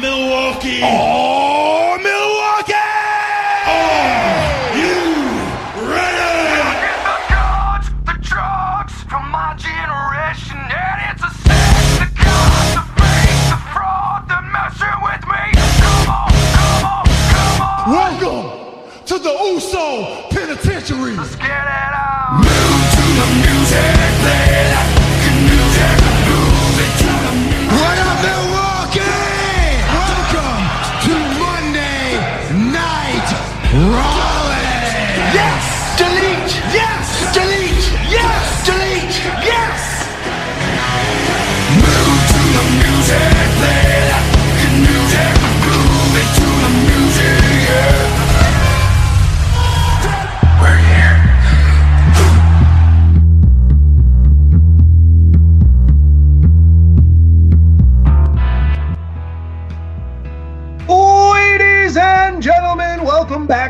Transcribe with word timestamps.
Milwaukee. 0.00 0.80
Oh, 0.80 1.98
Milwaukee! 1.98 2.72
Are 3.66 4.76
you 4.78 4.94
ready? 5.90 6.62
the 7.02 7.18
drugs, 7.26 7.90
the 8.06 8.16
drugs 8.22 8.92
from 9.10 9.28
my 9.30 9.54
generation, 9.58 10.56
and 10.56 10.98
it's 11.10 11.22
a 11.24 11.30
sin. 11.42 11.98
The 11.98 12.08
gods, 12.14 12.74
the 12.78 12.84
fake, 12.94 13.42
the 13.50 13.58
fraud, 13.74 14.28
the 14.28 14.40
messing 14.54 14.98
with 15.02 15.24
me. 15.26 15.44
Come 15.82 16.10
on, 16.14 16.30
come 16.54 16.84
on, 16.86 17.06
come 17.34 17.58
on. 17.62 17.90
Welcome 17.90 18.46
to 19.06 19.18
the 19.18 19.34
Uso 19.50 20.28
Penitentiary. 20.30 21.16
Let's 21.16 21.34
get 21.34 21.50
it 21.50 21.94
on. 21.98 22.44
What 24.78 24.97
Night 33.78 34.17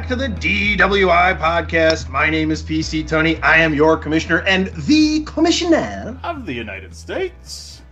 back 0.08 0.19
to 0.19 0.28
the 0.28 0.76
DWI 0.76 1.38
podcast. 1.38 2.08
My 2.08 2.30
name 2.30 2.50
is 2.50 2.62
PC 2.62 3.06
Tony. 3.06 3.36
I 3.42 3.58
am 3.58 3.74
your 3.74 3.98
commissioner 3.98 4.41
and 4.42 4.69
the 4.86 5.22
commissioner 5.24 6.19
of 6.24 6.46
the 6.46 6.52
United 6.54 6.94
States. 6.94 7.82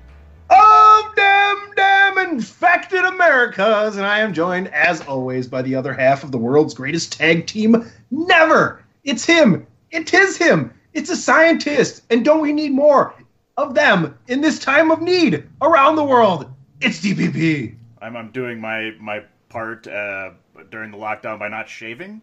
of 0.49 1.15
damn 1.15 1.75
damn 1.77 2.16
infected 2.19 3.04
Americas, 3.04 3.99
and 3.99 4.06
I 4.06 4.21
am 4.21 4.32
joined, 4.32 4.69
as 4.69 5.03
always, 5.03 5.47
by 5.47 5.60
the 5.60 5.75
other 5.75 5.93
half 5.93 6.25
of 6.25 6.32
the 6.32 6.38
world's 6.38 6.72
greatest 6.72 7.12
tag 7.12 7.47
team 7.47 7.84
never. 8.10 8.83
It's 9.04 9.27
him. 9.27 9.66
It 9.91 10.15
is 10.15 10.38
him. 10.38 10.72
It's 10.94 11.10
a 11.10 11.16
scientist, 11.16 12.03
and 12.09 12.25
don't 12.25 12.41
we 12.41 12.54
need 12.54 12.72
more 12.72 13.15
of 13.59 13.75
them 13.75 14.19
in 14.27 14.41
this 14.41 14.59
time 14.59 14.91
of 14.91 15.03
need 15.03 15.47
around 15.60 15.97
the 15.97 16.04
world? 16.04 16.50
It's 16.81 17.00
DPP. 17.00 17.75
I'm, 18.00 18.16
I'm 18.16 18.31
doing 18.31 18.59
my 18.59 18.93
my 19.00 19.22
part 19.50 19.87
uh, 19.87 20.31
during 20.71 20.91
the 20.91 20.99
lockdown 20.99 21.39
by 21.39 21.49
not 21.49 21.69
shaving. 21.69 22.21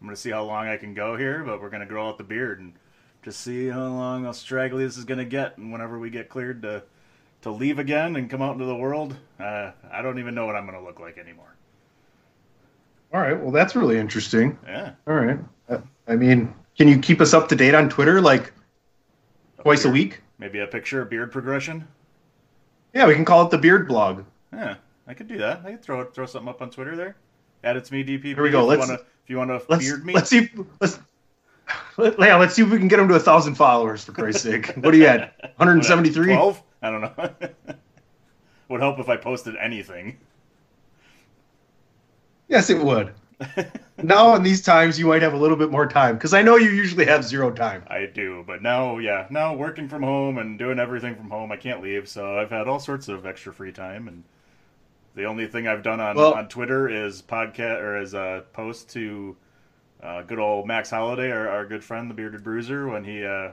I'm 0.00 0.06
gonna 0.06 0.16
see 0.16 0.30
how 0.30 0.44
long 0.44 0.66
I 0.66 0.76
can 0.76 0.94
go 0.94 1.16
here, 1.16 1.44
but 1.44 1.60
we're 1.60 1.70
gonna 1.70 1.86
grow 1.86 2.08
out 2.08 2.18
the 2.18 2.24
beard 2.24 2.60
and 2.60 2.72
just 3.22 3.40
see 3.40 3.68
how 3.68 3.86
long 3.86 4.24
how 4.24 4.32
straggly 4.32 4.84
this 4.84 4.96
is 4.96 5.04
gonna 5.04 5.24
get. 5.24 5.58
And 5.58 5.72
whenever 5.72 5.98
we 5.98 6.10
get 6.10 6.28
cleared 6.28 6.62
to 6.62 6.82
to 7.42 7.50
leave 7.50 7.78
again 7.78 8.16
and 8.16 8.30
come 8.30 8.42
out 8.42 8.52
into 8.54 8.64
the 8.64 8.74
world, 8.74 9.16
uh, 9.38 9.72
I 9.90 10.02
don't 10.02 10.18
even 10.18 10.34
know 10.34 10.46
what 10.46 10.56
I'm 10.56 10.66
gonna 10.66 10.82
look 10.82 10.98
like 11.00 11.18
anymore. 11.18 11.54
All 13.12 13.20
right. 13.20 13.38
Well, 13.38 13.52
that's 13.52 13.76
really 13.76 13.98
interesting. 13.98 14.58
Yeah. 14.66 14.92
All 15.06 15.14
right. 15.14 15.38
Uh, 15.68 15.78
I 16.08 16.16
mean, 16.16 16.52
can 16.76 16.88
you 16.88 16.98
keep 16.98 17.20
us 17.20 17.34
up 17.34 17.48
to 17.50 17.56
date 17.56 17.74
on 17.74 17.88
Twitter 17.88 18.20
like 18.20 18.52
twice 19.60 19.84
a 19.84 19.90
week? 19.90 20.20
Maybe 20.38 20.58
a 20.60 20.66
picture 20.66 21.02
of 21.02 21.10
beard 21.10 21.30
progression. 21.30 21.86
Yeah, 22.94 23.06
we 23.06 23.14
can 23.14 23.24
call 23.24 23.44
it 23.44 23.50
the 23.50 23.58
Beard 23.58 23.88
Blog. 23.88 24.24
Yeah, 24.52 24.76
I 25.06 25.14
could 25.14 25.28
do 25.28 25.38
that. 25.38 25.62
I 25.64 25.72
could 25.72 25.82
throw 25.82 26.04
throw 26.04 26.26
something 26.26 26.48
up 26.48 26.60
on 26.60 26.70
Twitter 26.70 26.96
there. 26.96 27.16
Add 27.64 27.76
it's 27.76 27.90
me 27.92 28.02
DPP. 28.04 28.24
Here 28.34 28.42
we 28.42 28.50
go. 28.50 28.62
If 28.70 28.78
Let's- 28.78 28.88
you 28.88 28.94
wanna, 28.94 29.02
if 29.24 29.30
you 29.30 29.36
want 29.38 29.50
to 29.50 29.62
Let's 29.68 29.84
beard 29.84 30.04
me, 30.04 30.14
let's 30.14 30.30
see. 30.30 30.50
Let's 30.80 30.98
let, 31.96 32.18
yeah, 32.18 32.36
let's 32.36 32.54
see 32.54 32.62
if 32.62 32.70
we 32.70 32.78
can 32.78 32.88
get 32.88 32.98
him 32.98 33.08
to 33.08 33.14
a 33.14 33.20
thousand 33.20 33.54
followers 33.54 34.04
for 34.04 34.12
Christ's 34.12 34.42
sake. 34.42 34.72
What 34.76 34.92
are 34.94 34.96
you 34.96 35.06
at? 35.06 35.36
173. 35.56 36.26
Twelve? 36.26 36.62
I 36.82 36.90
don't 36.90 37.00
know. 37.02 37.30
Would 38.68 38.80
help 38.80 38.98
if 38.98 39.08
I 39.08 39.16
posted 39.16 39.54
anything. 39.56 40.18
Yes, 42.48 42.68
it 42.70 42.78
would. 42.78 43.14
now 44.02 44.34
in 44.34 44.42
these 44.42 44.62
times, 44.62 44.98
you 44.98 45.06
might 45.06 45.22
have 45.22 45.32
a 45.32 45.36
little 45.36 45.56
bit 45.56 45.70
more 45.70 45.86
time 45.86 46.16
because 46.16 46.34
I 46.34 46.42
know 46.42 46.56
you 46.56 46.70
usually 46.70 47.04
have 47.06 47.24
zero 47.24 47.50
time. 47.50 47.82
I 47.88 48.06
do, 48.06 48.44
but 48.46 48.62
now, 48.62 48.98
yeah, 48.98 49.26
now 49.30 49.54
working 49.54 49.88
from 49.88 50.02
home 50.02 50.38
and 50.38 50.58
doing 50.58 50.78
everything 50.78 51.14
from 51.14 51.30
home, 51.30 51.50
I 51.52 51.56
can't 51.56 51.82
leave, 51.82 52.08
so 52.08 52.38
I've 52.38 52.50
had 52.50 52.68
all 52.68 52.78
sorts 52.78 53.08
of 53.08 53.24
extra 53.26 53.52
free 53.52 53.72
time, 53.72 54.08
and 54.08 54.22
the 55.14 55.24
only 55.24 55.46
thing 55.46 55.66
I've 55.68 55.82
done 55.82 56.00
on, 56.00 56.16
Well- 56.16 56.34
on 56.34 56.48
Twitter 56.48 56.88
is 56.88 57.22
podcast 57.22 57.80
or 57.80 57.96
as 57.96 58.14
a 58.14 58.44
post 58.52 58.90
to 58.90 59.36
uh, 60.02 60.22
good 60.22 60.38
old 60.38 60.66
Max 60.66 60.90
Holiday, 60.90 61.30
our, 61.30 61.48
our 61.48 61.66
good 61.66 61.84
friend, 61.84 62.10
the 62.10 62.14
bearded 62.14 62.42
bruiser, 62.42 62.88
when 62.88 63.04
he 63.04 63.24
uh, 63.24 63.50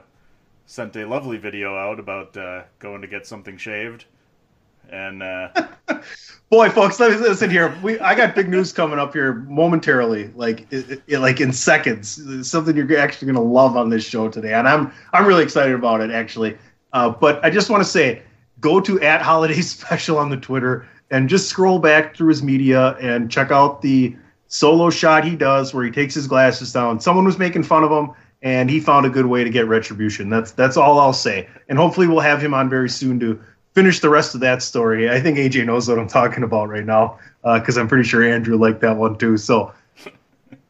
sent 0.66 0.96
a 0.96 1.04
lovely 1.06 1.36
video 1.38 1.76
out 1.76 2.00
about 2.00 2.36
uh, 2.36 2.62
going 2.80 3.00
to 3.02 3.06
get 3.06 3.24
something 3.26 3.56
shaved, 3.56 4.04
And 4.90 5.22
uh, 5.22 5.48
Boy, 6.50 6.68
folks, 6.70 6.98
let 6.98 7.12
me 7.12 7.16
listen 7.18 7.48
here. 7.50 7.72
We 7.82 8.00
I 8.00 8.16
got 8.16 8.34
big 8.34 8.48
news 8.48 8.72
coming 8.72 8.98
up 8.98 9.12
here 9.12 9.34
momentarily, 9.34 10.32
like 10.34 10.66
it, 10.72 11.02
it- 11.06 11.20
like 11.20 11.40
in 11.40 11.52
seconds. 11.52 12.18
It's 12.26 12.48
something 12.48 12.76
you're 12.76 12.98
actually 12.98 13.26
going 13.26 13.36
to 13.46 13.52
love 13.52 13.76
on 13.76 13.88
this 13.88 14.04
show 14.04 14.28
today, 14.28 14.54
and 14.54 14.66
I'm 14.66 14.92
I'm 15.12 15.26
really 15.26 15.44
excited 15.44 15.74
about 15.74 16.00
it 16.00 16.10
actually. 16.10 16.58
Uh, 16.92 17.10
but 17.10 17.44
I 17.44 17.50
just 17.50 17.70
want 17.70 17.84
to 17.84 17.88
say, 17.88 18.22
go 18.60 18.80
to 18.80 19.00
at 19.00 19.22
Holiday 19.22 19.60
Special 19.60 20.18
on 20.18 20.28
the 20.30 20.36
Twitter 20.36 20.88
and 21.10 21.28
just 21.28 21.48
scroll 21.48 21.78
back 21.78 22.16
through 22.16 22.28
his 22.28 22.42
media 22.42 22.96
and 23.00 23.30
check 23.30 23.50
out 23.50 23.82
the 23.82 24.16
solo 24.48 24.90
shot 24.90 25.24
he 25.24 25.36
does 25.36 25.72
where 25.72 25.84
he 25.84 25.90
takes 25.90 26.14
his 26.14 26.26
glasses 26.26 26.72
down. 26.72 27.00
Someone 27.00 27.24
was 27.24 27.38
making 27.38 27.62
fun 27.62 27.84
of 27.84 27.90
him, 27.90 28.10
and 28.42 28.70
he 28.70 28.80
found 28.80 29.06
a 29.06 29.10
good 29.10 29.26
way 29.26 29.44
to 29.44 29.50
get 29.50 29.66
retribution. 29.66 30.28
That's 30.28 30.52
that's 30.52 30.76
all 30.76 30.98
I'll 30.98 31.12
say. 31.12 31.48
And 31.68 31.78
hopefully, 31.78 32.06
we'll 32.06 32.20
have 32.20 32.42
him 32.42 32.54
on 32.54 32.68
very 32.68 32.88
soon 32.88 33.18
to 33.20 33.40
finish 33.74 34.00
the 34.00 34.10
rest 34.10 34.34
of 34.34 34.40
that 34.40 34.62
story. 34.62 35.10
I 35.10 35.20
think 35.20 35.38
AJ 35.38 35.66
knows 35.66 35.88
what 35.88 35.98
I'm 35.98 36.08
talking 36.08 36.42
about 36.42 36.68
right 36.68 36.84
now 36.84 37.18
uh, 37.44 37.58
because 37.58 37.78
I'm 37.78 37.88
pretty 37.88 38.08
sure 38.08 38.22
Andrew 38.22 38.56
liked 38.56 38.80
that 38.80 38.96
one 38.96 39.16
too. 39.18 39.36
So, 39.36 39.72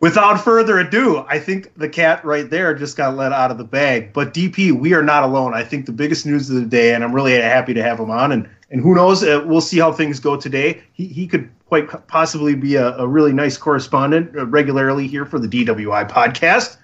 without 0.00 0.42
further 0.42 0.78
ado, 0.78 1.25
I 1.28 1.38
think 1.38 1.72
the 1.76 1.88
cat 1.88 2.25
right 2.25 2.48
there 2.48 2.75
just 2.75 2.96
got 2.96 3.16
let 3.16 3.32
out 3.32 3.50
of 3.50 3.58
the 3.58 3.64
bag. 3.64 4.12
But 4.12 4.34
DP, 4.34 4.72
we 4.72 4.92
are 4.94 5.02
not 5.02 5.22
alone. 5.22 5.54
I 5.54 5.64
think 5.64 5.87
the 5.87 5.92
biggest 5.92 6.26
news 6.26 6.50
of 6.50 6.56
the 6.56 6.66
day, 6.66 6.94
and 6.94 7.02
I'm 7.02 7.14
really 7.14 7.34
happy 7.34 7.75
to 7.75 7.82
have 7.82 7.98
him 7.98 8.10
on. 8.10 8.32
And 8.32 8.48
and 8.70 8.81
who 8.81 8.94
knows, 8.94 9.22
uh, 9.22 9.43
we'll 9.44 9.61
see 9.61 9.78
how 9.78 9.93
things 9.93 10.20
go 10.20 10.37
today. 10.37 10.82
He 10.93 11.06
he 11.06 11.26
could 11.26 11.50
quite 11.67 11.88
possibly 12.08 12.55
be 12.55 12.76
a, 12.76 12.96
a 12.99 13.06
really 13.06 13.32
nice 13.32 13.56
correspondent 13.56 14.37
uh, 14.37 14.46
regularly 14.46 15.06
here 15.06 15.26
for 15.26 15.38
the 15.38 15.49
DWI 15.49 16.08
podcast. 16.08 16.76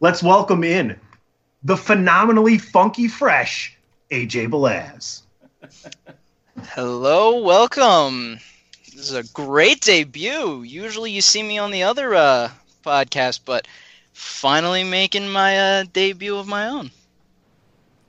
Let's 0.00 0.22
welcome 0.22 0.64
in 0.64 0.98
the 1.62 1.76
phenomenally 1.76 2.58
funky 2.58 3.08
fresh 3.08 3.76
AJ 4.10 4.50
Belaz. 4.50 5.22
Hello, 6.68 7.42
welcome. 7.42 8.38
This 8.86 9.10
is 9.10 9.14
a 9.14 9.24
great 9.32 9.80
debut. 9.80 10.62
Usually 10.62 11.10
you 11.10 11.20
see 11.20 11.42
me 11.42 11.58
on 11.58 11.70
the 11.70 11.82
other 11.82 12.14
uh, 12.14 12.50
podcast, 12.84 13.40
but 13.44 13.66
finally 14.12 14.84
making 14.84 15.28
my 15.28 15.58
uh, 15.58 15.84
debut 15.92 16.36
of 16.36 16.46
my 16.46 16.68
own. 16.68 16.90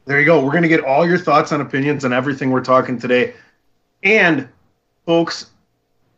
There 0.08 0.22
you 0.22 0.26
go. 0.26 0.42
We're 0.42 0.52
going 0.52 0.64
to 0.64 0.70
get 0.70 0.86
all 0.86 1.06
your 1.06 1.18
thoughts 1.18 1.52
and 1.52 1.62
opinions 1.62 2.06
on 2.06 2.14
everything 2.14 2.50
we're 2.50 2.64
talking 2.64 2.98
today. 2.98 3.34
And 4.04 4.48
folks, 5.06 5.48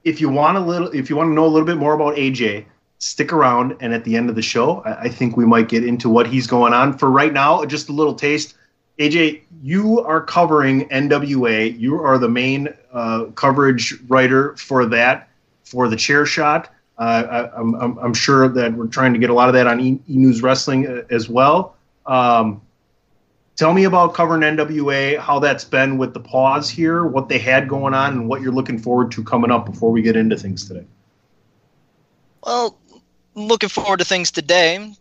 if 0.04 0.22
you 0.22 0.30
want 0.30 0.58
a 0.58 0.60
little, 0.60 0.90
if 0.90 1.10
you 1.10 1.16
want 1.16 1.30
to 1.30 1.34
know 1.34 1.46
a 1.46 1.50
little 1.50 1.66
bit 1.66 1.78
more 1.78 1.96
about 1.96 2.16
AJ, 2.16 2.66
stick 3.00 3.34
around. 3.34 3.76
And 3.80 3.92
at 3.92 4.04
the 4.04 4.16
end 4.16 4.30
of 4.30 4.36
the 4.36 4.44
show, 4.44 4.84
I, 4.86 5.10
think 5.10 5.38
we 5.38 5.44
might 5.44 5.70
get 5.70 5.84
into 5.84 6.08
what 6.08 6.28
he's 6.28 6.46
going 6.46 6.72
on. 6.72 7.00
For 7.00 7.10
right 7.10 7.34
now, 7.34 7.66
just 7.66 7.90
a 7.90 7.92
little 7.92 8.14
taste. 8.14 8.54
AJ, 9.00 9.42
you 9.64 10.02
are 10.02 10.22
covering 10.22 10.88
NWA. 10.90 11.80
You 11.80 12.00
are 12.00 12.20
the 12.20 12.30
main 12.30 12.70
uh, 12.94 13.26
coverage 13.34 13.96
writer 14.08 14.56
for 14.58 14.86
that, 14.86 15.30
for 15.64 15.88
the 15.88 15.96
chair 15.96 16.28
shot. 16.28 16.72
Uh, 17.00 17.50
I, 17.56 17.60
I'm 17.60 18.14
sure 18.14 18.50
that 18.50 18.72
we're 18.72 18.86
trying 18.86 19.14
to 19.14 19.20
get 19.20 19.32
a 19.32 19.34
lot 19.34 19.50
of 19.50 19.56
that 19.56 19.66
on 19.66 19.80
E, 19.80 20.00
e 20.08 20.16
News 20.16 20.44
Wrestling 20.44 20.86
uh, 20.86 21.02
as 21.10 21.28
well. 21.28 21.76
Um, 22.06 22.62
tell 23.60 23.74
me 23.74 23.84
about 23.84 24.14
covering 24.14 24.42
NWA, 24.42 25.20
how 25.20 25.40
that's 25.40 25.66
been 25.66 25.98
with 25.98 26.14
the 26.14 26.20
pause 26.22 26.70
here, 26.70 27.06
what 27.06 27.28
they 27.28 27.38
had 27.38 27.68
going 27.68 27.94
on, 27.94 28.14
and 28.14 28.30
what 28.30 28.42
you're 28.42 28.54
looking 28.54 28.80
forward 28.80 29.12
to 29.12 29.24
coming 29.24 29.52
up 29.52 29.66
before 29.66 29.92
we 29.92 30.02
get 30.02 30.16
into 30.16 30.38
things 30.38 30.66
today. 30.66 30.86
Well, 32.42 32.80
looking 33.36 33.68
forward 33.68 34.00
to 34.00 34.06
things 34.06 34.32
today. 34.32 34.94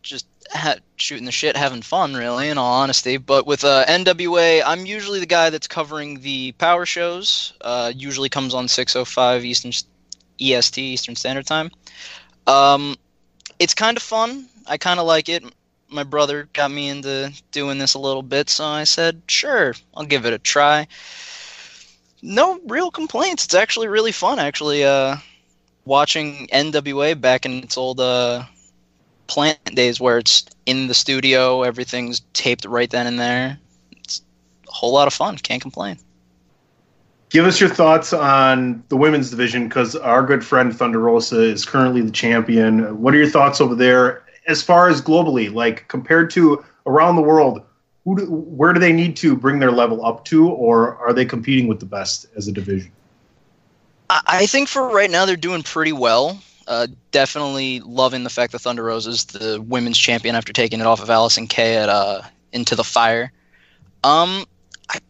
Just 0.00 0.26
ha- 0.50 0.78
shooting 0.96 1.26
the 1.26 1.32
shit, 1.32 1.54
having 1.54 1.82
fun, 1.82 2.14
really, 2.14 2.48
in 2.48 2.56
all 2.56 2.80
honesty. 2.80 3.18
But 3.18 3.46
with 3.46 3.62
uh, 3.62 3.84
NWA, 3.86 4.62
I'm 4.64 4.86
usually 4.86 5.20
the 5.20 5.26
guy 5.26 5.50
that's 5.50 5.68
covering 5.68 6.20
the 6.20 6.52
power 6.52 6.86
shows. 6.86 7.52
Uh, 7.60 7.92
usually 7.94 8.30
comes 8.30 8.54
on 8.54 8.68
6:05 8.68 9.44
Eastern 9.44 9.72
EST 10.40 10.78
Eastern 10.78 11.14
Standard 11.14 11.44
Time. 11.44 11.70
Um, 12.46 12.96
it's 13.58 13.74
kind 13.74 13.98
of 13.98 14.02
fun. 14.02 14.46
I 14.66 14.78
kind 14.78 14.98
of 14.98 15.04
like 15.04 15.28
it. 15.28 15.44
My 15.90 16.04
brother 16.04 16.48
got 16.52 16.70
me 16.70 16.88
into 16.88 17.32
doing 17.50 17.78
this 17.78 17.94
a 17.94 17.98
little 17.98 18.22
bit, 18.22 18.50
so 18.50 18.64
I 18.64 18.84
said, 18.84 19.22
"Sure, 19.26 19.74
I'll 19.94 20.04
give 20.04 20.26
it 20.26 20.32
a 20.32 20.38
try." 20.38 20.86
No 22.20 22.60
real 22.66 22.90
complaints. 22.90 23.44
It's 23.44 23.54
actually 23.54 23.88
really 23.88 24.12
fun. 24.12 24.38
Actually, 24.38 24.84
uh, 24.84 25.16
watching 25.84 26.48
NWA 26.52 27.18
back 27.18 27.46
in 27.46 27.62
its 27.62 27.78
old 27.78 28.00
uh, 28.00 28.44
plant 29.26 29.58
days 29.74 30.00
where 30.00 30.18
it's 30.18 30.44
in 30.66 30.88
the 30.88 30.94
studio, 30.94 31.62
everything's 31.62 32.20
taped 32.32 32.64
right 32.64 32.90
then 32.90 33.06
and 33.06 33.18
there. 33.18 33.58
It's 33.92 34.22
a 34.68 34.72
whole 34.72 34.92
lot 34.92 35.06
of 35.06 35.14
fun. 35.14 35.38
Can't 35.38 35.62
complain. 35.62 35.98
Give 37.30 37.44
us 37.44 37.60
your 37.60 37.68
thoughts 37.68 38.12
on 38.12 38.82
the 38.88 38.96
women's 38.96 39.30
division 39.30 39.68
because 39.68 39.94
our 39.96 40.22
good 40.22 40.44
friend 40.44 40.74
Thunder 40.76 40.98
Rosa 40.98 41.42
is 41.42 41.64
currently 41.64 42.00
the 42.00 42.10
champion. 42.10 43.02
What 43.02 43.14
are 43.14 43.18
your 43.18 43.28
thoughts 43.28 43.60
over 43.60 43.74
there 43.74 44.22
as 44.48 44.62
far 44.62 44.88
as 44.88 45.00
globally, 45.00 45.52
like 45.52 45.86
compared 45.88 46.30
to 46.30 46.64
around 46.86 47.16
the 47.16 47.22
world? 47.22 47.62
Who 48.04 48.16
do, 48.16 48.24
where 48.26 48.72
do 48.72 48.80
they 48.80 48.92
need 48.92 49.16
to 49.18 49.36
bring 49.36 49.58
their 49.58 49.70
level 49.70 50.04
up 50.04 50.24
to, 50.26 50.48
or 50.48 50.96
are 50.96 51.12
they 51.12 51.26
competing 51.26 51.68
with 51.68 51.78
the 51.78 51.86
best 51.86 52.26
as 52.36 52.48
a 52.48 52.52
division? 52.52 52.90
I, 54.10 54.46
think 54.46 54.68
for 54.68 54.88
right 54.88 55.10
now 55.10 55.26
they're 55.26 55.36
doing 55.36 55.62
pretty 55.62 55.92
well. 55.92 56.40
Uh, 56.66 56.86
definitely 57.10 57.80
loving 57.80 58.24
the 58.24 58.30
fact 58.30 58.52
that 58.52 58.60
Thunder 58.60 58.84
Rosa 58.84 59.10
is 59.10 59.24
the 59.26 59.60
women's 59.60 59.98
champion 59.98 60.34
after 60.34 60.52
taking 60.52 60.80
it 60.80 60.86
off 60.86 61.02
of 61.02 61.10
Allison 61.10 61.46
Kay 61.46 61.76
at 61.76 61.90
uh, 61.90 62.22
Into 62.52 62.74
the 62.74 62.84
Fire. 62.84 63.32
Um, 64.04 64.46
I, 64.90 65.00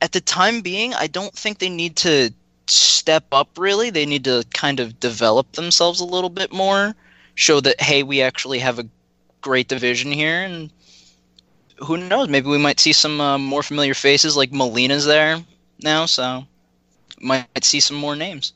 at 0.00 0.12
the 0.12 0.20
time 0.20 0.60
being, 0.60 0.94
I 0.94 1.08
don't 1.08 1.32
think 1.32 1.58
they 1.58 1.68
need 1.68 1.96
to 1.96 2.32
step 2.68 3.24
up 3.32 3.48
really. 3.58 3.90
They 3.90 4.06
need 4.06 4.24
to 4.24 4.44
kind 4.52 4.80
of 4.80 5.00
develop 5.00 5.52
themselves 5.52 6.00
a 6.00 6.04
little 6.04 6.30
bit 6.30 6.52
more, 6.52 6.94
show 7.38 7.60
that 7.60 7.80
hey, 7.80 8.02
we 8.02 8.20
actually 8.20 8.58
have 8.58 8.78
a 8.80 8.86
great 9.40 9.68
division 9.68 10.10
here, 10.10 10.42
and 10.42 10.70
who 11.76 11.96
knows? 11.96 12.28
Maybe 12.28 12.48
we 12.48 12.58
might 12.58 12.80
see 12.80 12.92
some 12.92 13.20
uh, 13.20 13.38
more 13.38 13.62
familiar 13.62 13.94
faces 13.94 14.36
like 14.36 14.50
Melina's 14.50 15.06
there 15.06 15.38
now, 15.80 16.06
so 16.06 16.44
might 17.20 17.64
see 17.64 17.80
some 17.80 17.96
more 17.96 18.16
names. 18.16 18.52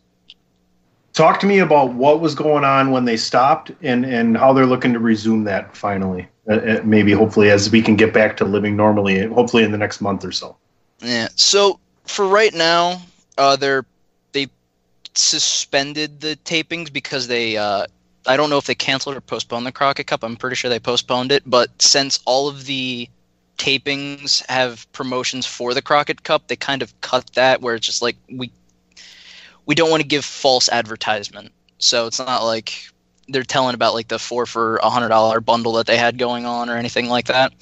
Talk 1.13 1.39
to 1.41 1.47
me 1.47 1.59
about 1.61 1.93
what 1.93 2.21
was 2.21 2.35
going 2.35 2.65
on 2.65 2.91
when 2.91 3.05
they 3.05 3.17
stopped 3.17 3.71
and, 3.83 4.05
and 4.05 4.37
how 4.37 4.53
they're 4.53 4.67
looking 4.67 4.93
to 4.95 4.99
resume 4.99 5.45
that 5.45 5.77
finally. 5.77 6.27
Uh, 6.49 6.55
uh, 6.55 6.81
maybe, 6.83 7.13
hopefully, 7.13 7.51
as 7.51 7.71
we 7.71 7.83
can 7.83 7.95
get 7.95 8.13
back 8.13 8.37
to 8.39 8.45
living 8.45 8.75
normally, 8.75 9.27
hopefully 9.27 9.63
in 9.63 9.71
the 9.71 9.79
next 9.79 10.01
month 10.01 10.25
or 10.25 10.33
so. 10.33 10.57
Yeah. 11.01 11.29
So 11.37 11.79
for 12.07 12.27
right 12.27 12.53
now, 12.53 13.03
uh, 13.39 13.57
they're 13.57 13.85
they 14.33 14.49
suspended 15.15 16.21
the 16.21 16.37
tapings 16.45 16.93
because 16.93 17.29
they 17.29 17.57
uh, 17.57 17.87
I 18.27 18.37
don't 18.37 18.51
know 18.51 18.59
if 18.59 18.67
they 18.67 18.75
canceled 18.75 19.17
or 19.17 19.21
postponed 19.21 19.67
the 19.67 19.73
Crockett 19.73 20.07
Cup. 20.07 20.23
I'm 20.23 20.37
pretty 20.37 20.57
sure 20.57 20.71
they 20.71 20.79
postponed 20.79 21.33
it. 21.33 21.43
But 21.47 21.71
since 21.83 22.21
all 22.25 22.49
of 22.49 22.67
the 22.67 23.09
tapings 23.59 24.45
have 24.49 24.91
promotions 24.93 25.47
for 25.47 25.75
the 25.75 25.83
Crockett 25.83 26.23
Cup, 26.23 26.49
they 26.49 26.57
kind 26.57 26.83
of 26.83 26.99
cut 27.01 27.31
that 27.35 27.61
where 27.61 27.75
it's 27.75 27.87
just 27.87 28.03
like 28.03 28.17
we 28.31 28.51
we 29.67 29.75
don't 29.75 29.91
want 29.91 30.03
to 30.03 30.09
give 30.09 30.25
false 30.25 30.69
advertisement. 30.69 31.53
So 31.79 32.07
it's 32.07 32.19
not 32.19 32.45
like 32.45 32.89
they're 33.29 33.45
telling 33.45 33.75
about 33.75 33.95
like 33.95 34.09
the 34.09 34.19
four 34.19 34.47
for 34.47 34.77
a 34.79 34.91
hundred 34.91 35.09
dollar 35.09 35.41
bundle 35.41 35.73
that 35.75 35.87
they 35.87 35.97
had 35.97 36.19
going 36.19 36.45
on 36.45 36.69
or 36.69 36.77
anything 36.77 37.09
like 37.09 37.27
that. 37.27 37.53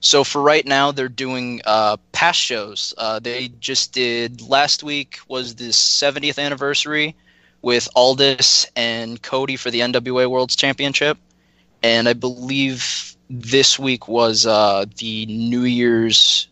So 0.00 0.24
for 0.24 0.40
right 0.40 0.64
now, 0.66 0.92
they're 0.92 1.08
doing 1.08 1.60
uh, 1.64 1.98
past 2.12 2.40
shows. 2.40 2.94
Uh, 2.96 3.20
they 3.20 3.48
just 3.60 3.92
did 3.92 4.40
last 4.42 4.82
week 4.82 5.18
was 5.28 5.54
the 5.54 5.68
70th 5.68 6.42
anniversary 6.42 7.14
with 7.62 7.88
Aldis 7.94 8.66
and 8.76 9.20
Cody 9.22 9.56
for 9.56 9.70
the 9.70 9.80
NWA 9.80 10.28
World's 10.28 10.56
Championship, 10.56 11.18
and 11.82 12.08
I 12.08 12.12
believe 12.12 13.16
this 13.28 13.78
week 13.78 14.08
was 14.08 14.46
uh, 14.46 14.86
the 14.98 15.26
New 15.26 15.62
Year's 15.62 16.48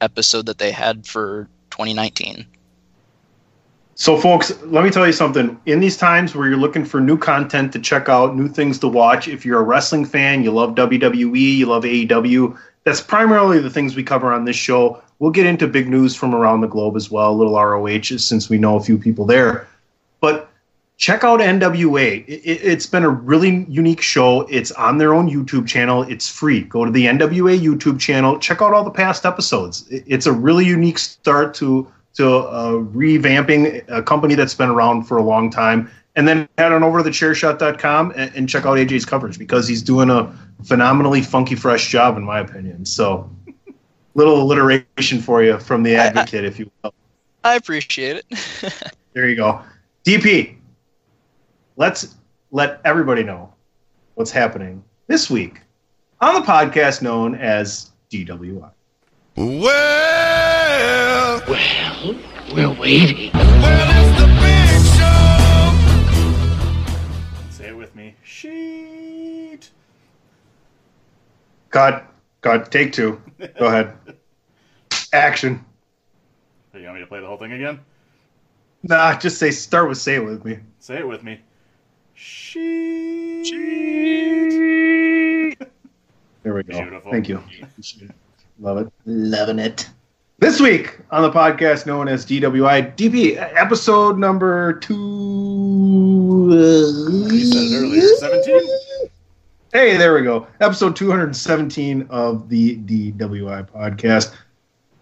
episode 0.00 0.46
that 0.46 0.58
they 0.58 0.70
had 0.70 1.06
for 1.06 1.48
2019. 1.70 2.46
So, 3.94 4.16
folks, 4.16 4.56
let 4.62 4.84
me 4.84 4.90
tell 4.90 5.06
you 5.06 5.12
something. 5.12 5.60
In 5.66 5.80
these 5.80 5.96
times 5.96 6.32
where 6.32 6.48
you're 6.48 6.56
looking 6.56 6.84
for 6.84 7.00
new 7.00 7.18
content 7.18 7.72
to 7.72 7.80
check 7.80 8.08
out, 8.08 8.36
new 8.36 8.48
things 8.48 8.78
to 8.78 8.88
watch, 8.88 9.26
if 9.26 9.44
you're 9.44 9.58
a 9.58 9.64
wrestling 9.64 10.04
fan, 10.04 10.44
you 10.44 10.52
love 10.52 10.76
WWE, 10.76 11.56
you 11.56 11.66
love 11.66 11.82
AEW, 11.82 12.56
that's 12.84 13.00
primarily 13.00 13.58
the 13.58 13.70
things 13.70 13.96
we 13.96 14.04
cover 14.04 14.32
on 14.32 14.44
this 14.44 14.54
show. 14.54 15.02
We'll 15.18 15.32
get 15.32 15.46
into 15.46 15.66
big 15.66 15.88
news 15.88 16.14
from 16.14 16.32
around 16.32 16.60
the 16.60 16.68
globe 16.68 16.94
as 16.94 17.10
well, 17.10 17.32
a 17.32 17.34
little 17.34 17.54
ROH, 17.54 18.18
since 18.18 18.48
we 18.48 18.56
know 18.56 18.76
a 18.76 18.80
few 18.80 18.98
people 18.98 19.24
there. 19.24 19.66
Check 20.98 21.22
out 21.22 21.38
NWA. 21.38 22.24
It, 22.26 22.60
has 22.62 22.86
been 22.86 23.04
a 23.04 23.08
really 23.08 23.64
unique 23.68 24.00
show. 24.00 24.40
It's 24.48 24.72
on 24.72 24.98
their 24.98 25.14
own 25.14 25.30
YouTube 25.30 25.68
channel. 25.68 26.02
It's 26.02 26.28
free. 26.28 26.62
Go 26.62 26.84
to 26.84 26.90
the 26.90 27.06
NWA 27.06 27.58
YouTube 27.58 28.00
channel. 28.00 28.36
Check 28.40 28.60
out 28.60 28.74
all 28.74 28.82
the 28.82 28.90
past 28.90 29.24
episodes. 29.24 29.86
It's 29.90 30.26
a 30.26 30.32
really 30.32 30.66
unique 30.66 30.98
start 30.98 31.54
to 31.54 31.90
to 32.14 32.38
uh, 32.38 32.72
revamping 32.72 33.84
a 33.86 34.02
company 34.02 34.34
that's 34.34 34.54
been 34.54 34.68
around 34.68 35.04
for 35.04 35.18
a 35.18 35.22
long 35.22 35.50
time. 35.50 35.88
And 36.16 36.26
then 36.26 36.48
head 36.58 36.72
on 36.72 36.82
over 36.82 37.00
to 37.00 37.08
thechairshot.com 37.08 38.12
and, 38.16 38.34
and 38.34 38.48
check 38.48 38.66
out 38.66 38.76
AJ's 38.76 39.04
coverage 39.04 39.38
because 39.38 39.68
he's 39.68 39.82
doing 39.82 40.10
a 40.10 40.34
phenomenally 40.64 41.22
funky, 41.22 41.54
fresh 41.54 41.90
job, 41.90 42.16
in 42.16 42.24
my 42.24 42.40
opinion. 42.40 42.84
So, 42.84 43.30
little 44.14 44.42
alliteration 44.42 45.20
for 45.20 45.44
you 45.44 45.60
from 45.60 45.84
the 45.84 45.94
advocate, 45.94 46.44
if 46.44 46.58
you 46.58 46.68
will. 46.82 46.92
I 47.44 47.54
appreciate 47.54 48.16
it. 48.16 48.92
There 49.14 49.28
you 49.28 49.36
go. 49.36 49.62
DP, 50.04 50.57
let's 51.78 52.16
let 52.50 52.80
everybody 52.84 53.22
know 53.22 53.54
what's 54.14 54.30
happening 54.32 54.82
this 55.06 55.30
week 55.30 55.60
on 56.20 56.34
the 56.34 56.40
podcast 56.40 57.00
known 57.02 57.34
as 57.36 57.92
DWI. 58.10 58.68
Well, 59.36 61.40
Well, 61.48 62.16
we're 62.52 62.74
waiting. 62.80 63.30
well, 63.32 63.90
it's 63.94 64.20
the 64.20 64.26
big 64.42 64.82
show. 64.98 65.70
Say 67.50 67.68
it 67.68 67.76
with 67.76 67.94
me. 67.94 68.16
Sheet. 68.24 69.70
Cut. 71.70 72.04
Cut. 72.40 72.72
Take 72.72 72.92
two. 72.92 73.20
Go 73.58 73.66
ahead. 73.66 73.92
Action. 75.12 75.64
You 76.74 76.82
want 76.84 76.94
me 76.96 77.00
to 77.00 77.06
play 77.06 77.20
the 77.20 77.26
whole 77.26 77.36
thing 77.38 77.52
again? 77.52 77.80
Nah, 78.84 79.18
just 79.18 79.38
say 79.38 79.50
start 79.50 79.88
with 79.88 79.98
say 79.98 80.14
it 80.16 80.24
with 80.24 80.44
me. 80.44 80.58
Say 80.80 80.98
it 80.98 81.08
with 81.08 81.22
me. 81.24 81.40
Sheet. 82.20 82.58
There 86.42 86.52
we 86.52 86.64
go. 86.64 86.82
Beautiful. 86.82 87.12
Thank 87.12 87.28
you. 87.28 87.40
Love 88.58 88.78
it. 88.78 88.92
Loving 89.06 89.60
it. 89.60 89.88
This 90.40 90.60
week 90.60 90.98
on 91.12 91.22
the 91.22 91.30
podcast 91.30 91.86
known 91.86 92.08
as 92.08 92.26
DWI 92.26 92.96
DP, 92.96 93.36
episode 93.56 94.18
number 94.18 94.72
two. 94.80 96.48
You 97.30 97.44
said 97.44 97.62
it 97.62 97.76
earlier. 97.76 98.08
17? 98.16 98.68
Hey, 99.72 99.96
there 99.96 100.12
we 100.12 100.22
go. 100.22 100.48
Episode 100.60 100.96
217 100.96 102.08
of 102.10 102.48
the 102.48 102.78
DWI 102.78 103.70
podcast. 103.70 104.34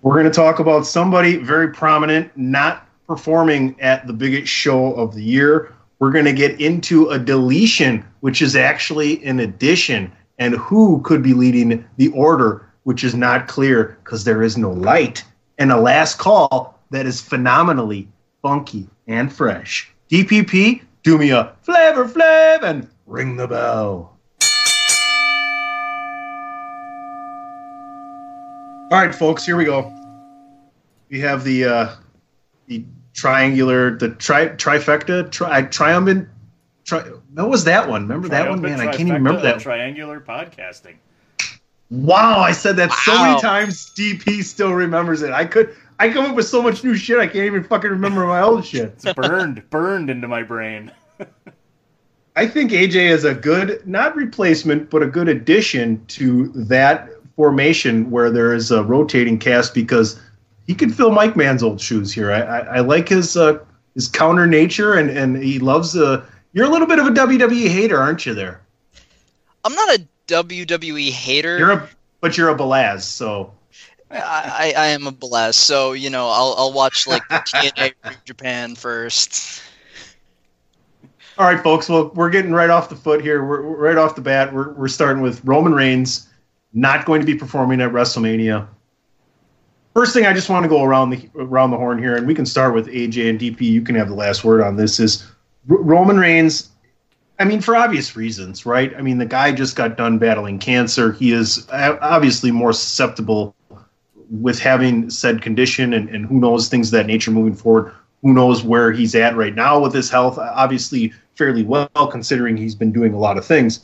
We're 0.02 0.12
going 0.12 0.26
to 0.26 0.30
talk 0.30 0.58
about 0.58 0.84
somebody 0.84 1.36
very 1.36 1.72
prominent 1.72 2.36
not 2.36 2.86
performing 3.06 3.74
at 3.80 4.06
the 4.06 4.12
biggest 4.12 4.52
show 4.52 4.92
of 4.92 5.14
the 5.14 5.22
year. 5.22 5.72
We're 5.98 6.10
going 6.10 6.26
to 6.26 6.32
get 6.32 6.60
into 6.60 7.08
a 7.08 7.18
deletion, 7.18 8.04
which 8.20 8.42
is 8.42 8.54
actually 8.54 9.24
an 9.24 9.40
addition, 9.40 10.12
and 10.38 10.54
who 10.54 11.00
could 11.02 11.22
be 11.22 11.32
leading 11.32 11.88
the 11.96 12.08
order, 12.08 12.70
which 12.82 13.02
is 13.02 13.14
not 13.14 13.48
clear 13.48 13.98
because 14.04 14.24
there 14.24 14.42
is 14.42 14.58
no 14.58 14.70
light. 14.70 15.24
And 15.58 15.72
a 15.72 15.80
last 15.80 16.18
call 16.18 16.78
that 16.90 17.06
is 17.06 17.20
phenomenally 17.20 18.08
funky 18.42 18.88
and 19.06 19.32
fresh. 19.32 19.90
DPP, 20.10 20.82
do 21.02 21.16
me 21.16 21.30
a 21.30 21.52
flavor 21.62 22.04
flav 22.04 22.62
and 22.62 22.88
ring 23.06 23.36
the 23.36 23.48
bell. 23.48 24.12
All 28.92 29.02
right, 29.02 29.14
folks, 29.14 29.44
here 29.44 29.56
we 29.56 29.64
go. 29.64 29.92
We 31.08 31.20
have 31.20 31.42
the 31.42 31.64
uh, 31.64 31.96
the 32.66 32.84
triangular, 33.16 33.96
the 33.96 34.10
tri- 34.10 34.50
trifecta, 34.50 35.28
tri- 35.32 35.62
triumphant. 35.62 36.28
Tri- 36.84 37.10
what 37.34 37.48
was 37.48 37.64
that 37.64 37.88
one? 37.88 38.02
Remember 38.02 38.28
that 38.28 38.48
one, 38.48 38.60
man? 38.60 38.78
I 38.78 38.86
can't 38.86 39.00
even 39.00 39.14
remember 39.14 39.42
that. 39.42 39.58
Triangular 39.58 40.20
podcasting. 40.20 40.96
Wow, 41.90 42.40
I 42.40 42.52
said 42.52 42.76
that 42.76 42.92
so 42.92 43.16
many 43.18 43.40
times. 43.40 43.92
DP 43.96 44.44
still 44.44 44.72
remembers 44.72 45.22
it. 45.22 45.32
I 45.32 45.44
could. 45.44 45.74
I 45.98 46.10
come 46.10 46.26
up 46.26 46.36
with 46.36 46.46
so 46.46 46.62
much 46.62 46.84
new 46.84 46.94
shit. 46.94 47.18
I 47.18 47.26
can't 47.26 47.46
even 47.46 47.64
fucking 47.64 47.90
remember 47.90 48.26
my 48.26 48.42
old 48.42 48.64
shit. 48.66 48.92
It's 48.92 49.12
burned, 49.14 49.68
burned 49.70 50.10
into 50.10 50.28
my 50.28 50.42
brain. 50.42 50.92
I 52.36 52.46
think 52.46 52.70
AJ 52.70 52.96
is 52.96 53.24
a 53.24 53.34
good, 53.34 53.86
not 53.86 54.14
replacement, 54.14 54.90
but 54.90 55.02
a 55.02 55.06
good 55.06 55.28
addition 55.28 56.04
to 56.06 56.48
that 56.48 57.08
formation 57.34 58.10
where 58.10 58.30
there 58.30 58.52
is 58.52 58.70
a 58.70 58.82
rotating 58.82 59.38
cast 59.38 59.72
because 59.72 60.20
he 60.66 60.74
could 60.74 60.94
fill 60.94 61.10
Mike 61.10 61.36
Man's 61.36 61.62
old 61.62 61.80
shoes 61.80 62.12
here. 62.12 62.32
I, 62.32 62.40
I, 62.40 62.58
I 62.58 62.80
like 62.80 63.08
his 63.08 63.36
uh, 63.36 63.58
his 63.94 64.08
counter 64.08 64.46
nature 64.46 64.94
and 64.94 65.10
and 65.10 65.42
he 65.42 65.58
loves. 65.58 65.96
Uh, 65.96 66.24
you're 66.52 66.66
a 66.66 66.70
little 66.70 66.86
bit 66.86 66.98
of 66.98 67.06
a 67.06 67.10
WWE 67.10 67.68
hater, 67.68 67.98
aren't 67.98 68.26
you? 68.26 68.34
There, 68.34 68.60
I'm 69.64 69.74
not 69.74 69.96
a 69.96 70.06
WWE 70.28 71.10
hater. 71.10 71.58
you're 71.58 71.72
a 71.72 71.88
but 72.20 72.36
you're 72.36 72.50
a 72.50 72.54
Belaz, 72.56 73.02
so 73.02 73.52
I, 74.10 74.18
I 74.18 74.74
I 74.76 74.86
am 74.88 75.06
a 75.06 75.12
blast, 75.12 75.60
so 75.60 75.92
you 75.92 76.10
know 76.10 76.28
I'll 76.28 76.54
I'll 76.56 76.72
watch 76.72 77.06
like 77.06 77.26
the 77.28 77.34
TNA 77.46 77.94
Japan 78.24 78.74
first. 78.74 79.62
All 81.38 81.46
right, 81.46 81.62
folks. 81.62 81.88
Well, 81.88 82.10
we're 82.14 82.30
getting 82.30 82.52
right 82.52 82.70
off 82.70 82.88
the 82.88 82.96
foot 82.96 83.20
here. 83.20 83.44
We're, 83.44 83.60
we're 83.60 83.76
right 83.76 83.98
off 83.98 84.14
the 84.14 84.22
bat. 84.22 84.54
We're, 84.54 84.72
we're 84.72 84.88
starting 84.88 85.22
with 85.22 85.44
Roman 85.44 85.74
Reigns 85.74 86.30
not 86.72 87.04
going 87.04 87.20
to 87.20 87.26
be 87.26 87.34
performing 87.34 87.82
at 87.82 87.90
WrestleMania. 87.90 88.66
First 89.96 90.12
thing 90.12 90.26
I 90.26 90.34
just 90.34 90.50
want 90.50 90.62
to 90.62 90.68
go 90.68 90.84
around 90.84 91.08
the 91.08 91.26
around 91.36 91.70
the 91.70 91.78
horn 91.78 91.98
here, 91.98 92.16
and 92.16 92.26
we 92.26 92.34
can 92.34 92.44
start 92.44 92.74
with 92.74 92.86
AJ 92.88 93.30
and 93.30 93.40
DP. 93.40 93.62
You 93.62 93.80
can 93.80 93.94
have 93.94 94.10
the 94.10 94.14
last 94.14 94.44
word 94.44 94.60
on 94.60 94.76
this. 94.76 95.00
Is 95.00 95.24
R- 95.70 95.78
Roman 95.78 96.18
Reigns? 96.18 96.68
I 97.38 97.44
mean, 97.44 97.62
for 97.62 97.74
obvious 97.74 98.14
reasons, 98.14 98.66
right? 98.66 98.94
I 98.94 99.00
mean, 99.00 99.16
the 99.16 99.24
guy 99.24 99.52
just 99.52 99.74
got 99.74 99.96
done 99.96 100.18
battling 100.18 100.58
cancer. 100.58 101.12
He 101.12 101.32
is 101.32 101.66
uh, 101.70 101.96
obviously 102.02 102.50
more 102.50 102.74
susceptible 102.74 103.56
with 104.28 104.58
having 104.58 105.08
said 105.08 105.40
condition, 105.40 105.94
and, 105.94 106.10
and 106.10 106.26
who 106.26 106.40
knows 106.40 106.68
things 106.68 106.88
of 106.88 106.92
that 106.92 107.06
nature 107.06 107.30
moving 107.30 107.54
forward. 107.54 107.90
Who 108.20 108.34
knows 108.34 108.62
where 108.62 108.92
he's 108.92 109.14
at 109.14 109.34
right 109.34 109.54
now 109.54 109.80
with 109.80 109.94
his 109.94 110.10
health? 110.10 110.36
Obviously, 110.36 111.14
fairly 111.36 111.62
well 111.62 111.88
considering 112.10 112.58
he's 112.58 112.74
been 112.74 112.92
doing 112.92 113.14
a 113.14 113.18
lot 113.18 113.38
of 113.38 113.46
things. 113.46 113.80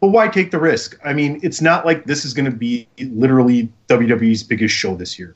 But 0.00 0.08
why 0.08 0.28
take 0.28 0.50
the 0.50 0.58
risk? 0.58 0.98
I 1.04 1.12
mean, 1.12 1.40
it's 1.42 1.60
not 1.60 1.84
like 1.84 2.04
this 2.04 2.24
is 2.24 2.32
going 2.32 2.44
to 2.44 2.56
be 2.56 2.86
literally 3.00 3.68
WWE's 3.88 4.42
biggest 4.42 4.74
show 4.74 4.94
this 4.94 5.18
year. 5.18 5.34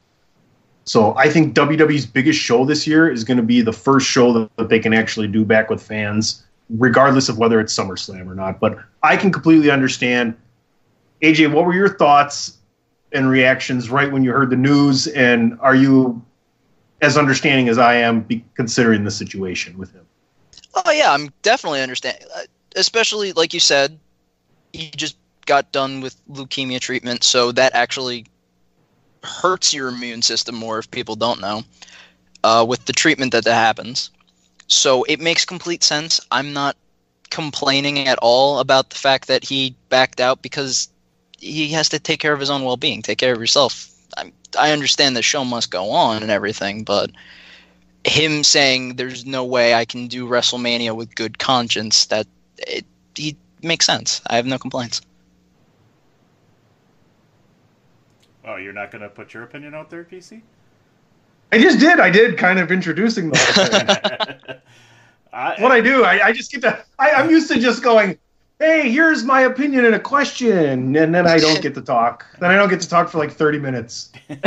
So 0.84 1.16
I 1.16 1.28
think 1.28 1.54
WWE's 1.54 2.06
biggest 2.06 2.38
show 2.38 2.64
this 2.64 2.86
year 2.86 3.10
is 3.10 3.24
going 3.24 3.36
to 3.36 3.42
be 3.42 3.60
the 3.60 3.72
first 3.72 4.06
show 4.06 4.32
that, 4.32 4.56
that 4.56 4.68
they 4.68 4.78
can 4.78 4.92
actually 4.92 5.28
do 5.28 5.44
back 5.44 5.70
with 5.70 5.82
fans, 5.82 6.44
regardless 6.70 7.28
of 7.28 7.38
whether 7.38 7.60
it's 7.60 7.74
SummerSlam 7.74 8.28
or 8.28 8.34
not. 8.34 8.60
But 8.60 8.78
I 9.02 9.16
can 9.16 9.32
completely 9.32 9.70
understand. 9.70 10.36
AJ, 11.22 11.52
what 11.52 11.64
were 11.64 11.74
your 11.74 11.96
thoughts 11.96 12.58
and 13.12 13.28
reactions 13.28 13.90
right 13.90 14.10
when 14.10 14.24
you 14.24 14.32
heard 14.32 14.50
the 14.50 14.56
news? 14.56 15.06
And 15.08 15.58
are 15.60 15.74
you 15.74 16.20
as 17.00 17.16
understanding 17.16 17.68
as 17.68 17.78
I 17.78 17.94
am, 17.94 18.26
considering 18.54 19.04
the 19.04 19.10
situation 19.10 19.76
with 19.76 19.92
him? 19.92 20.06
Oh 20.74 20.90
yeah, 20.90 21.12
I'm 21.12 21.30
definitely 21.42 21.80
understand. 21.80 22.18
uh, 22.34 22.42
Especially 22.74 23.32
like 23.32 23.52
you 23.52 23.60
said, 23.60 23.98
he 24.72 24.90
just 24.90 25.16
got 25.46 25.72
done 25.72 26.00
with 26.00 26.16
leukemia 26.28 26.80
treatment, 26.80 27.24
so 27.24 27.52
that 27.52 27.74
actually 27.74 28.26
hurts 29.22 29.72
your 29.72 29.88
immune 29.88 30.22
system 30.22 30.54
more 30.54 30.78
if 30.78 30.90
people 30.90 31.16
don't 31.16 31.40
know. 31.40 31.62
Uh, 32.44 32.64
with 32.68 32.84
the 32.86 32.92
treatment 32.92 33.30
that 33.30 33.44
that 33.44 33.54
happens, 33.54 34.10
so 34.66 35.04
it 35.04 35.20
makes 35.20 35.44
complete 35.44 35.84
sense. 35.84 36.20
I'm 36.32 36.52
not 36.52 36.76
complaining 37.30 38.08
at 38.08 38.18
all 38.20 38.58
about 38.58 38.90
the 38.90 38.96
fact 38.96 39.28
that 39.28 39.44
he 39.44 39.76
backed 39.88 40.20
out 40.20 40.42
because 40.42 40.88
he 41.38 41.68
has 41.68 41.88
to 41.90 42.00
take 42.00 42.18
care 42.18 42.32
of 42.32 42.40
his 42.40 42.50
own 42.50 42.64
well-being, 42.64 43.00
take 43.00 43.18
care 43.18 43.32
of 43.32 43.40
yourself. 43.40 43.88
I, 44.16 44.32
I 44.58 44.72
understand 44.72 45.16
the 45.16 45.22
show 45.22 45.44
must 45.44 45.70
go 45.70 45.90
on 45.90 46.22
and 46.22 46.32
everything, 46.32 46.82
but 46.82 47.10
him 48.04 48.42
saying 48.42 48.96
there's 48.96 49.24
no 49.24 49.44
way 49.44 49.74
I 49.74 49.84
can 49.84 50.08
do 50.08 50.28
WrestleMania 50.28 50.96
with 50.96 51.14
good 51.14 51.38
conscience, 51.38 52.06
that 52.06 52.26
it 52.58 52.84
he 53.14 53.36
makes 53.62 53.86
sense. 53.86 54.20
I 54.26 54.36
have 54.36 54.46
no 54.46 54.58
complaints. 54.58 55.00
Oh, 58.44 58.56
you're 58.56 58.72
not 58.72 58.90
going 58.90 59.02
to 59.02 59.08
put 59.08 59.34
your 59.34 59.44
opinion 59.44 59.74
out 59.74 59.88
there, 59.88 60.04
PC? 60.04 60.42
I 61.52 61.58
just 61.58 61.78
did. 61.78 62.00
I 62.00 62.10
did 62.10 62.38
kind 62.38 62.58
of 62.58 62.72
introducing 62.72 63.30
the 63.30 63.38
whole 63.38 63.66
thing. 63.66 64.56
I, 65.32 65.60
what 65.62 65.70
I 65.70 65.80
do. 65.80 66.04
I, 66.04 66.26
I 66.26 66.32
just 66.32 66.50
get 66.50 66.62
to. 66.62 66.84
I, 66.98 67.10
I'm 67.10 67.30
used 67.30 67.50
to 67.50 67.58
just 67.58 67.82
going, 67.82 68.18
"Hey, 68.58 68.90
here's 68.90 69.22
my 69.22 69.42
opinion 69.42 69.84
and 69.84 69.94
a 69.94 70.00
question," 70.00 70.96
and 70.96 71.14
then 71.14 71.26
I 71.26 71.38
don't 71.38 71.60
get 71.60 71.74
to 71.74 71.82
talk. 71.82 72.26
Then 72.40 72.50
I 72.50 72.56
don't 72.56 72.68
get 72.68 72.80
to 72.80 72.88
talk 72.88 73.08
for 73.08 73.18
like 73.18 73.32
30 73.32 73.58
minutes. 73.58 74.12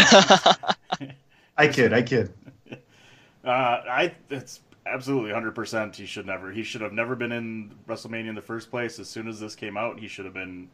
I 1.57 1.67
kid. 1.71 1.93
I 1.93 2.01
kid. 2.01 2.33
Uh, 3.43 3.47
I 3.47 4.13
it's 4.29 4.61
absolutely 4.85 5.31
100%. 5.31 5.95
He 5.95 6.05
should 6.05 6.25
never. 6.25 6.51
He 6.51 6.63
should 6.63 6.81
have 6.81 6.93
never 6.93 7.15
been 7.15 7.31
in 7.31 7.75
WrestleMania 7.87 8.29
in 8.29 8.35
the 8.35 8.41
first 8.41 8.69
place. 8.69 8.99
As 8.99 9.09
soon 9.09 9.27
as 9.27 9.39
this 9.39 9.55
came 9.55 9.77
out, 9.77 9.99
he 9.99 10.07
should 10.07 10.25
have 10.25 10.33
been 10.33 10.69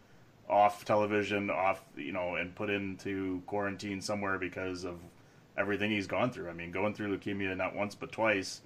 off 0.50 0.84
television, 0.84 1.50
off 1.50 1.82
you 1.96 2.12
know, 2.12 2.36
and 2.36 2.54
put 2.56 2.70
into 2.70 3.42
quarantine 3.46 4.02
somewhere 4.02 4.38
because 4.38 4.84
of 4.84 5.00
everything 5.58 5.92
he's 5.92 6.08
gone 6.08 6.32
through. 6.32 6.50
I 6.50 6.54
mean, 6.54 6.72
going 6.72 6.94
through 6.94 7.18
leukemia 7.18 7.56
not 7.56 7.76
once 7.76 7.96
but 7.96 8.12
twice, 8.12 8.62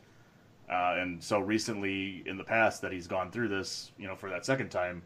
uh, 0.70 0.96
and 0.98 1.24
so 1.24 1.40
recently 1.40 2.24
in 2.25 2.38
the 2.38 2.44
past 2.44 2.82
that 2.82 2.92
he's 2.92 3.08
gone 3.08 3.32
through 3.32 3.50
this, 3.50 3.92
you 3.98 4.08
know, 4.08 4.16
for 4.16 4.30
that 4.30 4.46
second 4.46 4.70
time. 4.70 5.04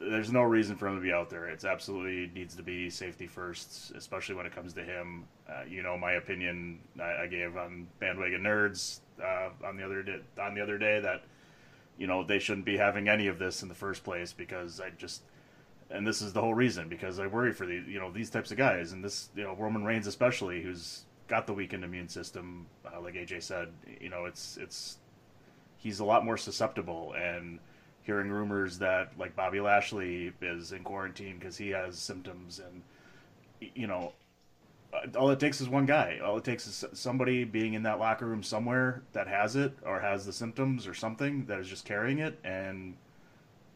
There's 0.00 0.32
no 0.32 0.42
reason 0.42 0.74
for 0.76 0.88
him 0.88 0.96
to 0.96 1.00
be 1.00 1.12
out 1.12 1.30
there. 1.30 1.46
It's 1.46 1.64
absolutely 1.64 2.28
needs 2.34 2.56
to 2.56 2.62
be 2.64 2.90
safety 2.90 3.28
first, 3.28 3.92
especially 3.92 4.34
when 4.34 4.46
it 4.46 4.52
comes 4.52 4.72
to 4.72 4.82
him. 4.82 5.26
Uh, 5.48 5.62
you 5.68 5.82
know 5.84 5.96
my 5.96 6.12
opinion. 6.12 6.80
I, 7.00 7.22
I 7.22 7.26
gave 7.28 7.56
on 7.56 7.86
bandwagon 8.00 8.42
nerds 8.42 9.00
uh, 9.22 9.50
on 9.66 9.76
the 9.76 9.84
other 9.84 10.02
day, 10.02 10.20
on 10.40 10.54
the 10.54 10.60
other 10.60 10.78
day 10.78 11.00
that 11.00 11.24
you 11.98 12.06
know 12.06 12.24
they 12.24 12.38
shouldn't 12.38 12.66
be 12.66 12.76
having 12.76 13.08
any 13.08 13.26
of 13.26 13.38
this 13.38 13.62
in 13.62 13.68
the 13.68 13.74
first 13.74 14.04
place 14.04 14.32
because 14.32 14.80
I 14.80 14.90
just 14.90 15.22
and 15.90 16.06
this 16.06 16.22
is 16.22 16.32
the 16.32 16.40
whole 16.40 16.54
reason 16.54 16.88
because 16.88 17.18
I 17.18 17.26
worry 17.26 17.52
for 17.52 17.66
these 17.66 17.86
you 17.86 18.00
know 18.00 18.10
these 18.10 18.30
types 18.30 18.50
of 18.50 18.56
guys 18.56 18.92
and 18.92 19.04
this 19.04 19.28
you 19.36 19.44
know 19.44 19.54
Roman 19.54 19.84
Reigns 19.84 20.06
especially 20.06 20.62
who's 20.62 21.04
got 21.32 21.46
the 21.46 21.54
weakened 21.54 21.82
immune 21.82 22.08
system, 22.08 22.66
uh, 22.84 23.00
like 23.00 23.14
AJ 23.14 23.42
said, 23.42 23.68
you 24.00 24.10
know, 24.10 24.26
it's 24.26 24.58
it's 24.58 24.98
he's 25.78 26.00
a 26.00 26.04
lot 26.04 26.26
more 26.26 26.36
susceptible. 26.36 27.14
And 27.16 27.58
hearing 28.02 28.30
rumors 28.30 28.78
that 28.80 29.18
like 29.18 29.34
Bobby 29.34 29.58
Lashley 29.58 30.32
is 30.42 30.72
in 30.72 30.84
quarantine 30.84 31.38
because 31.38 31.56
he 31.56 31.70
has 31.70 31.98
symptoms, 31.98 32.60
and 32.60 32.82
you 33.74 33.86
know, 33.86 34.12
all 35.16 35.30
it 35.30 35.40
takes 35.40 35.60
is 35.60 35.68
one 35.68 35.86
guy. 35.86 36.20
All 36.22 36.36
it 36.36 36.44
takes 36.44 36.66
is 36.66 36.84
somebody 36.92 37.44
being 37.44 37.74
in 37.74 37.82
that 37.84 37.98
locker 37.98 38.26
room 38.26 38.42
somewhere 38.42 39.02
that 39.12 39.26
has 39.26 39.56
it 39.56 39.72
or 39.84 40.00
has 40.00 40.26
the 40.26 40.32
symptoms 40.32 40.86
or 40.86 40.94
something 40.94 41.46
that 41.46 41.58
is 41.58 41.68
just 41.68 41.84
carrying 41.84 42.18
it, 42.18 42.38
and 42.44 42.96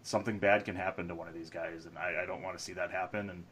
something 0.03 0.39
bad 0.39 0.65
can 0.65 0.77
happen 0.77 1.09
to 1.09 1.15
one 1.15 1.29
of 1.29 1.35
these 1.35 1.51
guys. 1.51 1.87
And 1.87 1.97
I, 1.99 2.23
I 2.23 2.27
don't 2.27 2.43
want 2.43 2.57
to 2.57 2.63
see 2.63 2.73
that 2.75 2.91
happen. 2.91 3.31
And 3.31 3.45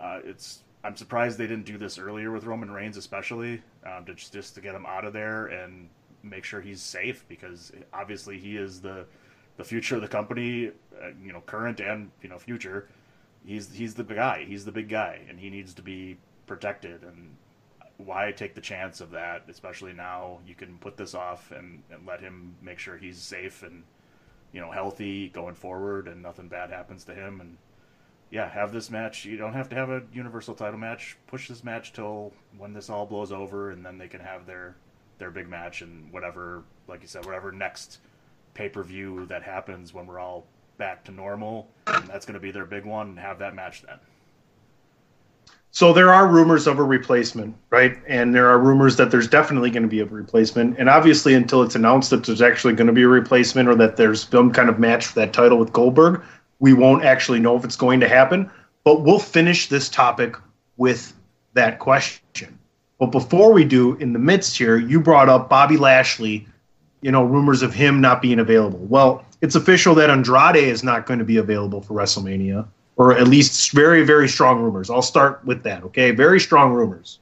uh, 0.00 0.20
it's 0.24 0.60
I'm 0.84 0.96
surprised 0.96 1.38
they 1.38 1.46
didn't 1.46 1.66
do 1.66 1.78
this 1.78 1.98
earlier 1.98 2.32
with 2.32 2.44
Roman 2.44 2.70
Reigns, 2.70 2.96
especially 2.96 3.62
um, 3.84 4.04
to 4.06 4.14
just, 4.14 4.32
just 4.32 4.54
to 4.56 4.60
get 4.60 4.74
him 4.74 4.86
out 4.86 5.04
of 5.04 5.12
there 5.12 5.46
and 5.46 5.88
make 6.22 6.44
sure 6.44 6.60
he's 6.60 6.82
safe 6.82 7.24
because 7.28 7.72
obviously 7.92 8.38
he 8.38 8.56
is 8.56 8.80
the 8.80 9.06
the 9.56 9.64
future 9.64 9.96
of 9.96 10.02
the 10.02 10.08
company, 10.08 10.70
uh, 11.02 11.08
you 11.24 11.32
know, 11.32 11.40
current 11.40 11.80
and 11.80 12.10
you 12.20 12.28
know 12.28 12.38
future. 12.38 12.88
He's 13.44 13.72
he's 13.72 13.94
the 13.94 14.02
guy. 14.02 14.44
He's 14.46 14.64
the 14.64 14.72
big 14.72 14.88
guy, 14.88 15.20
and 15.28 15.38
he 15.38 15.50
needs 15.50 15.72
to 15.74 15.82
be 15.82 16.18
protected. 16.46 17.02
And 17.02 17.36
why 17.98 18.32
take 18.32 18.54
the 18.54 18.60
chance 18.60 19.00
of 19.00 19.10
that, 19.12 19.44
especially 19.48 19.92
now? 19.92 20.38
You 20.46 20.54
can 20.54 20.78
put 20.78 20.96
this 20.96 21.14
off 21.14 21.50
and, 21.50 21.82
and 21.90 22.06
let 22.06 22.20
him 22.20 22.54
make 22.62 22.78
sure 22.78 22.96
he's 22.96 23.18
safe 23.18 23.62
and 23.62 23.82
you 24.52 24.60
know 24.60 24.70
healthy 24.70 25.28
going 25.28 25.54
forward, 25.54 26.08
and 26.08 26.22
nothing 26.22 26.48
bad 26.48 26.70
happens 26.70 27.04
to 27.04 27.14
him. 27.14 27.40
And 27.40 27.56
yeah, 28.30 28.48
have 28.48 28.72
this 28.72 28.90
match. 28.90 29.24
You 29.24 29.36
don't 29.36 29.52
have 29.52 29.68
to 29.70 29.76
have 29.76 29.90
a 29.90 30.02
universal 30.12 30.54
title 30.54 30.78
match. 30.78 31.16
Push 31.26 31.48
this 31.48 31.62
match 31.62 31.92
till 31.92 32.32
when 32.56 32.72
this 32.72 32.90
all 32.90 33.06
blows 33.06 33.32
over, 33.32 33.70
and 33.70 33.84
then 33.84 33.98
they 33.98 34.08
can 34.08 34.20
have 34.20 34.46
their 34.46 34.76
their 35.18 35.30
big 35.30 35.48
match 35.48 35.80
and 35.80 36.12
whatever, 36.12 36.62
like 36.88 37.00
you 37.00 37.08
said, 37.08 37.24
whatever 37.24 37.50
next 37.50 38.00
pay 38.54 38.68
per 38.68 38.82
view 38.82 39.26
that 39.26 39.42
happens 39.42 39.94
when 39.94 40.06
we're 40.06 40.18
all 40.18 40.46
back 40.78 41.04
to 41.04 41.12
normal, 41.12 41.68
and 41.86 42.06
that's 42.08 42.26
going 42.26 42.34
to 42.34 42.40
be 42.40 42.50
their 42.50 42.66
big 42.66 42.84
one. 42.84 43.08
And 43.08 43.18
have 43.18 43.38
that 43.38 43.54
match 43.54 43.82
then. 43.82 43.98
So 45.76 45.92
there 45.92 46.10
are 46.10 46.26
rumors 46.26 46.66
of 46.66 46.78
a 46.78 46.82
replacement, 46.82 47.54
right? 47.68 47.98
And 48.08 48.34
there 48.34 48.48
are 48.48 48.58
rumors 48.58 48.96
that 48.96 49.10
there's 49.10 49.28
definitely 49.28 49.70
going 49.70 49.82
to 49.82 49.90
be 49.90 50.00
a 50.00 50.06
replacement. 50.06 50.78
And 50.78 50.88
obviously, 50.88 51.34
until 51.34 51.62
it's 51.62 51.74
announced 51.74 52.08
that 52.08 52.24
there's 52.24 52.40
actually 52.40 52.72
going 52.72 52.86
to 52.86 52.94
be 52.94 53.02
a 53.02 53.08
replacement 53.08 53.68
or 53.68 53.74
that 53.74 53.98
there's 53.98 54.26
some 54.26 54.50
kind 54.50 54.70
of 54.70 54.78
match 54.78 55.08
for 55.08 55.16
that 55.16 55.34
title 55.34 55.58
with 55.58 55.74
Goldberg, 55.74 56.22
we 56.60 56.72
won't 56.72 57.04
actually 57.04 57.40
know 57.40 57.58
if 57.58 57.62
it's 57.62 57.76
going 57.76 58.00
to 58.00 58.08
happen. 58.08 58.50
But 58.84 59.02
we'll 59.02 59.18
finish 59.18 59.68
this 59.68 59.90
topic 59.90 60.36
with 60.78 61.12
that 61.52 61.78
question. 61.78 62.58
But 62.98 63.08
before 63.08 63.52
we 63.52 63.66
do, 63.66 63.96
in 63.96 64.14
the 64.14 64.18
midst 64.18 64.56
here, 64.56 64.78
you 64.78 64.98
brought 64.98 65.28
up 65.28 65.50
Bobby 65.50 65.76
Lashley, 65.76 66.48
you 67.02 67.12
know, 67.12 67.22
rumors 67.22 67.60
of 67.60 67.74
him 67.74 68.00
not 68.00 68.22
being 68.22 68.38
available. 68.38 68.78
Well, 68.78 69.26
it's 69.42 69.56
official 69.56 69.94
that 69.96 70.08
Andrade 70.08 70.56
is 70.56 70.82
not 70.82 71.04
going 71.04 71.18
to 71.18 71.26
be 71.26 71.36
available 71.36 71.82
for 71.82 71.92
WrestleMania, 71.92 72.66
or 72.96 73.16
at 73.16 73.28
least 73.28 73.72
very, 73.72 74.04
very 74.04 74.28
strong 74.28 74.60
rumors. 74.60 74.90
I'll 74.90 75.02
start 75.02 75.44
with 75.44 75.62
that, 75.64 75.82
okay? 75.84 76.10
Very 76.10 76.40
strong 76.40 76.72
rumors. 76.72 77.18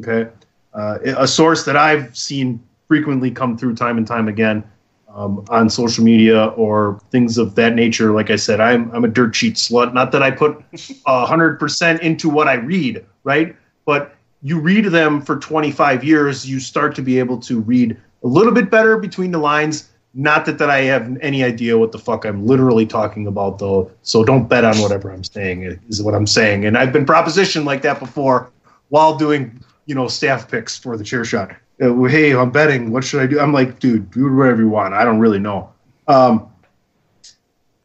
Okay. 0.00 0.30
Uh, 0.74 0.98
a 1.04 1.26
source 1.26 1.64
that 1.64 1.76
I've 1.76 2.16
seen 2.16 2.60
frequently 2.88 3.30
come 3.30 3.56
through 3.56 3.76
time 3.76 3.96
and 3.96 4.06
time 4.06 4.28
again 4.28 4.64
um, 5.08 5.44
on 5.50 5.70
social 5.70 6.04
media 6.04 6.46
or 6.48 7.00
things 7.10 7.38
of 7.38 7.54
that 7.54 7.74
nature. 7.74 8.12
Like 8.12 8.30
I 8.30 8.36
said, 8.36 8.60
I'm, 8.60 8.90
I'm 8.92 9.04
a 9.04 9.08
dirt 9.08 9.34
sheet 9.34 9.54
slut. 9.54 9.94
Not 9.94 10.12
that 10.12 10.22
I 10.22 10.30
put 10.30 10.56
a 11.06 11.26
100% 11.26 12.00
into 12.00 12.28
what 12.28 12.48
I 12.48 12.54
read, 12.54 13.04
right? 13.24 13.56
But 13.84 14.14
you 14.42 14.60
read 14.60 14.86
them 14.86 15.20
for 15.22 15.38
25 15.38 16.04
years, 16.04 16.48
you 16.48 16.60
start 16.60 16.94
to 16.96 17.02
be 17.02 17.18
able 17.18 17.38
to 17.40 17.60
read 17.60 17.96
a 18.22 18.26
little 18.26 18.52
bit 18.52 18.70
better 18.70 18.98
between 18.98 19.30
the 19.30 19.38
lines. 19.38 19.90
Not 20.14 20.46
that, 20.46 20.58
that 20.58 20.70
I 20.70 20.80
have 20.82 21.16
any 21.20 21.44
idea 21.44 21.78
what 21.78 21.92
the 21.92 21.98
fuck 21.98 22.24
I'm 22.24 22.46
literally 22.46 22.86
talking 22.86 23.26
about, 23.26 23.58
though. 23.58 23.90
So 24.02 24.24
don't 24.24 24.48
bet 24.48 24.64
on 24.64 24.78
whatever 24.78 25.10
I'm 25.12 25.22
saying, 25.22 25.80
is 25.88 26.02
what 26.02 26.14
I'm 26.14 26.26
saying. 26.26 26.64
And 26.64 26.76
I've 26.78 26.92
been 26.92 27.06
propositioned 27.06 27.64
like 27.64 27.82
that 27.82 28.00
before 28.00 28.50
while 28.88 29.16
doing, 29.16 29.62
you 29.86 29.94
know, 29.94 30.08
staff 30.08 30.50
picks 30.50 30.78
for 30.78 30.96
the 30.96 31.04
chair 31.04 31.24
shot. 31.24 31.54
Uh, 31.80 31.94
hey, 32.04 32.34
I'm 32.34 32.50
betting. 32.50 32.90
What 32.90 33.04
should 33.04 33.20
I 33.20 33.26
do? 33.26 33.38
I'm 33.38 33.52
like, 33.52 33.78
dude, 33.78 34.10
do 34.10 34.34
whatever 34.34 34.62
you 34.62 34.68
want. 34.68 34.94
I 34.94 35.04
don't 35.04 35.20
really 35.20 35.38
know. 35.38 35.72
Um, 36.08 36.50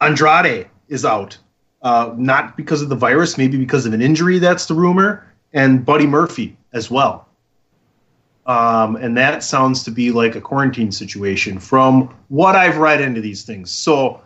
Andrade 0.01 0.67
is 0.87 1.05
out, 1.05 1.37
uh, 1.81 2.13
not 2.17 2.57
because 2.57 2.81
of 2.81 2.89
the 2.89 2.95
virus, 2.95 3.37
maybe 3.37 3.57
because 3.57 3.85
of 3.85 3.93
an 3.93 4.01
injury. 4.01 4.39
That's 4.39 4.65
the 4.65 4.73
rumor, 4.73 5.25
and 5.53 5.85
Buddy 5.85 6.07
Murphy 6.07 6.57
as 6.71 6.89
well. 6.89 7.27
Um, 8.45 8.97
and 8.97 9.17
that 9.17 9.43
sounds 9.43 9.83
to 9.83 9.91
be 9.91 10.11
like 10.11 10.35
a 10.35 10.41
quarantine 10.41 10.91
situation 10.91 11.59
from 11.59 12.13
what 12.27 12.55
I've 12.55 12.77
read 12.77 12.99
into 12.99 13.21
these 13.21 13.43
things. 13.43 13.71
So 13.71 14.21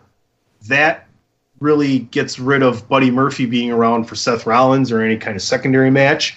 that 0.66 1.06
really 1.60 2.00
gets 2.00 2.38
rid 2.38 2.62
of 2.62 2.88
Buddy 2.88 3.10
Murphy 3.10 3.46
being 3.46 3.70
around 3.70 4.04
for 4.04 4.16
Seth 4.16 4.46
Rollins 4.46 4.90
or 4.90 5.00
any 5.02 5.16
kind 5.16 5.36
of 5.36 5.42
secondary 5.42 5.90
match. 5.90 6.36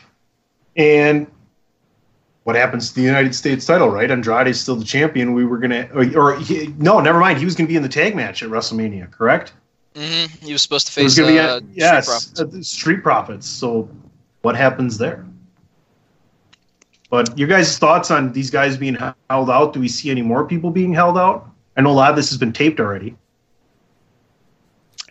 And 0.75 1.27
what 2.43 2.55
happens 2.55 2.89
to 2.89 2.95
the 2.95 3.01
United 3.01 3.35
States 3.35 3.65
title, 3.65 3.89
right? 3.89 4.09
Andrade 4.09 4.47
is 4.47 4.59
still 4.59 4.75
the 4.75 4.85
champion. 4.85 5.33
We 5.33 5.45
were 5.45 5.57
gonna, 5.57 5.87
or, 5.93 6.05
or 6.17 6.39
he, 6.39 6.67
no, 6.77 6.99
never 6.99 7.19
mind. 7.19 7.37
He 7.39 7.45
was 7.45 7.55
gonna 7.55 7.67
be 7.67 7.75
in 7.75 7.83
the 7.83 7.89
tag 7.89 8.15
match 8.15 8.41
at 8.41 8.49
WrestleMania, 8.49 9.11
correct? 9.11 9.53
Mm-hmm. 9.95 10.45
He 10.45 10.53
was 10.53 10.61
supposed 10.61 10.87
to 10.87 11.03
was 11.03 11.15
face 11.15 11.19
gonna 11.19 11.33
be 11.33 11.39
uh, 11.39 11.57
a- 11.57 11.61
yes, 11.73 12.07
Street 12.07 12.33
Profits. 12.35 12.55
uh, 12.55 12.63
Street 12.63 13.03
Profits. 13.03 13.47
So, 13.47 13.89
what 14.41 14.55
happens 14.55 14.97
there? 14.97 15.25
But 17.11 17.37
your 17.37 17.49
guys' 17.49 17.77
thoughts 17.77 18.09
on 18.09 18.31
these 18.31 18.49
guys 18.49 18.77
being 18.77 18.95
held 19.29 19.49
out? 19.49 19.73
Do 19.73 19.81
we 19.81 19.89
see 19.89 20.09
any 20.09 20.21
more 20.21 20.47
people 20.47 20.71
being 20.71 20.93
held 20.93 21.17
out? 21.17 21.47
I 21.75 21.81
know 21.81 21.91
a 21.91 21.93
lot 21.93 22.09
of 22.09 22.15
this 22.15 22.29
has 22.29 22.37
been 22.37 22.53
taped 22.53 22.79
already. 22.79 23.15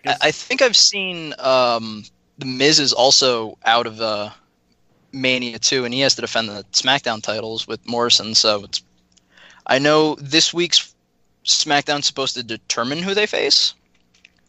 I, 0.06 0.30
think 0.30 0.62
I've 0.62 0.76
seen 0.76 1.34
um, 1.38 2.04
the 2.38 2.46
Miz 2.46 2.80
is 2.80 2.94
also 2.94 3.58
out 3.66 3.86
of 3.86 4.00
uh, 4.00 4.30
Mania 5.12 5.58
too, 5.58 5.84
and 5.84 5.92
he 5.92 6.00
has 6.00 6.14
to 6.14 6.22
defend 6.22 6.48
the 6.48 6.64
SmackDown 6.72 7.22
titles 7.22 7.68
with 7.68 7.86
Morrison. 7.86 8.34
So 8.34 8.64
it's 8.64 8.82
I 9.66 9.78
know 9.78 10.14
this 10.14 10.54
week's 10.54 10.94
SmackDown's 11.44 12.06
supposed 12.06 12.34
to 12.34 12.42
determine 12.42 13.02
who 13.02 13.12
they 13.12 13.26
face. 13.26 13.74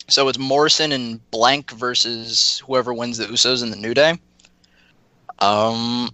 So 0.08 0.30
it's 0.30 0.38
Morrison 0.38 0.94
and 0.94 1.32
Blank 1.32 1.72
versus 1.72 2.64
whoever 2.66 2.94
wins 2.94 3.18
the 3.18 3.26
Usos 3.26 3.62
in 3.62 3.72
the 3.72 3.76
New 3.76 3.94
Day. 3.94 4.18
Um, 5.40 6.12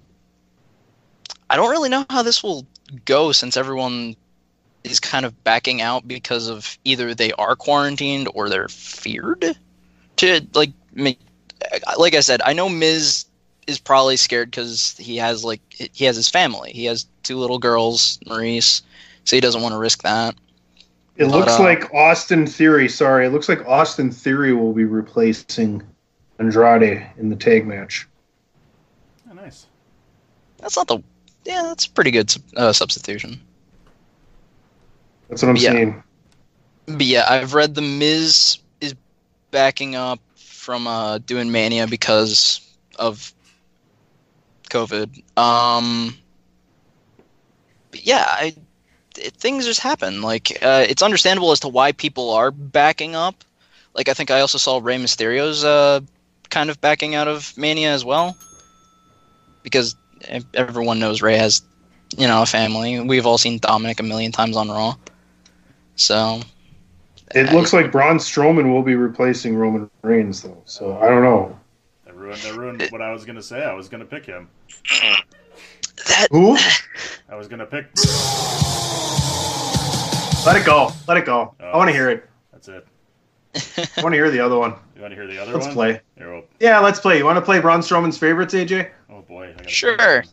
I 1.50 1.56
don't 1.56 1.70
really 1.72 1.90
know 1.90 2.06
how 2.10 2.24
this 2.24 2.44
will 2.44 2.66
go 3.06 3.32
since 3.32 3.58
everyone 3.58 4.16
is 4.84 5.00
kind 5.00 5.26
of 5.26 5.44
backing 5.44 5.82
out 5.82 6.08
because 6.08 6.48
of 6.48 6.78
either 6.84 7.14
they 7.14 7.32
are 7.34 7.56
quarantined 7.56 8.30
or 8.34 8.50
they're 8.50 8.70
feared 8.70 9.58
to 10.18 10.48
like 10.54 10.72
make 10.94 11.20
like 11.98 12.14
I 12.16 12.20
said, 12.20 12.42
I 12.44 12.54
know 12.54 12.70
Miz 12.70 13.26
is 13.68 13.80
probably 13.80 14.18
scared 14.18 14.52
because 14.52 14.96
he 14.98 15.18
has 15.18 15.44
like 15.44 15.62
he 15.74 16.06
has 16.06 16.16
his 16.16 16.30
family. 16.30 16.72
He 16.72 16.86
has 16.86 17.06
two 17.24 17.38
little 17.38 17.60
girls, 17.60 18.20
Maryse, 18.26 18.82
so 19.24 19.36
he 19.36 19.42
doesn't 19.42 19.62
want 19.62 19.74
to 19.74 19.78
risk 19.78 20.04
that. 20.04 20.36
It 21.18 21.26
But, 21.26 21.32
looks 21.32 21.60
uh, 21.60 21.64
like 21.64 21.94
Austin 21.94 22.46
Theory. 22.46 22.88
Sorry, 22.88 23.26
it 23.26 23.32
looks 23.32 23.50
like 23.50 23.66
Austin 23.66 24.12
Theory 24.12 24.54
will 24.54 24.74
be 24.74 24.86
replacing 24.86 25.82
Andrade 26.40 27.08
in 27.18 27.30
the 27.30 27.36
tag 27.36 27.66
match. 27.66 28.08
Oh, 29.30 29.34
nice. 29.34 29.66
That's 30.60 30.78
not 30.78 30.88
the 30.88 31.00
yeah, 31.48 31.64
that's 31.64 31.86
a 31.86 31.90
pretty 31.92 32.12
good 32.12 32.36
uh, 32.58 32.74
substitution. 32.74 33.40
That's 35.30 35.42
what 35.42 35.50
I'm 35.50 35.56
Yeah. 35.56 35.72
saying. 35.72 36.04
But 36.86 37.06
yeah, 37.06 37.26
I've 37.28 37.54
read 37.54 37.74
the 37.76 37.82
Miz 37.82 38.60
is 38.82 38.96
backing 39.52 39.96
up 39.96 40.20
from 40.36 40.88
uh, 40.88 41.18
doing 41.20 41.52
Mania 41.52 41.88
because 41.88 42.60
of 43.00 43.34
COVID. 44.70 45.24
Um, 45.38 46.18
but 47.92 48.06
yeah, 48.06 48.26
I, 48.28 48.56
it, 49.18 49.34
things 49.34 49.66
just 49.66 49.80
happen. 49.80 50.22
Like 50.22 50.52
uh, 50.62 50.86
it's 50.88 51.02
understandable 51.02 51.52
as 51.52 51.62
to 51.62 51.68
why 51.70 51.92
people 51.94 52.32
are 52.32 52.52
backing 52.52 53.16
up. 53.16 53.44
Like 53.94 54.10
I 54.10 54.14
think 54.14 54.32
I 54.32 54.42
also 54.42 54.58
saw 54.58 54.80
Rey 54.82 54.98
Mysterio's 54.98 55.64
uh, 55.64 56.02
kind 56.50 56.70
of 56.70 56.80
backing 56.82 57.16
out 57.16 57.28
of 57.28 57.58
Mania 57.58 57.92
as 57.92 58.06
well, 58.06 58.38
because 59.64 59.96
everyone 60.54 61.00
knows 61.00 61.22
Rey 61.22 61.38
has, 61.38 61.62
you 62.18 62.28
know, 62.28 62.42
a 62.42 62.46
family. 62.46 63.00
We've 63.00 63.26
all 63.26 63.38
seen 63.38 63.60
Dominik 63.60 64.00
a 64.00 64.04
million 64.04 64.32
times 64.32 64.56
on 64.58 64.70
Raw, 64.70 64.96
so 65.96 66.42
It 67.36 67.52
looks 67.54 67.74
like 67.74 67.92
Braun 67.92 68.18
Strowman 68.18 68.72
will 68.72 68.84
be 68.84 68.96
replacing 68.96 69.56
Roman 69.56 69.90
Reigns, 70.02 70.42
though. 70.42 70.62
So 70.66 70.98
I 70.98 71.08
don't 71.08 71.24
know. 71.24 71.58
That 72.06 72.16
ruined, 72.16 72.42
that 72.42 72.56
ruined 72.56 72.92
what 72.92 73.02
I 73.02 73.12
was 73.12 73.26
gonna 73.26 73.42
say. 73.44 73.64
I 73.64 73.74
was 73.74 73.90
gonna 73.90 74.06
pick 74.06 74.26
him. 74.26 74.50
that 76.08 76.28
Who? 76.32 76.58
I 77.30 77.36
was 77.36 77.48
gonna 77.48 77.66
pick. 77.66 77.88
Let 80.46 80.56
it 80.56 80.66
go. 80.66 80.94
Let 81.10 81.18
it 81.18 81.26
go. 81.26 81.54
I 81.60 81.76
want 81.76 81.90
to 81.90 81.94
hear 81.94 82.10
it. 82.10 82.30
That's 82.54 82.70
it. 82.70 82.88
I 83.98 84.02
want 84.02 84.14
to 84.14 84.18
hear 84.18 84.32
the 84.32 84.40
other 84.40 84.58
one. 84.58 84.76
You 84.96 85.02
want 85.02 85.12
to 85.12 85.16
hear 85.16 85.28
the 85.28 85.38
other 85.38 85.52
one? 85.52 85.62
Let's 85.62 85.74
play. 85.74 86.02
Here, 86.18 86.32
well, 86.34 86.44
Yeah, 86.62 86.80
let's 86.80 87.02
play. 87.02 87.18
You 87.18 87.26
want 87.26 87.36
to 87.36 87.42
play 87.42 87.60
Braun 87.60 87.82
Strowman's 87.82 88.18
favorites, 88.18 88.54
AJ? 88.54 88.90
Boy. 89.38 89.54
I 89.58 89.68
Sure. 89.68 90.24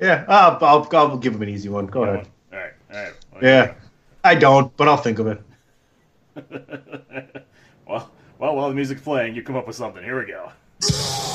Yeah, 0.00 0.24
uh, 0.26 0.58
I'll, 0.60 0.88
I'll 0.92 1.16
give 1.16 1.34
him 1.34 1.42
an 1.42 1.48
easy 1.48 1.68
one. 1.68 1.86
Go 1.86 2.02
ahead. 2.02 2.26
All 2.52 2.58
right, 2.58 2.72
all 2.92 3.02
right. 3.02 3.12
Well, 3.32 3.44
Yeah, 3.44 3.74
I 4.24 4.34
don't, 4.34 4.76
but 4.76 4.88
I'll 4.88 4.96
think 4.96 5.18
of 5.18 5.26
it. 5.28 5.40
well, 7.86 8.10
well, 8.38 8.56
while 8.56 8.68
the 8.68 8.74
music's 8.74 9.02
playing, 9.02 9.36
you 9.36 9.42
come 9.42 9.56
up 9.56 9.66
with 9.66 9.76
something. 9.76 10.02
Here 10.02 10.18
we 10.18 10.26
go. 10.26 11.30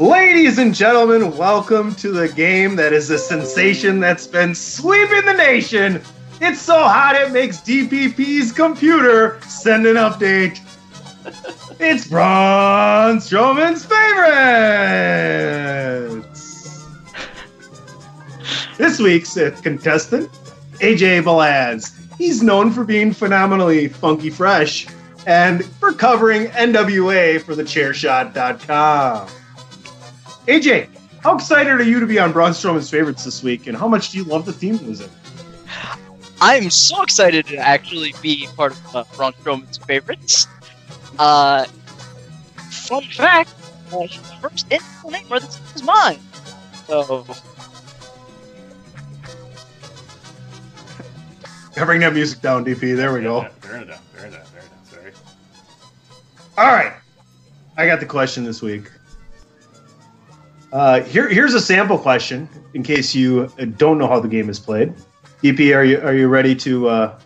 Ladies 0.00 0.56
and 0.56 0.74
gentlemen, 0.74 1.36
welcome 1.36 1.94
to 1.96 2.10
the 2.10 2.26
game 2.26 2.74
that 2.76 2.94
is 2.94 3.10
a 3.10 3.18
sensation 3.18 4.00
that's 4.00 4.26
been 4.26 4.54
sweeping 4.54 5.26
the 5.26 5.34
nation. 5.34 6.00
It's 6.40 6.58
so 6.58 6.78
hot 6.78 7.16
it 7.16 7.32
makes 7.32 7.58
DPP's 7.58 8.50
computer 8.50 9.38
send 9.42 9.86
an 9.86 9.96
update. 9.96 10.58
It's 11.82 12.08
Braun 12.08 13.18
Strowman's 13.18 13.84
favorites. 16.10 16.86
This 18.78 18.98
week's 18.98 19.36
uh, 19.36 19.54
contestant, 19.62 20.30
AJ 20.80 21.24
Balaz. 21.24 21.92
He's 22.16 22.42
known 22.42 22.70
for 22.70 22.84
being 22.84 23.12
phenomenally 23.12 23.88
funky 23.88 24.30
fresh 24.30 24.86
and 25.26 25.62
for 25.64 25.92
covering 25.92 26.46
NWA 26.48 27.42
for 27.42 27.54
thechairshot.com. 27.54 29.28
AJ, 30.46 30.88
how 31.22 31.36
excited 31.36 31.72
are 31.72 31.82
you 31.82 32.00
to 32.00 32.06
be 32.06 32.18
on 32.18 32.32
Braun 32.32 32.52
Strowman's 32.52 32.90
favorites 32.90 33.24
this 33.24 33.42
week, 33.42 33.66
and 33.66 33.76
how 33.76 33.86
much 33.86 34.10
do 34.10 34.18
you 34.18 34.24
love 34.24 34.46
the 34.46 34.52
theme 34.52 34.78
music? 34.82 35.10
I'm 36.40 36.70
so 36.70 37.02
excited 37.02 37.46
to 37.48 37.56
actually 37.56 38.14
be 38.22 38.48
part 38.56 38.72
of 38.72 38.96
uh, 38.96 39.04
Braun 39.16 39.32
Strowman's 39.34 39.76
favorites. 39.78 40.46
Uh, 41.18 41.66
fun 42.56 43.02
fact: 43.04 43.52
uh, 43.92 44.00
his 44.00 44.32
first 44.40 44.66
initial 44.70 45.10
name 45.10 45.26
or 45.30 45.40
this 45.40 45.60
is 45.74 45.82
mine. 45.82 46.18
So 46.86 47.26
Yeah, 51.76 51.84
bring 51.84 52.00
that 52.00 52.14
music 52.14 52.40
down, 52.40 52.64
DP. 52.64 52.96
There 52.96 53.12
we 53.12 53.22
go. 53.22 53.46
Turn 53.62 53.82
it 53.82 53.86
down. 53.86 53.98
Turn 54.16 54.28
it 54.28 54.32
down. 54.32 54.46
Turn 54.52 54.64
it 54.64 54.70
down. 54.70 54.84
Sorry. 54.84 55.12
All 56.58 56.72
right, 56.72 56.94
I 57.76 57.86
got 57.86 58.00
the 58.00 58.06
question 58.06 58.44
this 58.44 58.60
week. 58.62 58.90
Uh, 60.72 61.00
here, 61.02 61.28
here's 61.28 61.54
a 61.54 61.60
sample 61.60 61.98
question 61.98 62.48
in 62.74 62.82
case 62.82 63.14
you 63.14 63.48
don't 63.76 63.98
know 63.98 64.06
how 64.06 64.20
the 64.20 64.28
game 64.28 64.48
is 64.48 64.58
played. 64.60 64.94
DP, 65.42 65.74
are 65.74 65.84
you 65.84 66.00
are 66.00 66.14
you 66.14 66.28
ready 66.28 66.54
to? 66.54 66.88
Uh, 66.88 67.18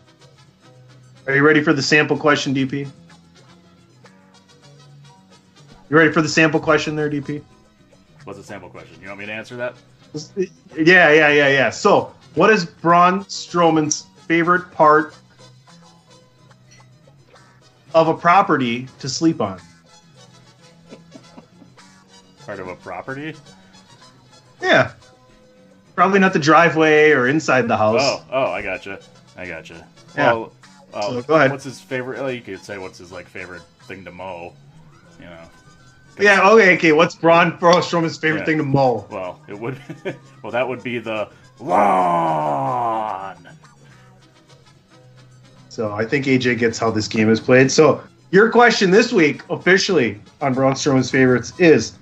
are 1.27 1.35
you 1.35 1.43
ready 1.43 1.63
for 1.63 1.73
the 1.73 1.83
sample 1.83 2.17
question, 2.17 2.55
DP? 2.55 2.89
You 5.91 5.97
ready 5.97 6.13
for 6.13 6.23
the 6.23 6.29
sample 6.29 6.61
question 6.61 6.97
there, 6.97 7.11
DP? 7.11 7.43
What's 8.25 8.39
the 8.39 8.45
sample 8.45 8.71
question? 8.71 8.97
You 9.03 9.09
want 9.09 9.21
me 9.21 9.27
to 9.27 9.33
answer 9.33 9.57
that? 9.57 9.75
Yeah, 10.77 11.11
yeah, 11.11 11.29
yeah, 11.29 11.49
yeah. 11.49 11.71
So, 11.71 12.15
what 12.35 12.51
is 12.51 12.65
Braun 12.65 13.25
Strowman's 13.25 14.07
favorite 14.27 14.71
part 14.71 15.15
of 17.95 18.09
a 18.09 18.15
property 18.15 18.89
to 19.01 19.09
sleep 19.09 19.41
on? 19.41 19.61
Part 22.47 22.61
of 22.61 22.69
a 22.69 22.77
property? 22.77 23.35
Yeah. 24.61 24.93
Probably 25.95 26.19
not 26.19 26.33
the 26.33 26.39
driveway 26.39 27.11
or 27.13 27.29
inside 27.29 27.69
the 27.69 27.77
house. 27.77 28.01
Oh, 28.03 28.25
oh, 28.31 28.45
I 28.51 28.63
gotcha. 28.63 29.01
I 29.37 29.47
gotcha. 29.47 29.87
Yeah. 30.17 30.33
Well, 30.33 30.53
oh, 30.93 31.01
So, 31.13 31.19
uh, 31.19 31.23
go 31.23 31.35
ahead. 31.37 31.51
What's 31.51 31.65
his 31.65 31.81
favorite? 31.81 32.19
Oh, 32.19 32.27
you 32.29 32.41
could 32.41 32.61
say 32.63 32.79
what's 32.79 32.99
his 32.99 33.13
like 33.13 33.29
favorite 33.29 33.63
thing 33.83 34.05
to 34.05 34.11
mow. 34.13 34.53
You 35.19 35.27
know. 35.27 35.41
Yeah, 36.21 36.49
okay, 36.51 36.77
okay. 36.77 36.93
What's 36.93 37.15
Braun 37.15 37.57
Braun 37.59 37.81
Strowman's 37.83 38.19
favorite 38.19 38.41
Yeah. 38.41 38.45
thing 38.47 38.59
to 38.59 38.65
mow? 38.65 39.07
Well, 39.11 39.41
it 39.49 39.59
would. 39.59 39.79
well, 40.43 40.53
that 40.53 40.69
would 40.69 40.83
be 40.83 40.99
the 40.99 41.29
lawn. 41.61 43.49
So 45.69 45.93
I 45.93 46.05
think 46.05 46.27
AJ 46.27 46.59
gets 46.59 46.79
how 46.79 46.91
this 46.91 47.09
game 47.09 47.29
is 47.31 47.41
played. 47.41 47.71
So 47.71 48.03
your 48.31 48.51
question 48.51 48.91
this 48.91 49.13
week, 49.13 49.43
officially 49.51 50.21
on 50.41 50.55
Braun 50.55 50.75
Strowman's 50.75 51.11
favorites, 51.11 51.53
is 51.59 51.99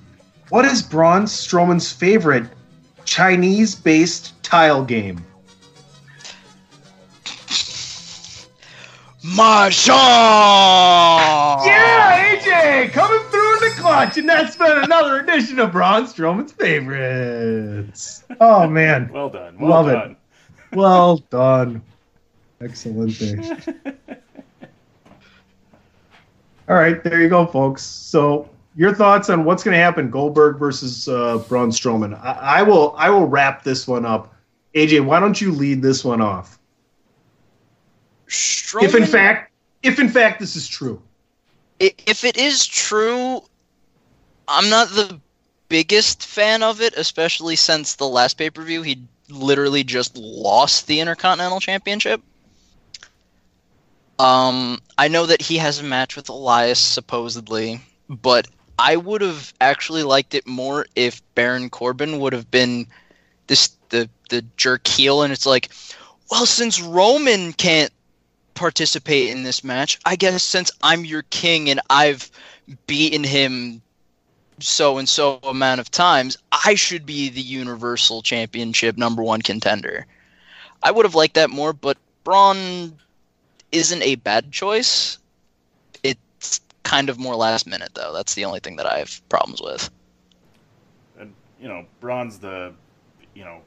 what 0.52 0.66
is 0.66 0.82
Braun 0.82 1.22
Strowman's 1.22 1.90
favorite 1.90 2.44
Chinese-based 3.06 4.42
tile 4.42 4.84
game? 4.84 5.24
Mahjong. 10.32 11.64
Yeah, 11.66 12.36
AJ 12.36 12.92
coming 12.92 13.20
through 13.30 13.54
in 13.54 13.60
the 13.60 13.70
clutch, 13.80 14.18
and 14.18 14.28
that's 14.28 14.56
been 14.56 14.78
another 14.84 15.20
edition 15.20 15.58
of 15.58 15.72
Braun 15.72 16.04
Strowman's 16.04 16.52
favorites. 16.52 18.24
Oh 18.40 18.66
man, 18.68 19.10
Well 19.12 19.28
done. 19.30 19.56
Well 19.58 19.70
Love 19.70 19.88
it. 19.88 19.92
done. 19.92 20.16
well 20.72 21.16
done, 21.30 21.82
excellent 22.60 23.14
thing. 23.16 23.42
All 26.68 26.76
right, 26.76 27.02
there 27.04 27.20
you 27.20 27.28
go, 27.28 27.46
folks. 27.46 27.82
So 27.82 28.48
your 28.74 28.94
thoughts 28.94 29.28
on 29.30 29.44
what's 29.44 29.62
going 29.62 29.74
to 29.74 29.78
happen, 29.82 30.10
Goldberg 30.10 30.58
versus 30.58 31.08
uh, 31.08 31.38
Braun 31.48 31.70
Strowman? 31.70 32.18
I, 32.22 32.60
I 32.60 32.62
will, 32.62 32.94
I 32.96 33.10
will 33.10 33.26
wrap 33.26 33.62
this 33.64 33.86
one 33.86 34.04
up. 34.06 34.34
AJ, 34.74 35.04
why 35.04 35.20
don't 35.20 35.40
you 35.40 35.52
lead 35.52 35.82
this 35.82 36.04
one 36.04 36.20
off? 36.20 36.58
Strowman, 38.28 38.84
If 38.84 38.94
in 38.94 39.04
fact, 39.06 39.52
if 39.82 39.98
in 39.98 40.08
fact 40.08 40.40
this 40.40 40.56
is 40.56 40.66
true. 40.68 41.02
if 41.78 42.24
it 42.24 42.36
is 42.36 42.66
true, 42.66 43.42
I'm 44.48 44.70
not 44.70 44.88
the 44.90 45.20
biggest 45.68 46.24
fan 46.26 46.62
of 46.62 46.80
it, 46.80 46.94
especially 46.96 47.56
since 47.56 47.96
the 47.96 48.06
last 48.08 48.38
pay 48.38 48.50
per 48.50 48.62
view 48.62 48.82
he 48.82 49.02
literally 49.28 49.84
just 49.84 50.16
lost 50.16 50.86
the 50.86 51.00
Intercontinental 51.00 51.60
Championship. 51.60 52.22
Um, 54.18 54.80
I 54.98 55.08
know 55.08 55.26
that 55.26 55.42
he 55.42 55.56
has 55.58 55.80
a 55.80 55.82
match 55.82 56.16
with 56.16 56.28
Elias 56.28 56.78
supposedly, 56.78 57.80
but 58.08 58.46
I 58.82 58.96
would 58.96 59.20
have 59.20 59.54
actually 59.60 60.02
liked 60.02 60.34
it 60.34 60.44
more 60.44 60.86
if 60.96 61.22
Baron 61.36 61.70
Corbin 61.70 62.18
would 62.18 62.32
have 62.32 62.50
been 62.50 62.88
this 63.46 63.68
the 63.90 64.10
the 64.28 64.44
jerk 64.56 64.88
heel, 64.88 65.22
and 65.22 65.32
it's 65.32 65.46
like, 65.46 65.70
well, 66.32 66.46
since 66.46 66.82
Roman 66.82 67.52
can't 67.52 67.92
participate 68.54 69.28
in 69.30 69.44
this 69.44 69.62
match, 69.62 70.00
I 70.04 70.16
guess 70.16 70.42
since 70.42 70.72
I'm 70.82 71.04
your 71.04 71.22
king 71.22 71.70
and 71.70 71.80
I've 71.90 72.28
beaten 72.88 73.22
him 73.22 73.82
so 74.58 74.98
and 74.98 75.08
so 75.08 75.38
amount 75.44 75.80
of 75.80 75.88
times, 75.88 76.36
I 76.64 76.74
should 76.74 77.06
be 77.06 77.28
the 77.28 77.40
Universal 77.40 78.22
Championship 78.22 78.96
number 78.96 79.22
one 79.22 79.42
contender. 79.42 80.06
I 80.82 80.90
would 80.90 81.06
have 81.06 81.14
liked 81.14 81.34
that 81.34 81.50
more, 81.50 81.72
but 81.72 81.98
Braun 82.24 82.98
isn't 83.70 84.02
a 84.02 84.16
bad 84.16 84.50
choice. 84.50 85.18
Kind 86.82 87.08
of 87.08 87.18
more 87.18 87.36
last 87.36 87.66
minute 87.66 87.90
though. 87.94 88.12
That's 88.12 88.34
the 88.34 88.44
only 88.44 88.60
thing 88.60 88.76
that 88.76 88.86
I 88.86 88.98
have 88.98 89.28
problems 89.28 89.60
with. 89.62 89.90
And 91.18 91.34
you 91.60 91.68
know, 91.68 91.86
Braun's 92.00 92.38
the, 92.38 92.74
you 93.34 93.44
know, 93.44 93.60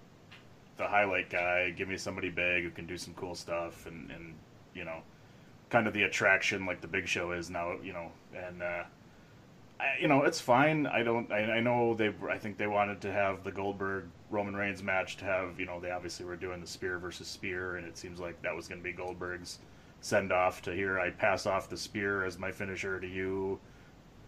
the 0.78 0.88
highlight 0.88 1.30
guy. 1.30 1.72
Give 1.72 1.88
me 1.88 1.98
somebody 1.98 2.30
big 2.30 2.64
who 2.64 2.70
can 2.70 2.86
do 2.86 2.98
some 2.98 3.14
cool 3.14 3.36
stuff, 3.36 3.86
and 3.86 4.12
and 4.12 4.36
you 4.74 4.84
know, 4.86 5.02
kind 5.70 5.88
of 5.88 5.94
the 5.94 6.04
attraction 6.04 6.66
like 6.66 6.82
the 6.82 6.88
Big 6.88 7.08
Show 7.08 7.32
is 7.32 7.50
now. 7.50 7.76
You 7.82 7.94
know, 7.94 8.12
and 8.36 8.62
uh, 8.62 8.84
I, 9.80 9.86
you 10.02 10.08
know 10.08 10.24
it's 10.24 10.42
fine. 10.42 10.86
I 10.86 11.04
don't. 11.04 11.32
I, 11.32 11.58
I 11.58 11.60
know 11.62 11.94
they. 11.94 12.14
I 12.30 12.38
think 12.38 12.58
they 12.58 12.68
wanted 12.68 13.02
to 13.02 13.12
have 13.12 13.44
the 13.44 13.52
Goldberg 13.52 14.06
Roman 14.30 14.56
Reigns 14.56 14.84
match 14.84 15.18
to 15.18 15.26
have. 15.26 15.60
You 15.60 15.66
know, 15.66 15.80
they 15.80 15.92
obviously 15.92 16.26
were 16.26 16.36
doing 16.36 16.62
the 16.62 16.68
spear 16.68 16.98
versus 16.98 17.28
spear, 17.28 17.78
and 17.78 17.88
it 17.88 17.98
seems 17.98 18.20
like 18.20 18.42
that 18.42 18.56
was 18.56 18.68
going 18.68 18.80
to 18.80 18.84
be 18.84 18.92
Goldberg's 18.92 19.60
send 20.06 20.32
off 20.32 20.62
to 20.62 20.72
here. 20.72 21.00
I 21.00 21.10
pass 21.10 21.48
off 21.48 21.68
the 21.68 21.78
spear 21.78 22.26
as 22.26 22.38
my 22.38 22.52
finisher 22.52 23.00
to 23.00 23.08
you, 23.08 23.60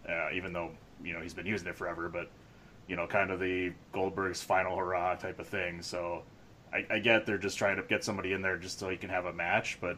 uh, 0.08 0.30
even 0.34 0.52
though 0.52 0.72
you 1.04 1.12
know 1.12 1.20
he's 1.20 1.34
been 1.34 1.46
using 1.46 1.68
it 1.68 1.76
forever, 1.76 2.08
but 2.08 2.28
you 2.88 2.96
know, 2.96 3.06
kind 3.06 3.30
of 3.30 3.38
the 3.38 3.72
Goldberg's 3.92 4.42
final 4.42 4.76
hurrah 4.76 5.14
type 5.14 5.38
of 5.38 5.46
thing. 5.46 5.80
So 5.80 6.24
I, 6.72 6.84
I 6.90 6.98
get 6.98 7.26
they're 7.26 7.38
just 7.38 7.58
trying 7.58 7.76
to 7.76 7.82
get 7.82 8.02
somebody 8.02 8.32
in 8.32 8.42
there 8.42 8.56
just 8.56 8.80
so 8.80 8.88
he 8.88 8.96
can 8.96 9.08
have 9.10 9.26
a 9.26 9.32
match, 9.32 9.78
but 9.80 9.96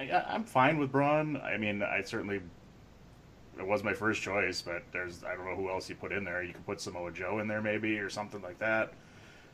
I, 0.00 0.10
I'm 0.26 0.44
fine 0.44 0.78
with 0.78 0.90
Braun. 0.90 1.36
I 1.36 1.58
mean, 1.58 1.82
I 1.82 2.00
certainly 2.00 2.40
it 3.58 3.66
was 3.66 3.84
my 3.84 3.92
first 3.92 4.22
choice, 4.22 4.62
but 4.62 4.84
there's 4.90 5.22
I 5.22 5.34
don't 5.34 5.44
know 5.44 5.54
who 5.54 5.68
else 5.68 5.90
you 5.90 5.96
put 5.96 6.12
in 6.12 6.24
there. 6.24 6.42
You 6.42 6.54
could 6.54 6.64
put 6.64 6.80
Samoa 6.80 7.12
Joe 7.12 7.40
in 7.40 7.46
there 7.46 7.60
maybe 7.60 7.98
or 7.98 8.08
something 8.08 8.40
like 8.40 8.58
that. 8.60 8.94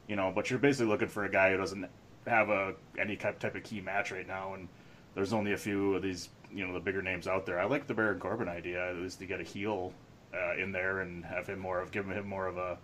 You 0.07 0.15
know, 0.15 0.31
but 0.33 0.49
you're 0.49 0.61
basically 0.61 0.87
looking 0.87 1.09
for 1.09 1.25
a 1.25 1.31
guy 1.31 1.51
who 1.51 1.57
doesn't 1.57 1.89
have 2.29 2.51
a 2.51 2.75
any 3.01 3.17
type 3.17 3.41
type 3.41 3.57
of 3.57 3.65
key 3.65 3.81
match 3.81 4.13
right 4.13 4.29
now, 4.29 4.55
and 4.55 4.69
there's 5.15 5.33
only 5.33 5.53
a 5.53 5.57
few 5.57 5.95
of 5.95 6.03
these 6.03 6.29
you 6.55 6.67
know 6.67 6.73
the 6.73 6.81
bigger 6.81 7.03
names 7.03 7.27
out 7.27 7.47
there. 7.47 7.59
I 7.59 7.65
like 7.65 7.87
the 7.87 7.95
Baron 7.95 8.21
Corbin 8.21 8.49
idea, 8.49 8.91
at 8.91 8.97
least 8.97 9.19
to 9.21 9.27
get 9.27 9.41
a 9.41 9.45
heel 9.45 9.93
uh, 10.35 10.57
in 10.57 10.73
there 10.73 11.01
and 11.01 11.25
have 11.25 11.47
him 11.47 11.59
more 11.59 11.81
of 11.81 11.91
give 11.91 12.09
him 12.09 12.27
more 12.27 12.47
of 12.47 12.57
a 12.57 12.79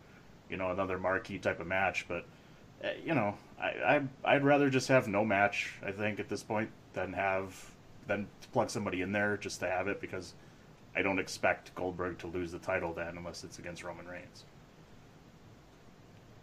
you 0.51 0.57
know 0.57 0.71
another 0.71 0.99
marquee 0.99 1.39
type 1.39 1.61
of 1.61 1.67
match. 1.67 2.07
But 2.09 2.25
uh, 2.85 2.89
you 3.05 3.15
know, 3.15 3.37
I, 3.61 3.67
I 3.67 4.03
I'd 4.25 4.45
rather 4.45 4.71
just 4.71 4.89
have 4.89 5.09
no 5.09 5.25
match. 5.25 5.75
I 5.85 5.93
think 5.93 6.21
at 6.21 6.29
this 6.29 6.43
point 6.43 6.71
than 6.95 7.13
have 7.13 7.71
than 8.07 8.27
plug 8.53 8.71
somebody 8.71 9.03
in 9.03 9.13
there 9.13 9.37
just 9.37 9.61
to 9.61 9.69
have 9.69 9.89
it 9.89 10.01
because 10.01 10.35
I 10.97 11.03
don't 11.03 11.19
expect 11.19 11.75
Goldberg 11.75 12.19
to 12.19 12.27
lose 12.27 12.53
the 12.53 12.59
title 12.59 12.93
then 12.93 13.19
unless 13.19 13.45
it's 13.45 13.59
against 13.59 13.85
Roman 13.85 14.07
Reigns. 14.07 14.45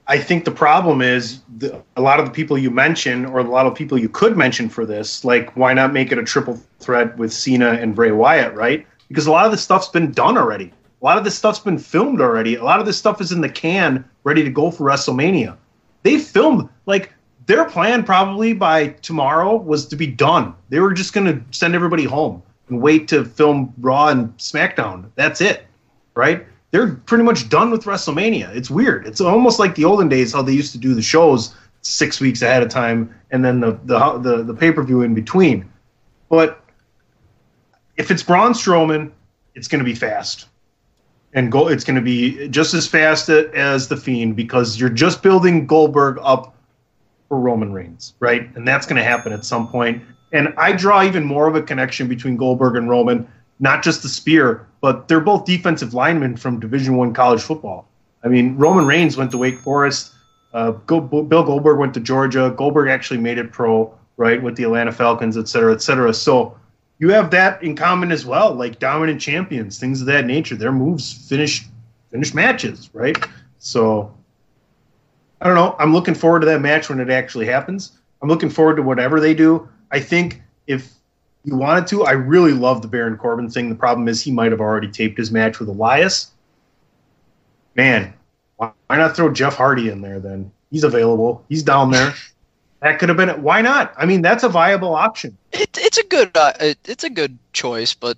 I 0.07 0.19
think 0.19 0.45
the 0.45 0.51
problem 0.51 1.01
is 1.01 1.41
the, 1.57 1.81
a 1.95 2.01
lot 2.01 2.19
of 2.19 2.25
the 2.25 2.31
people 2.31 2.57
you 2.57 2.69
mention, 2.69 3.25
or 3.25 3.39
a 3.39 3.43
lot 3.43 3.65
of 3.65 3.73
people 3.73 3.97
you 3.97 4.09
could 4.09 4.37
mention 4.37 4.69
for 4.69 4.85
this, 4.85 5.25
like 5.25 5.55
why 5.55 5.73
not 5.73 5.93
make 5.93 6.11
it 6.11 6.17
a 6.17 6.23
triple 6.23 6.61
threat 6.79 7.17
with 7.17 7.33
Cena 7.33 7.71
and 7.71 7.95
Bray 7.95 8.11
Wyatt, 8.11 8.53
right? 8.53 8.85
Because 9.07 9.25
a 9.25 9.31
lot 9.31 9.45
of 9.45 9.51
this 9.51 9.63
stuff's 9.63 9.87
been 9.87 10.11
done 10.11 10.37
already. 10.37 10.71
A 11.01 11.05
lot 11.05 11.17
of 11.17 11.23
this 11.23 11.35
stuff's 11.35 11.59
been 11.59 11.77
filmed 11.77 12.21
already. 12.21 12.55
A 12.55 12.63
lot 12.63 12.79
of 12.79 12.85
this 12.85 12.97
stuff 12.97 13.19
is 13.19 13.31
in 13.31 13.41
the 13.41 13.49
can, 13.49 14.05
ready 14.23 14.43
to 14.43 14.49
go 14.49 14.71
for 14.71 14.85
WrestleMania. 14.85 15.57
They 16.03 16.19
filmed 16.19 16.69
like 16.85 17.11
their 17.47 17.65
plan 17.65 18.03
probably 18.03 18.53
by 18.53 18.87
tomorrow 19.01 19.55
was 19.55 19.87
to 19.87 19.95
be 19.95 20.07
done. 20.07 20.53
They 20.69 20.79
were 20.79 20.93
just 20.93 21.13
going 21.13 21.27
to 21.27 21.43
send 21.51 21.75
everybody 21.75 22.05
home 22.05 22.41
and 22.69 22.81
wait 22.81 23.07
to 23.09 23.25
film 23.25 23.73
Raw 23.79 24.07
and 24.07 24.35
SmackDown. 24.37 25.09
That's 25.15 25.41
it, 25.41 25.65
right? 26.15 26.45
They're 26.75 26.93
pretty 26.93 27.23
much 27.23 27.47
done 27.47 27.71
with 27.71 27.85
WrestleMania. 27.85 28.53
It's 28.53 28.69
weird. 28.69 29.07
It's 29.07 29.21
almost 29.21 29.59
like 29.59 29.75
the 29.75 29.85
olden 29.85 30.09
days 30.09 30.33
how 30.33 30.41
they 30.41 30.51
used 30.51 30.73
to 30.73 30.77
do 30.77 30.93
the 30.93 31.01
shows 31.01 31.55
six 31.83 32.19
weeks 32.19 32.41
ahead 32.41 32.63
of 32.63 32.67
time 32.67 33.15
and 33.31 33.45
then 33.45 33.61
the 33.61 33.79
the 33.85 34.17
the, 34.17 34.43
the 34.43 34.53
pay 34.53 34.73
per 34.73 34.83
view 34.83 35.01
in 35.01 35.13
between. 35.13 35.71
But 36.27 36.61
if 37.95 38.11
it's 38.11 38.21
Braun 38.21 38.51
Strowman, 38.51 39.09
it's 39.53 39.69
going 39.69 39.79
to 39.79 39.85
be 39.85 39.95
fast, 39.95 40.49
and 41.33 41.49
go. 41.49 41.69
It's 41.69 41.85
going 41.85 41.95
to 41.95 42.01
be 42.01 42.49
just 42.49 42.73
as 42.73 42.85
fast 42.85 43.29
as 43.29 43.87
the 43.87 43.95
Fiend 43.95 44.35
because 44.35 44.77
you're 44.77 44.89
just 44.89 45.23
building 45.23 45.67
Goldberg 45.67 46.19
up 46.21 46.57
for 47.29 47.39
Roman 47.39 47.71
Reigns, 47.71 48.15
right? 48.19 48.53
And 48.57 48.67
that's 48.67 48.85
going 48.85 48.97
to 48.97 49.03
happen 49.03 49.31
at 49.31 49.45
some 49.45 49.69
point. 49.69 50.03
And 50.33 50.53
I 50.57 50.73
draw 50.73 51.05
even 51.05 51.23
more 51.23 51.47
of 51.47 51.55
a 51.55 51.61
connection 51.61 52.09
between 52.09 52.35
Goldberg 52.35 52.75
and 52.75 52.89
Roman, 52.89 53.25
not 53.59 53.83
just 53.83 54.03
the 54.03 54.09
spear, 54.09 54.67
but 54.81 55.07
they're 55.07 55.19
both 55.19 55.45
defensive 55.45 55.93
linemen 55.93 56.37
from 56.37 56.59
Division 56.59 56.97
One 56.97 57.13
college 57.13 57.41
football. 57.41 57.87
I 58.23 58.27
mean, 58.27 58.55
Roman 58.57 58.85
Reigns 58.85 59.17
went 59.17 59.31
to 59.31 59.37
Wake 59.37 59.59
Forest. 59.59 60.13
Uh, 60.53 60.71
Bill 60.71 61.23
Goldberg 61.27 61.77
went 61.77 61.93
to 61.93 61.99
Georgia. 61.99 62.53
Goldberg 62.55 62.89
actually 62.89 63.19
made 63.19 63.37
it 63.37 63.51
pro, 63.51 63.93
right, 64.17 64.41
with 64.41 64.55
the 64.55 64.63
Atlanta 64.63 64.91
Falcons, 64.91 65.37
et 65.37 65.47
cetera, 65.47 65.73
et 65.73 65.81
cetera. 65.81 66.13
So 66.13 66.57
you 66.97 67.09
have 67.09 67.29
that 67.31 67.61
in 67.61 67.75
common 67.75 68.11
as 68.11 68.25
well, 68.25 68.53
like 68.53 68.79
dominant 68.79 69.19
champions, 69.19 69.79
things 69.79 69.99
of 70.01 70.07
that 70.07 70.25
nature. 70.25 70.55
Their 70.55 70.71
moves 70.71 71.27
finish 71.27 71.65
finish 72.09 72.33
matches, 72.33 72.89
right? 72.93 73.17
So 73.59 74.15
I 75.41 75.47
don't 75.47 75.55
know. 75.55 75.75
I'm 75.77 75.93
looking 75.93 76.15
forward 76.15 76.39
to 76.39 76.45
that 76.45 76.61
match 76.61 76.89
when 76.89 76.99
it 76.99 77.09
actually 77.09 77.45
happens. 77.45 77.99
I'm 78.21 78.29
looking 78.29 78.49
forward 78.49 78.77
to 78.77 78.81
whatever 78.81 79.19
they 79.19 79.33
do. 79.33 79.67
I 79.91 79.99
think 79.99 80.41
if 80.67 80.94
you 81.45 81.55
wanted 81.55 81.87
to, 81.87 82.03
I 82.03 82.11
really 82.11 82.53
love 82.53 82.81
the 82.81 82.87
Baron 82.87 83.17
Corbin 83.17 83.49
thing. 83.49 83.69
The 83.69 83.75
problem 83.75 84.07
is 84.07 84.21
he 84.21 84.31
might 84.31 84.51
have 84.51 84.61
already 84.61 84.89
taped 84.89 85.17
his 85.17 85.31
match 85.31 85.59
with 85.59 85.69
Elias. 85.69 86.31
Man, 87.75 88.13
why 88.57 88.71
not 88.89 89.15
throw 89.15 89.31
Jeff 89.31 89.55
Hardy 89.55 89.89
in 89.89 90.01
there 90.01 90.19
then? 90.19 90.51
He's 90.71 90.83
available. 90.83 91.45
He's 91.47 91.63
down 91.63 91.91
there. 91.91 92.13
That 92.81 92.99
could 92.99 93.09
have 93.09 93.17
been 93.17 93.29
it. 93.29 93.39
Why 93.39 93.61
not? 93.61 93.95
I 93.97 94.05
mean, 94.05 94.21
that's 94.21 94.43
a 94.43 94.49
viable 94.49 94.93
option. 94.93 95.35
It, 95.53 95.75
it's 95.81 95.97
a 95.97 96.03
good 96.03 96.29
uh, 96.37 96.53
it, 96.59 96.77
it's 96.85 97.03
a 97.03 97.09
good 97.09 97.39
choice, 97.51 97.95
but 97.95 98.15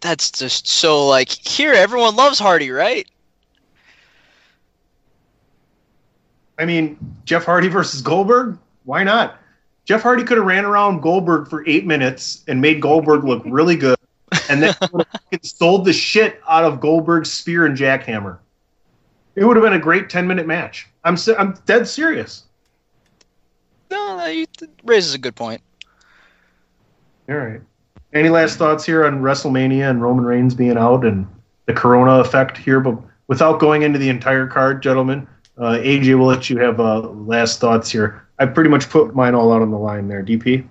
that's 0.00 0.30
just 0.30 0.66
so 0.66 1.06
like 1.06 1.30
here 1.30 1.72
everyone 1.72 2.16
loves 2.16 2.38
Hardy, 2.38 2.70
right? 2.70 3.08
I 6.58 6.66
mean, 6.66 6.98
Jeff 7.24 7.46
Hardy 7.46 7.68
versus 7.68 8.02
Goldberg. 8.02 8.58
Why 8.84 9.04
not? 9.04 9.39
Jeff 9.90 10.02
Hardy 10.02 10.22
could 10.22 10.36
have 10.36 10.46
ran 10.46 10.64
around 10.64 11.00
Goldberg 11.00 11.48
for 11.48 11.66
eight 11.66 11.84
minutes 11.84 12.44
and 12.46 12.60
made 12.60 12.80
Goldberg 12.80 13.24
look 13.24 13.42
really 13.44 13.74
good, 13.74 13.98
and 14.48 14.62
then 14.62 14.72
sold 15.42 15.84
the 15.84 15.92
shit 15.92 16.40
out 16.48 16.62
of 16.62 16.78
Goldberg's 16.78 17.32
spear 17.32 17.66
and 17.66 17.76
jackhammer. 17.76 18.38
It 19.34 19.44
would 19.44 19.56
have 19.56 19.64
been 19.64 19.72
a 19.72 19.80
great 19.80 20.08
ten 20.08 20.28
minute 20.28 20.46
match. 20.46 20.86
I'm 21.02 21.16
I'm 21.36 21.58
dead 21.66 21.88
serious. 21.88 22.44
No, 23.90 24.16
that 24.16 24.68
raises 24.84 25.14
a 25.14 25.18
good 25.18 25.34
point. 25.34 25.60
All 27.28 27.34
right. 27.34 27.60
Any 28.12 28.28
last 28.28 28.58
thoughts 28.58 28.86
here 28.86 29.04
on 29.04 29.22
WrestleMania 29.22 29.90
and 29.90 30.00
Roman 30.00 30.24
Reigns 30.24 30.54
being 30.54 30.78
out 30.78 31.04
and 31.04 31.26
the 31.66 31.72
Corona 31.72 32.20
effect 32.20 32.56
here? 32.56 32.78
But 32.78 32.96
without 33.26 33.58
going 33.58 33.82
into 33.82 33.98
the 33.98 34.08
entire 34.08 34.46
card, 34.46 34.84
gentlemen, 34.84 35.26
uh, 35.58 35.78
AJ, 35.82 36.16
we'll 36.16 36.28
let 36.28 36.48
you 36.48 36.58
have 36.58 36.78
uh, 36.78 37.00
last 37.00 37.58
thoughts 37.58 37.90
here. 37.90 38.24
I 38.40 38.46
pretty 38.46 38.70
much 38.70 38.88
put 38.88 39.14
mine 39.14 39.34
all 39.34 39.52
out 39.52 39.60
on 39.60 39.70
the 39.70 39.78
line 39.78 40.08
there. 40.08 40.24
DP. 40.24 40.66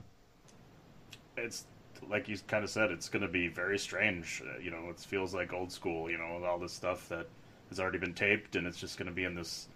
It's 1.38 1.65
like 2.10 2.27
you 2.27 2.36
kind 2.47 2.63
of 2.63 2.69
said. 2.71 2.89
It's 2.89 3.08
going 3.10 3.21
to 3.21 3.27
be 3.27 3.47
very 3.47 3.77
strange. 3.77 4.41
Uh, 4.43 4.60
you 4.60 4.71
know, 4.71 4.89
it 4.89 4.99
feels 4.99 5.36
like 5.36 5.53
old 5.53 5.71
school. 5.71 6.10
You 6.10 6.17
know, 6.17 6.34
with 6.34 6.43
all 6.43 6.58
this 6.58 6.73
stuff 6.73 7.08
that 7.10 7.27
has 7.69 7.79
already 7.79 7.99
been 7.99 8.15
taped, 8.15 8.55
and 8.55 8.65
it's 8.65 8.79
just 8.79 8.97
going 8.97 9.05
to 9.05 9.13
be 9.13 9.23
in 9.23 9.36
this 9.36 9.67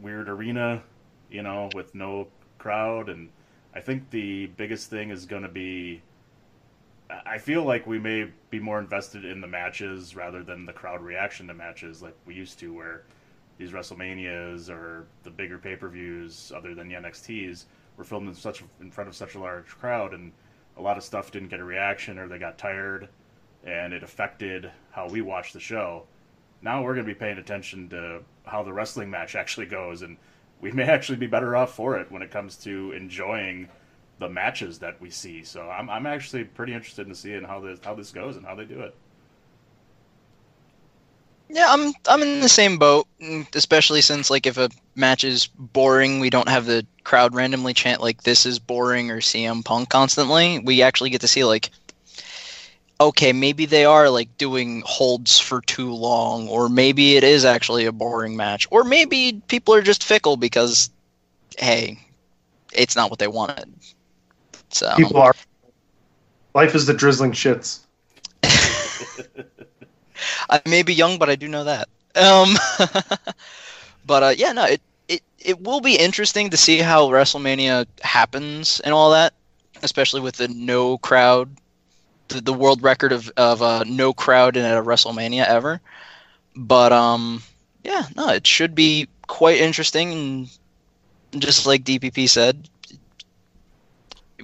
weird 0.00 0.28
arena. 0.28 0.80
You 1.28 1.42
know, 1.42 1.68
with 1.74 1.92
no 1.92 2.28
crowd, 2.58 3.08
and 3.08 3.30
I 3.74 3.80
think 3.80 4.10
the 4.10 4.46
biggest 4.46 4.88
thing 4.88 5.10
is 5.10 5.26
going 5.26 5.42
to 5.42 5.48
be. 5.48 6.00
I 7.26 7.38
feel 7.38 7.64
like 7.64 7.84
we 7.86 7.98
may 7.98 8.30
be 8.50 8.60
more 8.60 8.78
invested 8.78 9.24
in 9.24 9.40
the 9.40 9.46
matches 9.48 10.14
rather 10.14 10.44
than 10.44 10.66
the 10.66 10.72
crowd 10.72 11.00
reaction 11.00 11.48
to 11.48 11.54
matches 11.54 12.00
like 12.00 12.14
we 12.26 12.34
used 12.34 12.60
to, 12.60 12.72
where 12.72 13.02
these 13.58 13.72
WrestleManias 13.72 14.70
or 14.70 15.06
the 15.24 15.30
bigger 15.30 15.58
pay 15.58 15.76
per 15.76 15.88
views, 15.88 16.52
other 16.54 16.74
than 16.74 16.88
the 16.88 16.94
NXTs, 16.94 17.64
were 17.96 18.04
filmed 18.04 18.28
in 18.28 18.34
such 18.34 18.62
in 18.80 18.90
front 18.90 19.08
of 19.08 19.16
such 19.16 19.34
a 19.34 19.40
large 19.40 19.66
crowd, 19.66 20.14
and 20.14 20.32
a 20.76 20.82
lot 20.82 20.96
of 20.96 21.02
stuff 21.02 21.32
didn't 21.32 21.48
get 21.48 21.60
a 21.60 21.64
reaction 21.64 22.18
or 22.18 22.28
they 22.28 22.38
got 22.38 22.56
tired, 22.56 23.08
and 23.64 23.92
it 23.92 24.02
affected 24.02 24.70
how 24.92 25.08
we 25.08 25.20
watch 25.20 25.52
the 25.52 25.60
show. 25.60 26.04
Now 26.62 26.82
we're 26.82 26.94
going 26.94 27.06
to 27.06 27.12
be 27.12 27.18
paying 27.18 27.38
attention 27.38 27.88
to 27.90 28.22
how 28.44 28.62
the 28.62 28.72
wrestling 28.72 29.10
match 29.10 29.34
actually 29.34 29.66
goes, 29.66 30.02
and 30.02 30.16
we 30.60 30.70
may 30.72 30.84
actually 30.84 31.18
be 31.18 31.26
better 31.26 31.56
off 31.56 31.74
for 31.74 31.98
it 31.98 32.10
when 32.10 32.22
it 32.22 32.30
comes 32.30 32.56
to 32.58 32.92
enjoying 32.92 33.68
the 34.18 34.28
matches 34.28 34.78
that 34.80 35.00
we 35.00 35.10
see. 35.10 35.44
So 35.44 35.68
I'm 35.68 35.88
I'm 35.90 36.06
actually 36.06 36.44
pretty 36.44 36.74
interested 36.74 37.06
in 37.06 37.14
seeing 37.14 37.44
how 37.44 37.60
this 37.60 37.80
how 37.82 37.94
this 37.94 38.10
goes 38.10 38.36
and 38.36 38.46
how 38.46 38.54
they 38.54 38.64
do 38.64 38.80
it. 38.80 38.94
Yeah, 41.50 41.66
I'm 41.68 41.92
I'm 42.06 42.22
in 42.22 42.40
the 42.40 42.48
same 42.48 42.78
boat, 42.78 43.06
especially 43.54 44.02
since 44.02 44.30
like 44.30 44.46
if 44.46 44.58
a 44.58 44.68
match 44.94 45.24
is 45.24 45.46
boring, 45.46 46.20
we 46.20 46.30
don't 46.30 46.48
have 46.48 46.66
the 46.66 46.86
crowd 47.04 47.34
randomly 47.34 47.72
chant 47.72 48.02
like 48.02 48.22
this 48.22 48.44
is 48.44 48.58
boring 48.58 49.10
or 49.10 49.20
CM 49.20 49.64
Punk 49.64 49.88
constantly. 49.88 50.58
We 50.58 50.82
actually 50.82 51.10
get 51.10 51.22
to 51.22 51.28
see 51.28 51.44
like 51.44 51.70
okay, 53.00 53.32
maybe 53.32 53.64
they 53.64 53.84
are 53.84 54.10
like 54.10 54.36
doing 54.38 54.82
holds 54.84 55.38
for 55.38 55.60
too 55.62 55.94
long 55.94 56.48
or 56.48 56.68
maybe 56.68 57.16
it 57.16 57.24
is 57.24 57.44
actually 57.44 57.86
a 57.86 57.92
boring 57.92 58.36
match 58.36 58.66
or 58.70 58.84
maybe 58.84 59.40
people 59.48 59.72
are 59.72 59.82
just 59.82 60.02
fickle 60.04 60.36
because 60.36 60.90
hey, 61.56 61.98
it's 62.72 62.96
not 62.96 63.08
what 63.10 63.18
they 63.18 63.28
wanted. 63.28 63.72
So 64.70 64.92
people 64.96 65.16
are 65.18 65.34
life 66.54 66.74
is 66.74 66.86
the 66.86 66.94
drizzling 66.94 67.32
shits. 67.32 67.80
I 70.48 70.60
may 70.66 70.82
be 70.82 70.94
young, 70.94 71.18
but 71.18 71.30
I 71.30 71.36
do 71.36 71.48
know 71.48 71.64
that. 71.64 71.88
Um, 72.14 72.54
but 74.06 74.22
uh, 74.22 74.34
yeah, 74.36 74.52
no, 74.52 74.64
it, 74.64 74.80
it 75.08 75.22
it 75.38 75.60
will 75.60 75.80
be 75.80 75.96
interesting 75.96 76.50
to 76.50 76.56
see 76.56 76.78
how 76.78 77.08
WrestleMania 77.08 77.86
happens 78.02 78.80
and 78.80 78.92
all 78.92 79.10
that, 79.12 79.34
especially 79.82 80.20
with 80.20 80.36
the 80.36 80.48
no 80.48 80.98
crowd, 80.98 81.56
the, 82.28 82.40
the 82.40 82.52
world 82.52 82.82
record 82.82 83.12
of 83.12 83.30
of 83.36 83.62
uh, 83.62 83.84
no 83.86 84.12
crowd 84.12 84.56
in 84.56 84.64
a 84.64 84.82
WrestleMania 84.82 85.46
ever. 85.46 85.80
But 86.56 86.92
um, 86.92 87.42
yeah, 87.84 88.06
no, 88.16 88.28
it 88.30 88.46
should 88.46 88.74
be 88.74 89.08
quite 89.26 89.58
interesting. 89.58 90.12
And 90.12 91.42
just 91.42 91.66
like 91.66 91.84
DPP 91.84 92.28
said, 92.28 92.68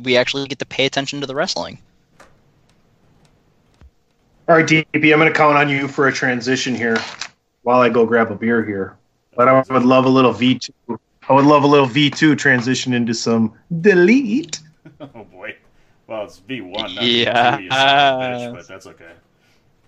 we 0.00 0.16
actually 0.16 0.46
get 0.48 0.58
to 0.60 0.66
pay 0.66 0.86
attention 0.86 1.20
to 1.20 1.26
the 1.26 1.34
wrestling. 1.34 1.80
All 4.46 4.54
right, 4.54 4.66
DP, 4.66 5.10
I'm 5.10 5.18
going 5.18 5.20
to 5.20 5.32
count 5.32 5.56
on 5.56 5.70
you 5.70 5.88
for 5.88 6.08
a 6.08 6.12
transition 6.12 6.74
here 6.74 6.98
while 7.62 7.80
I 7.80 7.88
go 7.88 8.04
grab 8.04 8.30
a 8.30 8.34
beer 8.34 8.62
here. 8.62 8.98
But 9.34 9.48
I 9.48 9.54
would 9.54 9.84
love 9.84 10.04
a 10.04 10.08
little 10.10 10.34
V2. 10.34 10.70
I 11.30 11.32
would 11.32 11.46
love 11.46 11.64
a 11.64 11.66
little 11.66 11.86
V2 11.86 12.36
transition 12.36 12.92
into 12.92 13.14
some 13.14 13.54
delete. 13.80 14.60
oh 15.00 15.24
boy. 15.24 15.56
Well, 16.06 16.24
it's 16.24 16.40
V1. 16.40 16.72
Not 16.72 17.02
yeah. 17.02 17.56
V2, 17.56 17.68
bitch, 17.70 18.54
but 18.54 18.68
that's 18.68 18.86
okay. 18.86 19.12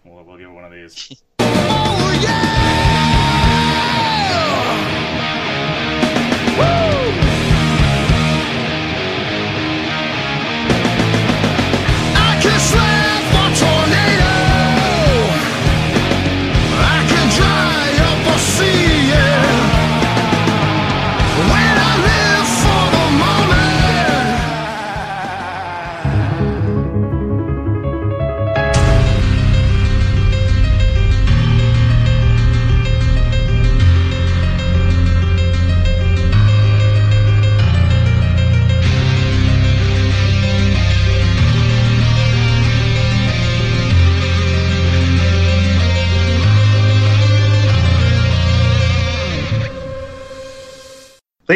We'll, 0.04 0.24
we'll 0.24 0.38
give 0.38 0.50
one 0.50 0.64
of 0.64 0.72
these. 0.72 1.22
oh, 1.38 2.20
yeah! 2.22 2.65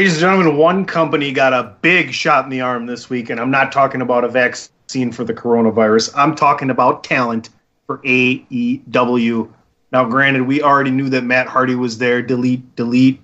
Ladies 0.00 0.14
and 0.14 0.20
gentlemen, 0.20 0.56
one 0.56 0.86
company 0.86 1.30
got 1.30 1.52
a 1.52 1.76
big 1.82 2.14
shot 2.14 2.44
in 2.44 2.50
the 2.50 2.62
arm 2.62 2.86
this 2.86 3.10
week, 3.10 3.28
and 3.28 3.38
I'm 3.38 3.50
not 3.50 3.70
talking 3.70 4.00
about 4.00 4.24
a 4.24 4.28
vaccine 4.28 5.12
for 5.12 5.24
the 5.24 5.34
coronavirus. 5.34 6.14
I'm 6.16 6.34
talking 6.34 6.70
about 6.70 7.04
talent 7.04 7.50
for 7.86 7.98
AEW. 7.98 9.52
Now, 9.92 10.06
granted, 10.06 10.46
we 10.46 10.62
already 10.62 10.90
knew 10.90 11.10
that 11.10 11.24
Matt 11.24 11.48
Hardy 11.48 11.74
was 11.74 11.98
there. 11.98 12.22
Delete, 12.22 12.74
delete. 12.76 13.20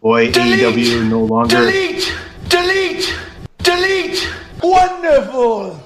Boy, 0.00 0.32
Delete! 0.32 0.58
AEW 0.58 1.08
no 1.08 1.22
longer. 1.22 1.54
Delete! 1.54 2.12
Delete! 2.48 3.16
Delete! 3.58 4.28
Wonderful! 4.60 5.80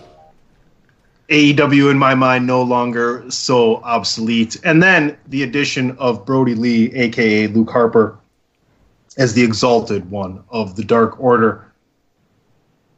AEW 1.29 1.91
in 1.91 1.99
my 1.99 2.15
mind 2.15 2.47
no 2.47 2.63
longer 2.63 3.31
so 3.31 3.83
obsolete. 3.83 4.59
And 4.65 4.83
then 4.83 5.19
the 5.27 5.43
addition 5.43 5.91
of 5.99 6.25
Brodie 6.25 6.55
Lee, 6.55 6.91
aka 6.95 7.49
Luke 7.49 7.69
Harper, 7.69 8.19
as 9.19 9.35
the 9.35 9.43
exalted 9.43 10.11
one 10.11 10.43
of 10.49 10.77
the 10.77 10.85
Dark 10.85 11.21
Order. 11.21 11.65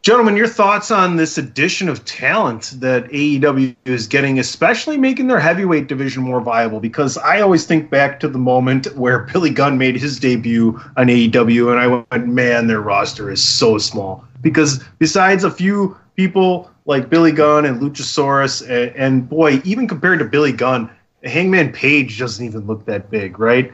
Gentlemen, 0.02 0.36
your 0.36 0.48
thoughts 0.48 0.90
on 0.90 1.16
this 1.16 1.36
addition 1.36 1.88
of 1.88 2.04
talent 2.06 2.72
that 2.76 3.04
AEW 3.10 3.76
is 3.84 4.06
getting, 4.06 4.38
especially 4.38 4.96
making 4.96 5.26
their 5.26 5.40
heavyweight 5.40 5.88
division 5.88 6.22
more 6.22 6.40
viable? 6.40 6.80
Because 6.80 7.18
I 7.18 7.40
always 7.40 7.66
think 7.66 7.90
back 7.90 8.18
to 8.20 8.28
the 8.28 8.38
moment 8.38 8.86
where 8.96 9.18
Billy 9.32 9.50
Gunn 9.50 9.76
made 9.76 9.96
his 9.96 10.18
debut 10.18 10.80
on 10.96 11.08
AEW, 11.08 11.70
and 11.70 11.78
I 11.78 11.86
went, 11.86 12.28
man, 12.28 12.66
their 12.66 12.80
roster 12.80 13.30
is 13.30 13.42
so 13.42 13.76
small. 13.76 14.24
Because 14.40 14.82
besides 14.98 15.44
a 15.44 15.50
few 15.50 15.98
people 16.16 16.70
like 16.86 17.10
Billy 17.10 17.32
Gunn 17.32 17.66
and 17.66 17.80
Luchasaurus, 17.80 18.62
and, 18.62 18.96
and 18.96 19.28
boy, 19.28 19.60
even 19.64 19.86
compared 19.86 20.18
to 20.20 20.24
Billy 20.24 20.52
Gunn, 20.52 20.90
Hangman 21.24 21.72
Page 21.72 22.18
doesn't 22.18 22.44
even 22.44 22.66
look 22.66 22.86
that 22.86 23.10
big, 23.10 23.38
right? 23.38 23.70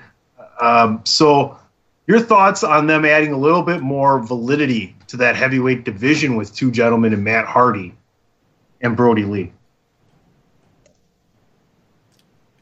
Um, 0.61 1.03
so, 1.05 1.57
your 2.07 2.21
thoughts 2.21 2.63
on 2.63 2.87
them 2.87 3.05
adding 3.05 3.33
a 3.33 3.39
little 3.39 3.63
bit 3.63 3.81
more 3.83 4.21
validity 4.21 4.97
to 5.09 5.17
that 5.19 5.37
heavyweight 5.37 5.85
division 5.85 6.37
with 6.37 6.55
two 6.55 6.71
gentlemen 6.71 7.13
and 7.13 7.25
Matt 7.25 7.47
Hardy 7.47 7.95
and 8.81 8.97
Brodie 8.97 9.25
Lee? 9.25 9.53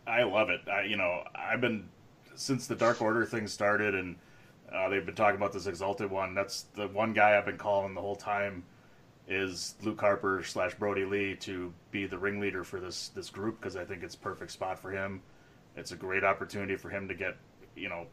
I 0.07 0.22
love 0.22 0.48
it. 0.50 0.61
I, 0.68 0.83
you 0.83 0.96
know, 0.96 1.24
I've 1.35 1.61
been 1.61 1.88
since 2.37 2.66
the 2.66 2.74
Dark 2.74 3.02
Order 3.02 3.24
thing 3.24 3.46
started, 3.46 3.94
and 3.94 4.16
uh, 4.72 4.88
they've 4.88 5.04
been 5.04 5.14
talking 5.14 5.37
about 5.37 5.52
this 5.52 5.66
Exalted 5.66 6.11
one. 6.11 6.35
That's 6.35 6.62
the 6.74 6.88
one 6.88 7.12
guy 7.12 7.37
I've 7.37 7.46
been 7.46 7.59
calling 7.59 7.94
the 7.94 8.00
whole 8.00 8.16
time 8.16 8.64
is 9.26 9.74
Luke 9.83 10.00
Harper 10.00 10.42
slash 10.44 10.74
Brodie 10.74 11.04
Lee 11.04 11.35
to 11.37 11.72
be 11.90 12.07
the 12.07 12.18
ringleader 12.18 12.62
for 12.62 12.78
this 12.78 13.09
this 13.09 13.30
group 13.30 13.59
because 13.59 13.76
I 13.76 13.85
think 13.85 14.02
it's 14.02 14.14
perfect 14.14 14.50
spot 14.50 14.78
for 14.78 14.90
him. 14.90 15.22
It's 15.76 15.92
a 15.92 15.96
great 15.96 16.24
opportunity 16.24 16.76
for 16.76 16.90
him 16.90 17.09
to 17.09 17.14
get 17.14 17.37
you 17.74 17.88
know 17.88 18.07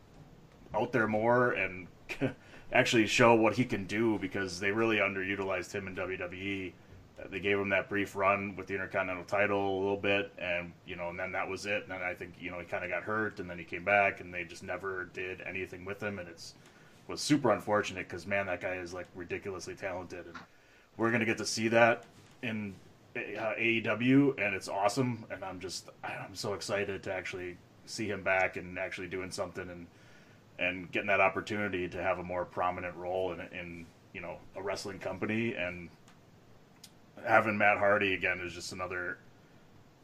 out 0.73 0.91
there 0.91 1.07
more 1.07 1.51
and 1.51 1.87
actually 2.73 3.07
show 3.07 3.35
what 3.35 3.55
he 3.55 3.65
can 3.65 3.85
do 3.85 4.17
because 4.19 4.59
they 4.59 4.71
really 4.71 4.97
underutilized 4.97 5.71
him 5.71 5.87
in 5.87 5.95
WWE. 5.95 6.71
Uh, 7.19 7.27
They 7.29 7.39
gave 7.39 7.57
him 7.57 7.69
that 7.69 7.89
brief 7.89 8.15
run 8.15 8.55
with 8.55 8.67
the 8.67 8.75
Intercontinental 8.75 9.25
title 9.25 9.77
a 9.77 9.79
little 9.79 9.97
bit, 9.97 10.31
and 10.37 10.71
you 10.85 10.95
know, 10.95 11.09
and 11.09 11.19
then 11.19 11.31
that 11.33 11.47
was 11.47 11.65
it. 11.65 11.83
And 11.83 11.91
then 11.91 12.01
I 12.01 12.13
think 12.13 12.33
you 12.39 12.51
know 12.51 12.59
he 12.59 12.65
kind 12.65 12.83
of 12.83 12.89
got 12.89 13.03
hurt, 13.03 13.39
and 13.39 13.49
then 13.49 13.57
he 13.57 13.65
came 13.65 13.83
back, 13.83 14.21
and 14.21 14.33
they 14.33 14.43
just 14.43 14.63
never 14.63 15.05
did 15.13 15.41
anything 15.41 15.85
with 15.85 16.01
him, 16.01 16.19
and 16.19 16.29
it's 16.29 16.53
was 17.07 17.19
super 17.19 17.51
unfortunate 17.51 18.07
because 18.07 18.25
man, 18.25 18.45
that 18.45 18.61
guy 18.61 18.75
is 18.75 18.93
like 18.93 19.07
ridiculously 19.15 19.75
talented, 19.75 20.25
and 20.25 20.37
we're 20.97 21.11
gonna 21.11 21.25
get 21.25 21.37
to 21.37 21.45
see 21.45 21.67
that 21.67 22.05
in 22.41 22.73
uh, 23.15 23.53
AEW, 23.57 24.39
and 24.39 24.55
it's 24.55 24.69
awesome. 24.69 25.25
And 25.29 25.43
I'm 25.43 25.59
just 25.59 25.89
I'm 26.03 26.33
so 26.33 26.53
excited 26.53 27.03
to 27.03 27.13
actually 27.13 27.57
see 27.85 28.07
him 28.07 28.23
back 28.23 28.55
and 28.57 28.79
actually 28.79 29.07
doing 29.07 29.31
something 29.31 29.69
and 29.69 29.87
and 30.61 30.91
getting 30.91 31.07
that 31.07 31.19
opportunity 31.19 31.89
to 31.89 32.01
have 32.01 32.19
a 32.19 32.23
more 32.23 32.45
prominent 32.45 32.95
role 32.95 33.33
in, 33.33 33.39
in 33.57 33.85
you 34.13 34.21
know 34.21 34.37
a 34.55 34.61
wrestling 34.61 34.99
company 34.99 35.55
and 35.55 35.89
having 37.25 37.57
Matt 37.57 37.77
Hardy 37.77 38.13
again 38.13 38.39
is 38.39 38.53
just 38.53 38.71
another. 38.71 39.17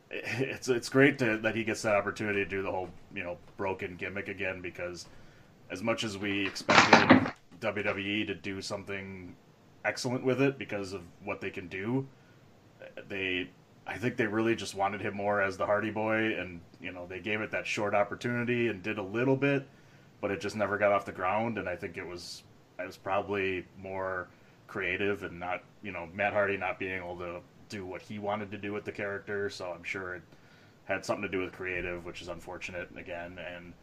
It's 0.09 0.69
it's 0.69 0.89
great 0.89 1.19
to, 1.19 1.37
that 1.39 1.55
he 1.55 1.65
gets 1.65 1.81
that 1.81 1.95
opportunity 1.95 2.43
to 2.43 2.49
do 2.49 2.61
the 2.61 2.71
whole 2.71 2.89
you 3.13 3.23
know 3.23 3.37
broken 3.57 3.97
gimmick 3.97 4.29
again 4.29 4.61
because 4.61 5.05
as 5.69 5.83
much 5.83 6.03
as 6.05 6.17
we 6.17 6.47
expected 6.47 7.33
WWE 7.59 8.25
to 8.27 8.33
do 8.33 8.61
something 8.61 9.35
excellent 9.83 10.23
with 10.23 10.41
it 10.41 10.57
because 10.57 10.93
of 10.93 11.01
what 11.23 11.41
they 11.41 11.49
can 11.49 11.67
do, 11.67 12.07
they 13.09 13.49
I 13.85 13.97
think 13.97 14.15
they 14.15 14.27
really 14.27 14.55
just 14.55 14.75
wanted 14.75 15.01
him 15.01 15.13
more 15.13 15.41
as 15.41 15.57
the 15.57 15.65
Hardy 15.65 15.91
Boy, 15.91 16.37
and 16.39 16.61
you 16.79 16.91
know 16.91 17.05
they 17.05 17.19
gave 17.19 17.41
it 17.41 17.51
that 17.51 17.67
short 17.67 17.93
opportunity 17.93 18.69
and 18.69 18.81
did 18.81 18.97
a 18.97 19.03
little 19.03 19.35
bit, 19.35 19.67
but 20.21 20.31
it 20.31 20.41
just 20.41 20.55
never 20.55 20.77
got 20.77 20.91
off 20.91 21.05
the 21.05 21.11
ground. 21.11 21.57
And 21.57 21.67
I 21.67 21.75
think 21.75 21.97
it 21.97 22.05
was 22.05 22.43
it 22.79 22.85
was 22.85 22.97
probably 22.97 23.65
more 23.77 24.27
creative 24.67 25.23
and 25.23 25.39
not 25.39 25.63
you 25.81 25.91
know 25.91 26.07
Matt 26.13 26.33
Hardy 26.33 26.57
not 26.57 26.79
being 26.79 26.97
able 26.97 27.17
to 27.17 27.39
do 27.69 27.85
what 27.85 28.01
he 28.01 28.19
wanted 28.19 28.51
to 28.51 28.57
do 28.57 28.73
with 28.73 28.85
the 28.85 28.91
character. 28.91 29.49
So 29.49 29.71
I'm 29.71 29.83
sure 29.83 30.15
it 30.15 30.23
had 30.85 31.05
something 31.05 31.23
to 31.23 31.29
do 31.29 31.39
with 31.39 31.53
creative, 31.53 32.05
which 32.05 32.21
is 32.21 32.27
unfortunate 32.27 32.89
again. 32.97 33.39
And 33.55 33.73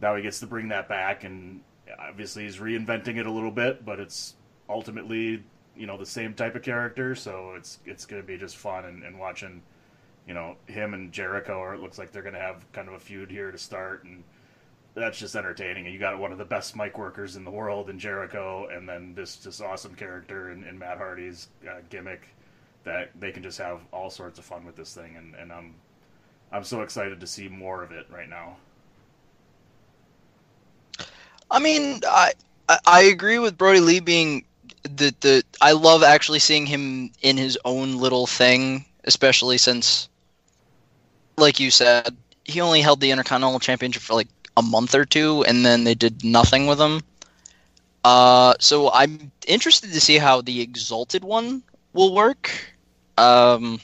now 0.00 0.14
he 0.16 0.22
gets 0.22 0.40
to 0.40 0.46
bring 0.46 0.68
that 0.68 0.88
back, 0.88 1.24
and 1.24 1.60
obviously 1.98 2.44
he's 2.44 2.58
reinventing 2.58 3.16
it 3.16 3.26
a 3.26 3.30
little 3.30 3.50
bit, 3.50 3.84
but 3.84 4.00
it's 4.00 4.34
ultimately 4.68 5.42
you 5.76 5.86
know 5.86 5.96
the 5.98 6.06
same 6.06 6.34
type 6.34 6.54
of 6.54 6.62
character. 6.62 7.14
So 7.14 7.54
it's 7.56 7.78
it's 7.84 8.06
going 8.06 8.22
to 8.22 8.26
be 8.26 8.36
just 8.36 8.56
fun 8.56 8.84
and, 8.84 9.02
and 9.02 9.18
watching 9.18 9.62
you 10.26 10.34
know 10.34 10.56
him 10.66 10.94
and 10.94 11.12
Jericho, 11.12 11.54
or 11.54 11.74
it 11.74 11.80
looks 11.80 11.98
like 11.98 12.12
they're 12.12 12.22
going 12.22 12.34
to 12.34 12.40
have 12.40 12.70
kind 12.72 12.88
of 12.88 12.94
a 12.94 13.00
feud 13.00 13.30
here 13.30 13.50
to 13.50 13.58
start 13.58 14.04
and 14.04 14.22
that's 14.94 15.18
just 15.18 15.34
entertaining. 15.36 15.84
And 15.84 15.92
you 15.92 15.98
got 16.00 16.18
one 16.18 16.32
of 16.32 16.38
the 16.38 16.44
best 16.44 16.76
mic 16.76 16.98
workers 16.98 17.36
in 17.36 17.44
the 17.44 17.50
world 17.50 17.90
in 17.90 17.98
Jericho, 17.98 18.68
and 18.72 18.88
then 18.88 19.14
this 19.14 19.36
just 19.36 19.60
awesome 19.60 19.94
character 19.94 20.50
in, 20.50 20.64
in 20.64 20.78
Matt 20.78 20.98
Hardy's 20.98 21.48
uh, 21.68 21.80
gimmick 21.90 22.28
that 22.84 23.10
they 23.18 23.32
can 23.32 23.42
just 23.42 23.58
have 23.58 23.80
all 23.92 24.10
sorts 24.10 24.38
of 24.38 24.44
fun 24.44 24.64
with 24.64 24.76
this 24.76 24.94
thing. 24.94 25.16
And, 25.16 25.34
and 25.34 25.52
I'm 25.52 25.74
I'm 26.52 26.64
so 26.64 26.82
excited 26.82 27.20
to 27.20 27.26
see 27.26 27.48
more 27.48 27.82
of 27.82 27.90
it 27.92 28.06
right 28.10 28.28
now. 28.28 28.56
I 31.50 31.58
mean, 31.58 32.00
I 32.06 32.32
I- 32.68 32.78
I 32.86 33.02
agree 33.02 33.38
with 33.38 33.58
Brodie 33.58 33.80
Lee 33.80 34.00
being 34.00 34.44
the 34.82 35.14
the. 35.20 35.42
I 35.60 35.72
love 35.72 36.02
actually 36.02 36.38
seeing 36.38 36.66
him 36.66 37.10
in 37.22 37.36
his 37.36 37.58
own 37.64 37.96
little 37.96 38.26
thing, 38.26 38.86
especially 39.04 39.58
since, 39.58 40.08
like 41.36 41.60
you 41.60 41.70
said, 41.70 42.16
he 42.44 42.60
only 42.60 42.80
held 42.80 43.00
the 43.00 43.10
Intercontinental 43.10 43.60
Championship 43.60 44.02
for 44.02 44.14
like 44.14 44.28
a 44.56 44.62
month 44.62 44.94
or 44.94 45.04
two, 45.04 45.44
and 45.44 45.64
then 45.64 45.84
they 45.84 45.94
did 45.94 46.24
nothing 46.24 46.66
with 46.66 46.78
them. 46.78 47.02
Uh, 48.04 48.54
so 48.60 48.90
I'm 48.92 49.32
interested 49.46 49.92
to 49.92 50.00
see 50.00 50.18
how 50.18 50.42
the 50.42 50.60
Exalted 50.60 51.24
one 51.24 51.62
will 51.92 52.14
work. 52.14 52.50
Um, 53.16 53.80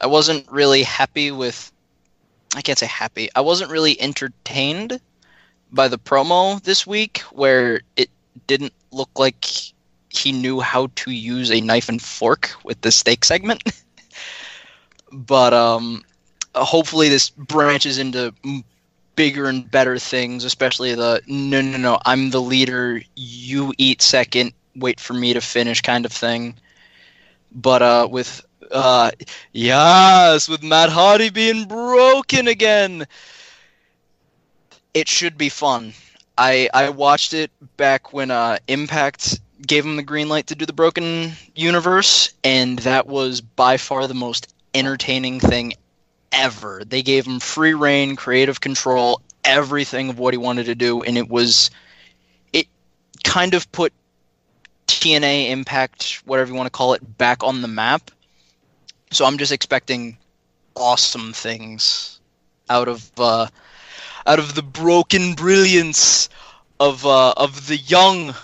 I 0.00 0.06
wasn't 0.06 0.50
really 0.50 0.82
happy 0.82 1.30
with. 1.30 1.72
I 2.56 2.62
can't 2.62 2.78
say 2.78 2.86
happy. 2.86 3.28
I 3.34 3.42
wasn't 3.42 3.70
really 3.70 4.00
entertained 4.00 5.00
by 5.70 5.88
the 5.88 5.98
promo 5.98 6.62
this 6.62 6.86
week 6.86 7.18
where 7.30 7.82
it 7.96 8.08
didn't 8.46 8.72
look 8.90 9.10
like 9.18 9.44
he 10.08 10.32
knew 10.32 10.60
how 10.60 10.88
to 10.96 11.10
use 11.10 11.50
a 11.50 11.60
knife 11.60 11.88
and 11.88 12.00
fork 12.00 12.52
with 12.64 12.80
the 12.80 12.90
steak 12.90 13.24
segment. 13.24 13.62
but 15.12 15.52
um, 15.52 16.02
hopefully 16.54 17.08
this 17.08 17.30
branches 17.30 17.98
into 17.98 18.34
bigger 19.18 19.48
and 19.48 19.70
better 19.70 19.98
things, 19.98 20.44
especially 20.44 20.94
the 20.96 21.22
no, 21.28 21.62
no, 21.62 21.78
no, 21.78 21.98
I'm 22.06 22.30
the 22.30 22.42
leader, 22.42 23.02
you 23.16 23.74
eat 23.78 24.02
second, 24.02 24.54
wait 24.76 25.00
for 25.00 25.14
me 25.14 25.34
to 25.34 25.42
finish 25.42 25.82
kind 25.82 26.06
of 26.06 26.12
thing. 26.12 26.56
But 27.52 27.82
uh, 27.82 28.08
with 28.10 28.42
uh, 28.72 29.12
yes, 29.52 30.48
with 30.48 30.62
Matt 30.64 30.90
Hardy 30.90 31.30
being 31.30 31.66
broken 31.66 32.48
again 32.48 33.06
it 34.94 35.08
should 35.08 35.38
be 35.38 35.48
fun. 35.50 35.94
I 36.38 36.68
I 36.74 36.90
watched 36.90 37.34
it 37.34 37.50
back 37.76 38.12
when 38.12 38.30
uh, 38.30 38.58
Impact 38.68 39.40
gave 39.66 39.84
him 39.84 39.96
the 39.96 40.02
green 40.02 40.28
light 40.28 40.48
to 40.48 40.56
do 40.56 40.66
the 40.66 40.72
Broken 40.72 41.32
Universe, 41.54 42.30
and 42.44 42.78
that 42.80 43.06
was 43.06 43.40
by 43.40 43.76
far 43.78 44.06
the 44.06 44.14
most 44.14 44.52
entertaining 44.74 45.40
thing 45.40 45.74
ever. 46.32 46.82
They 46.84 47.02
gave 47.02 47.26
him 47.26 47.40
free 47.40 47.74
rein, 47.74 48.16
creative 48.16 48.60
control, 48.60 49.20
everything 49.44 50.10
of 50.10 50.18
what 50.18 50.34
he 50.34 50.38
wanted 50.38 50.66
to 50.66 50.74
do, 50.74 51.02
and 51.02 51.16
it 51.16 51.28
was 51.28 51.70
it 52.52 52.66
kind 53.24 53.54
of 53.54 53.70
put 53.72 53.92
TNA 54.86 55.50
Impact, 55.50 56.22
whatever 56.24 56.50
you 56.50 56.56
want 56.56 56.66
to 56.66 56.70
call 56.70 56.94
it, 56.94 57.18
back 57.18 57.42
on 57.42 57.62
the 57.62 57.68
map. 57.68 58.10
So 59.10 59.24
I'm 59.24 59.38
just 59.38 59.52
expecting 59.52 60.18
awesome 60.74 61.32
things 61.32 62.20
out 62.68 62.88
of 62.88 63.10
uh, 63.18 63.48
out 64.26 64.38
of 64.38 64.54
the 64.54 64.62
broken 64.62 65.34
brilliance 65.34 66.28
of 66.80 67.04
uh, 67.06 67.32
of 67.36 67.66
the 67.66 67.76
young 67.76 68.34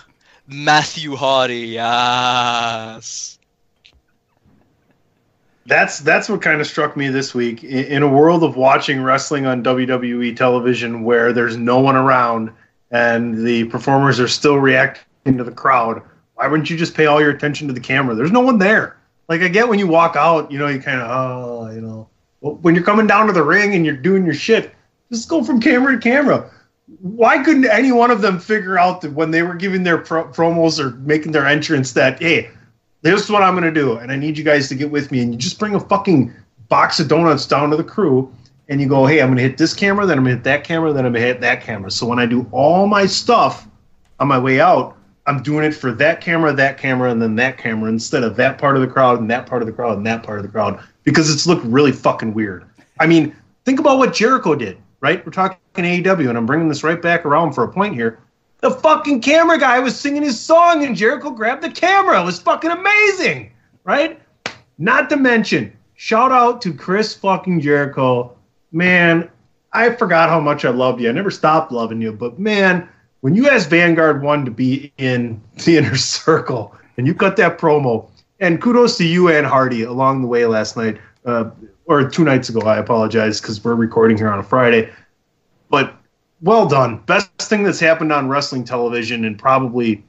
Matthew 0.47 1.15
Hardy. 1.15 1.67
Yes. 1.67 3.37
That's 5.67 5.99
that's 5.99 6.29
what 6.29 6.41
kind 6.41 6.61
of 6.61 6.67
struck 6.67 6.95
me 6.95 7.09
this 7.09 7.33
week. 7.33 7.63
In, 7.63 7.85
in 7.85 8.03
a 8.03 8.07
world 8.07 8.43
of 8.43 8.55
watching 8.55 9.01
wrestling 9.01 9.45
on 9.45 9.63
WWE 9.63 10.35
television 10.35 11.03
where 11.03 11.33
there's 11.33 11.57
no 11.57 11.79
one 11.79 11.95
around 11.95 12.51
and 12.91 13.45
the 13.45 13.63
performers 13.65 14.19
are 14.19 14.27
still 14.27 14.57
reacting 14.57 15.37
to 15.37 15.43
the 15.43 15.51
crowd, 15.51 16.03
why 16.35 16.47
wouldn't 16.47 16.69
you 16.69 16.77
just 16.77 16.95
pay 16.95 17.07
all 17.07 17.19
your 17.19 17.31
attention 17.31 17.67
to 17.67 17.73
the 17.73 17.79
camera? 17.79 18.13
There's 18.13 18.31
no 18.31 18.41
one 18.41 18.59
there. 18.59 18.97
Like 19.27 19.41
I 19.41 19.47
get 19.47 19.67
when 19.67 19.79
you 19.79 19.87
walk 19.87 20.15
out, 20.15 20.51
you 20.51 20.59
know, 20.59 20.67
you 20.67 20.79
kind 20.79 21.01
of 21.01 21.09
oh, 21.09 21.71
you 21.71 21.81
know, 21.81 22.09
when 22.41 22.75
you're 22.75 22.83
coming 22.83 23.07
down 23.07 23.25
to 23.27 23.33
the 23.33 23.43
ring 23.43 23.73
and 23.73 23.85
you're 23.85 23.95
doing 23.95 24.23
your 24.23 24.35
shit, 24.35 24.71
just 25.11 25.29
go 25.29 25.43
from 25.43 25.59
camera 25.59 25.93
to 25.93 25.99
camera. 25.99 26.51
Why 27.01 27.43
couldn't 27.43 27.65
any 27.65 27.91
one 27.91 28.11
of 28.11 28.21
them 28.21 28.39
figure 28.39 28.77
out 28.77 29.01
that 29.01 29.13
when 29.13 29.31
they 29.31 29.41
were 29.41 29.55
giving 29.55 29.81
their 29.81 29.97
pro- 29.97 30.27
promos 30.27 30.79
or 30.79 30.91
making 30.97 31.31
their 31.31 31.47
entrance 31.47 31.93
that 31.93 32.21
hey, 32.21 32.51
this 33.05 33.23
is 33.23 33.29
what 33.29 33.43
I'm 33.43 33.53
gonna 33.53 33.71
do, 33.71 33.97
and 33.97 34.11
I 34.11 34.15
need 34.15 34.37
you 34.37 34.43
guys 34.43 34.67
to 34.69 34.75
get 34.75 34.89
with 34.89 35.11
me, 35.11 35.21
and 35.21 35.31
you 35.31 35.37
just 35.37 35.59
bring 35.59 35.75
a 35.75 35.79
fucking 35.79 36.33
box 36.69 36.99
of 36.99 37.07
donuts 37.07 37.45
down 37.45 37.69
to 37.69 37.77
the 37.77 37.83
crew, 37.83 38.33
and 38.67 38.81
you 38.81 38.87
go, 38.87 39.05
hey, 39.05 39.21
I'm 39.21 39.29
gonna 39.29 39.41
hit 39.41 39.57
this 39.57 39.75
camera, 39.75 40.07
then 40.07 40.17
I'm 40.17 40.23
gonna 40.23 40.35
hit 40.35 40.43
that 40.45 40.63
camera, 40.63 40.91
then 40.91 41.05
I'm 41.05 41.13
gonna 41.13 41.25
hit 41.25 41.39
that 41.41 41.61
camera. 41.61 41.91
So 41.91 42.07
when 42.07 42.17
I 42.17 42.25
do 42.25 42.47
all 42.51 42.87
my 42.87 43.05
stuff 43.05 43.67
on 44.19 44.27
my 44.27 44.39
way 44.39 44.59
out, 44.59 44.97
I'm 45.27 45.43
doing 45.43 45.65
it 45.65 45.73
for 45.73 45.91
that 45.91 46.19
camera, 46.19 46.51
that 46.53 46.77
camera, 46.77 47.11
and 47.11 47.21
then 47.21 47.35
that 47.35 47.57
camera 47.57 47.89
instead 47.89 48.23
of 48.23 48.35
that 48.37 48.57
part 48.57 48.75
of 48.75 48.81
the 48.81 48.87
crowd 48.87 49.19
and 49.19 49.29
that 49.29 49.45
part 49.45 49.61
of 49.61 49.67
the 49.67 49.73
crowd 49.73 49.97
and 49.97 50.05
that 50.07 50.23
part 50.23 50.39
of 50.39 50.43
the 50.43 50.51
crowd 50.51 50.79
because 51.03 51.33
it's 51.33 51.45
looked 51.45 51.65
really 51.65 51.91
fucking 51.91 52.33
weird. 52.33 52.65
I 52.99 53.05
mean, 53.05 53.35
think 53.65 53.79
about 53.79 53.97
what 53.99 54.13
Jericho 54.13 54.55
did, 54.55 54.77
right? 54.99 55.23
We're 55.25 55.31
talking 55.31 55.59
AEW, 55.75 56.29
and 56.29 56.37
I'm 56.37 56.45
bringing 56.45 56.69
this 56.69 56.83
right 56.83 57.01
back 57.01 57.25
around 57.25 57.53
for 57.53 57.63
a 57.63 57.67
point 57.67 57.93
here. 57.93 58.19
The 58.65 58.71
fucking 58.71 59.21
camera 59.21 59.59
guy 59.59 59.77
was 59.77 59.95
singing 59.95 60.23
his 60.23 60.39
song, 60.39 60.83
and 60.83 60.95
Jericho 60.95 61.29
grabbed 61.29 61.61
the 61.61 61.69
camera. 61.69 62.19
It 62.19 62.25
was 62.25 62.39
fucking 62.39 62.71
amazing, 62.71 63.51
right? 63.83 64.19
Not 64.79 65.07
to 65.11 65.17
mention, 65.17 65.71
shout 65.93 66.31
out 66.31 66.63
to 66.63 66.73
Chris 66.73 67.13
fucking 67.13 67.61
Jericho. 67.61 68.35
Man, 68.71 69.29
I 69.71 69.91
forgot 69.91 70.29
how 70.29 70.39
much 70.39 70.65
I 70.65 70.71
loved 70.71 70.99
you. 70.99 71.09
I 71.09 71.11
never 71.11 71.29
stopped 71.29 71.71
loving 71.71 72.01
you, 72.01 72.11
but 72.11 72.39
man, 72.39 72.89
when 73.21 73.35
you 73.35 73.47
asked 73.47 73.69
Vanguard 73.69 74.23
One 74.23 74.45
to 74.45 74.51
be 74.51 74.91
in 74.97 75.39
the 75.63 75.77
inner 75.77 75.95
circle 75.95 76.75
and 76.97 77.05
you 77.05 77.13
cut 77.13 77.37
that 77.37 77.59
promo, 77.59 78.09
and 78.39 78.59
kudos 78.59 78.97
to 78.97 79.05
you 79.05 79.29
and 79.29 79.45
Hardy 79.45 79.83
along 79.83 80.23
the 80.23 80.27
way 80.27 80.47
last 80.47 80.75
night, 80.75 80.97
uh, 81.25 81.51
or 81.85 82.09
two 82.09 82.23
nights 82.23 82.49
ago. 82.49 82.61
I 82.61 82.77
apologize 82.77 83.39
because 83.39 83.63
we're 83.63 83.75
recording 83.75 84.17
here 84.17 84.29
on 84.29 84.39
a 84.39 84.43
Friday, 84.43 84.91
well 86.41 86.67
done. 86.67 86.97
Best 87.05 87.29
thing 87.41 87.63
that's 87.63 87.79
happened 87.79 88.11
on 88.11 88.27
wrestling 88.27 88.63
television, 88.63 89.25
and 89.25 89.37
probably 89.37 90.03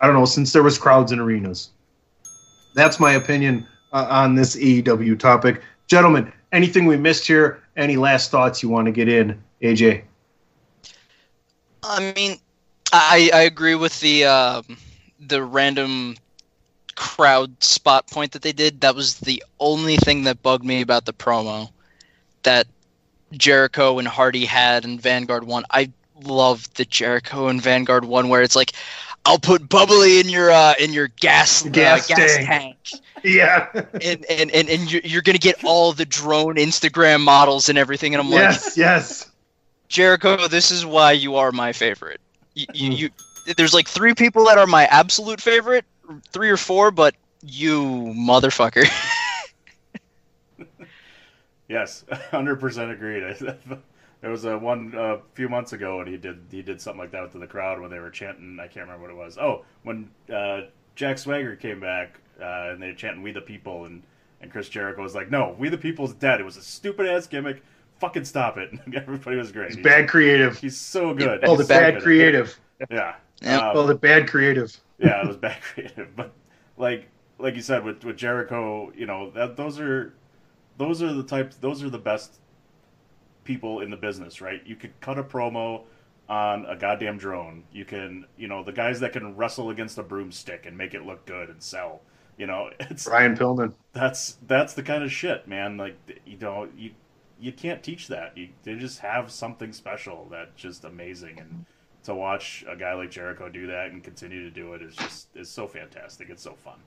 I 0.00 0.06
don't 0.06 0.16
know 0.16 0.24
since 0.24 0.52
there 0.52 0.62
was 0.62 0.78
crowds 0.78 1.12
in 1.12 1.18
arenas. 1.18 1.70
That's 2.74 2.98
my 2.98 3.12
opinion 3.12 3.66
uh, 3.92 4.06
on 4.08 4.34
this 4.34 4.56
AEW 4.56 5.18
topic, 5.18 5.62
gentlemen. 5.86 6.32
Anything 6.52 6.86
we 6.86 6.96
missed 6.96 7.26
here? 7.26 7.62
Any 7.76 7.96
last 7.96 8.30
thoughts 8.30 8.62
you 8.62 8.68
want 8.68 8.86
to 8.86 8.92
get 8.92 9.08
in, 9.08 9.42
AJ? 9.62 10.02
I 11.82 12.12
mean, 12.14 12.38
I 12.92 13.30
I 13.32 13.42
agree 13.42 13.74
with 13.74 13.98
the 14.00 14.24
um, 14.24 14.76
the 15.20 15.42
random 15.42 16.16
crowd 16.94 17.62
spot 17.62 18.08
point 18.10 18.32
that 18.32 18.42
they 18.42 18.52
did. 18.52 18.80
That 18.82 18.94
was 18.94 19.18
the 19.18 19.42
only 19.58 19.96
thing 19.96 20.24
that 20.24 20.42
bugged 20.42 20.64
me 20.64 20.82
about 20.82 21.06
the 21.06 21.12
promo 21.12 21.70
that 22.42 22.66
Jericho 23.32 23.98
and 23.98 24.06
Hardy 24.08 24.44
had 24.44 24.84
in 24.84 24.98
Vanguard 24.98 25.44
One. 25.44 25.64
I 25.70 25.90
love 26.22 26.72
the 26.74 26.84
Jericho 26.84 27.48
and 27.48 27.60
Vanguard 27.60 28.04
One 28.04 28.28
where 28.28 28.42
it's 28.42 28.56
like, 28.56 28.72
I'll 29.24 29.38
put 29.38 29.68
bubbly 29.68 30.20
in 30.20 30.28
your 30.28 30.50
uh, 30.50 30.74
in 30.78 30.92
your 30.92 31.08
gas 31.08 31.62
Gas 31.62 32.10
uh, 32.10 32.14
gas 32.14 32.36
tank. 32.36 32.76
Yeah. 33.24 33.68
and 34.02 34.24
and 34.28 34.50
and, 34.50 34.68
and 34.68 34.90
you're, 34.92 35.00
you're 35.04 35.22
gonna 35.22 35.38
get 35.38 35.62
all 35.64 35.92
the 35.92 36.04
drone 36.04 36.56
Instagram 36.56 37.20
models 37.20 37.68
and 37.68 37.78
everything, 37.78 38.14
and 38.14 38.20
I'm 38.20 38.30
like, 38.30 38.40
yes, 38.40 38.76
yes. 38.76 39.30
Jericho, 39.88 40.48
this 40.48 40.70
is 40.72 40.84
why 40.84 41.12
you 41.12 41.36
are 41.36 41.52
my 41.52 41.72
favorite. 41.72 42.20
You, 42.54 42.66
you, 42.74 42.86
Hmm. 42.88 42.92
you, 42.96 43.54
there's 43.56 43.74
like 43.74 43.88
three 43.88 44.14
people 44.14 44.46
that 44.46 44.58
are 44.58 44.66
my 44.66 44.86
absolute 44.86 45.40
favorite, 45.40 45.84
three 46.32 46.50
or 46.50 46.56
four, 46.56 46.90
but 46.90 47.14
you 47.42 47.82
motherfucker. 48.16 48.86
Yes, 51.72 52.04
hundred 52.30 52.60
percent 52.60 52.90
agreed. 52.90 53.22
there 54.20 54.30
was 54.30 54.44
a 54.44 54.58
one 54.58 54.92
a 54.96 55.18
few 55.34 55.48
months 55.48 55.72
ago, 55.72 56.00
and 56.00 56.08
he 56.08 56.18
did 56.18 56.38
he 56.50 56.60
did 56.62 56.80
something 56.80 57.00
like 57.00 57.10
that 57.12 57.32
to 57.32 57.38
the 57.38 57.46
crowd 57.46 57.80
when 57.80 57.90
they 57.90 57.98
were 57.98 58.10
chanting. 58.10 58.58
I 58.60 58.68
can't 58.68 58.86
remember 58.86 59.02
what 59.02 59.10
it 59.10 59.16
was. 59.16 59.38
Oh, 59.38 59.64
when 59.82 60.10
uh, 60.32 60.62
Jack 60.94 61.16
Swagger 61.18 61.56
came 61.56 61.80
back 61.80 62.20
uh, 62.40 62.70
and 62.72 62.82
they 62.82 62.88
were 62.88 62.94
chanting 62.94 63.22
"We 63.22 63.32
the 63.32 63.40
People," 63.40 63.86
and 63.86 64.02
and 64.42 64.50
Chris 64.50 64.68
Jericho 64.68 65.02
was 65.02 65.14
like, 65.14 65.30
"No, 65.30 65.56
We 65.58 65.70
the 65.70 65.78
People's 65.78 66.12
dead. 66.12 66.40
It 66.40 66.44
was 66.44 66.56
a 66.58 66.62
stupid 66.62 67.06
ass 67.06 67.26
gimmick. 67.26 67.62
Fucking 68.00 68.24
stop 68.26 68.58
it." 68.58 68.70
Everybody 68.94 69.36
was 69.36 69.50
great. 69.50 69.72
It's 69.72 69.80
bad 69.80 70.08
creative. 70.08 70.58
He's 70.58 70.76
so 70.76 71.14
good. 71.14 71.40
Oh, 71.44 71.56
the 71.56 71.64
so 71.64 71.68
bad 71.68 71.96
at 71.96 72.02
creative. 72.02 72.58
Yeah. 72.90 73.14
Yep. 73.42 73.62
Um, 73.62 73.76
Oh, 73.76 73.86
the 73.86 73.94
bad 73.94 74.28
creative. 74.28 74.78
yeah, 74.98 75.22
it 75.22 75.26
was 75.26 75.36
bad 75.36 75.60
creative. 75.62 76.14
But 76.14 76.32
like 76.76 77.08
like 77.38 77.54
you 77.54 77.62
said 77.62 77.82
with 77.82 78.04
with 78.04 78.16
Jericho, 78.18 78.92
you 78.94 79.06
know 79.06 79.30
that 79.30 79.56
those 79.56 79.80
are 79.80 80.12
those 80.82 81.02
are 81.02 81.12
the 81.12 81.22
types 81.22 81.56
those 81.56 81.82
are 81.82 81.90
the 81.90 81.98
best 81.98 82.38
people 83.44 83.80
in 83.80 83.90
the 83.90 83.96
business, 83.96 84.40
right? 84.40 84.60
You 84.64 84.76
could 84.76 84.98
cut 85.00 85.18
a 85.18 85.22
promo 85.22 85.82
on 86.28 86.64
a 86.66 86.76
goddamn 86.76 87.18
drone. 87.18 87.64
You 87.72 87.84
can, 87.84 88.26
you 88.36 88.48
know, 88.48 88.62
the 88.62 88.72
guys 88.72 89.00
that 89.00 89.12
can 89.12 89.36
wrestle 89.36 89.70
against 89.70 89.98
a 89.98 90.02
broomstick 90.02 90.66
and 90.66 90.76
make 90.76 90.94
it 90.94 91.04
look 91.04 91.24
good 91.26 91.48
and 91.48 91.62
sell. 91.62 92.00
You 92.36 92.46
know, 92.46 92.70
it's 92.80 93.04
Brian 93.04 93.36
Pillman. 93.36 93.74
that's 93.92 94.38
that's 94.46 94.74
the 94.74 94.82
kind 94.82 95.04
of 95.04 95.12
shit, 95.12 95.46
man. 95.46 95.76
Like 95.76 95.96
you 96.26 96.38
know, 96.38 96.68
you 96.76 96.92
you 97.40 97.52
can't 97.52 97.82
teach 97.82 98.08
that. 98.08 98.36
You 98.36 98.48
they 98.62 98.74
just 98.74 99.00
have 99.00 99.30
something 99.30 99.72
special 99.72 100.26
that's 100.30 100.54
just 100.56 100.84
amazing, 100.84 101.38
and 101.38 101.66
to 102.04 102.14
watch 102.14 102.64
a 102.68 102.76
guy 102.76 102.94
like 102.94 103.10
Jericho 103.10 103.48
do 103.48 103.66
that 103.68 103.90
and 103.90 104.02
continue 104.02 104.42
to 104.42 104.50
do 104.50 104.74
it 104.74 104.82
is 104.82 104.96
just 104.96 105.28
is 105.36 105.48
so 105.48 105.66
fantastic. 105.66 106.30
It's 106.30 106.42
so 106.42 106.54
fun. 106.54 106.78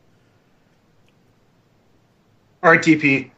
All 2.64 2.72
right, 2.72 2.82
TP. 2.82 3.32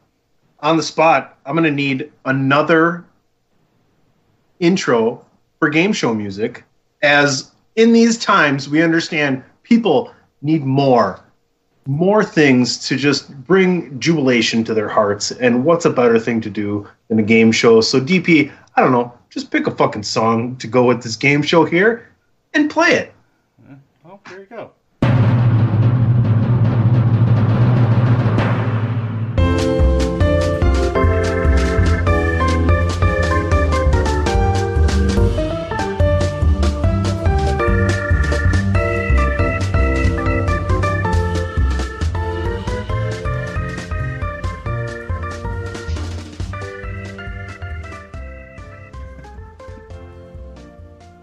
On 0.59 0.75
the 0.75 0.83
spot, 0.83 1.37
I'm 1.45 1.55
going 1.55 1.63
to 1.65 1.71
need 1.71 2.11
another 2.25 3.05
intro 4.59 5.23
for 5.59 5.69
game 5.69 5.93
show 5.93 6.13
music. 6.13 6.63
As 7.03 7.51
in 7.75 7.93
these 7.93 8.17
times, 8.17 8.67
we 8.67 8.81
understand 8.81 9.43
people 9.63 10.11
need 10.41 10.63
more, 10.63 11.19
more 11.85 12.23
things 12.23 12.87
to 12.87 12.95
just 12.95 13.31
bring 13.45 13.99
jubilation 13.99 14.63
to 14.63 14.73
their 14.73 14.89
hearts. 14.89 15.31
And 15.31 15.63
what's 15.63 15.85
a 15.85 15.91
better 15.91 16.17
thing 16.19 16.41
to 16.41 16.49
do 16.49 16.87
than 17.07 17.19
a 17.19 17.23
game 17.23 17.51
show? 17.51 17.81
So, 17.81 18.01
DP, 18.01 18.51
I 18.75 18.81
don't 18.81 18.91
know, 18.91 19.13
just 19.29 19.51
pick 19.51 19.67
a 19.67 19.71
fucking 19.71 20.03
song 20.03 20.55
to 20.57 20.67
go 20.67 20.85
with 20.85 21.03
this 21.03 21.15
game 21.15 21.43
show 21.43 21.65
here 21.65 22.09
and 22.53 22.69
play 22.69 22.93
it. 22.93 23.13
Oh, 24.05 24.19
there 24.29 24.39
you 24.39 24.45
go. 24.47 24.71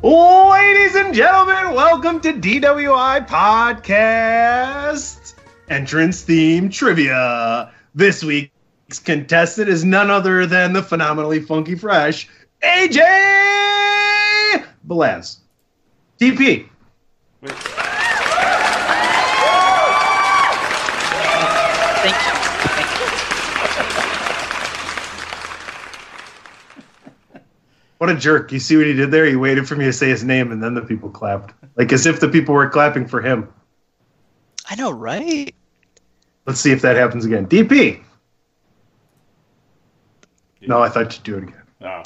Ladies 0.05 0.97
and 0.97 1.15
gentlemen, 1.15 1.75
welcome 1.75 2.21
to 2.21 2.35
DWI 2.35 3.27
Podcast 3.27 5.33
Entrance 5.71 6.21
Theme 6.21 6.69
Trivia. 6.69 7.73
This 7.95 8.23
week's 8.23 8.99
contestant 9.03 9.71
is 9.71 9.83
none 9.83 10.11
other 10.11 10.45
than 10.45 10.75
the 10.75 10.83
phenomenally 10.83 11.41
funky 11.41 11.75
fresh 11.75 12.29
AJ 12.63 12.99
Belaz. 14.87 15.39
DP. 16.21 16.69
Thank 17.43 17.74
What 28.05 28.15
a 28.15 28.19
jerk. 28.19 28.53
You 28.53 28.61
see 28.61 28.77
what 28.77 28.85
he 28.85 28.93
did 28.93 29.11
there? 29.11 29.25
He 29.25 29.35
waited 29.35 29.67
for 29.67 29.77
me 29.77 29.87
to 29.87 29.93
say 29.95 30.11
his 30.11 30.23
name 30.23 30.53
and 30.53 30.63
then 30.63 30.75
the 30.75 30.83
people 30.83 31.09
clapped. 31.09 31.55
Like 31.75 31.91
as 31.91 32.05
if 32.05 32.21
the 32.21 32.29
people 32.29 32.55
were 32.55 32.69
clapping 32.69 33.07
for 33.07 33.23
him. 33.23 33.51
I 34.69 34.75
know, 34.75 34.91
right? 34.91 35.55
Let's 36.45 36.61
see 36.61 36.71
if 36.71 36.83
that 36.83 36.97
happens 36.97 37.25
again. 37.25 37.47
DP. 37.47 38.03
No, 40.61 40.83
I 40.83 40.91
thought 40.91 41.15
you'd 41.15 41.23
do 41.23 41.39
it 41.39 41.45
again. 41.45 41.63
Oh. 41.81 42.03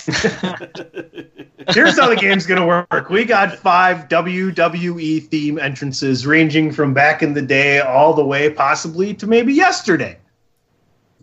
Here's 1.74 1.98
how 1.98 2.08
the 2.08 2.16
game's 2.16 2.46
going 2.46 2.60
to 2.60 2.66
work. 2.92 3.10
We 3.10 3.24
got 3.24 3.56
five 3.56 4.06
WWE 4.06 5.26
theme 5.26 5.58
entrances 5.58 6.28
ranging 6.28 6.70
from 6.70 6.94
back 6.94 7.24
in 7.24 7.34
the 7.34 7.42
day 7.42 7.80
all 7.80 8.14
the 8.14 8.24
way 8.24 8.50
possibly 8.50 9.14
to 9.14 9.26
maybe 9.26 9.52
yesterday. 9.52 10.16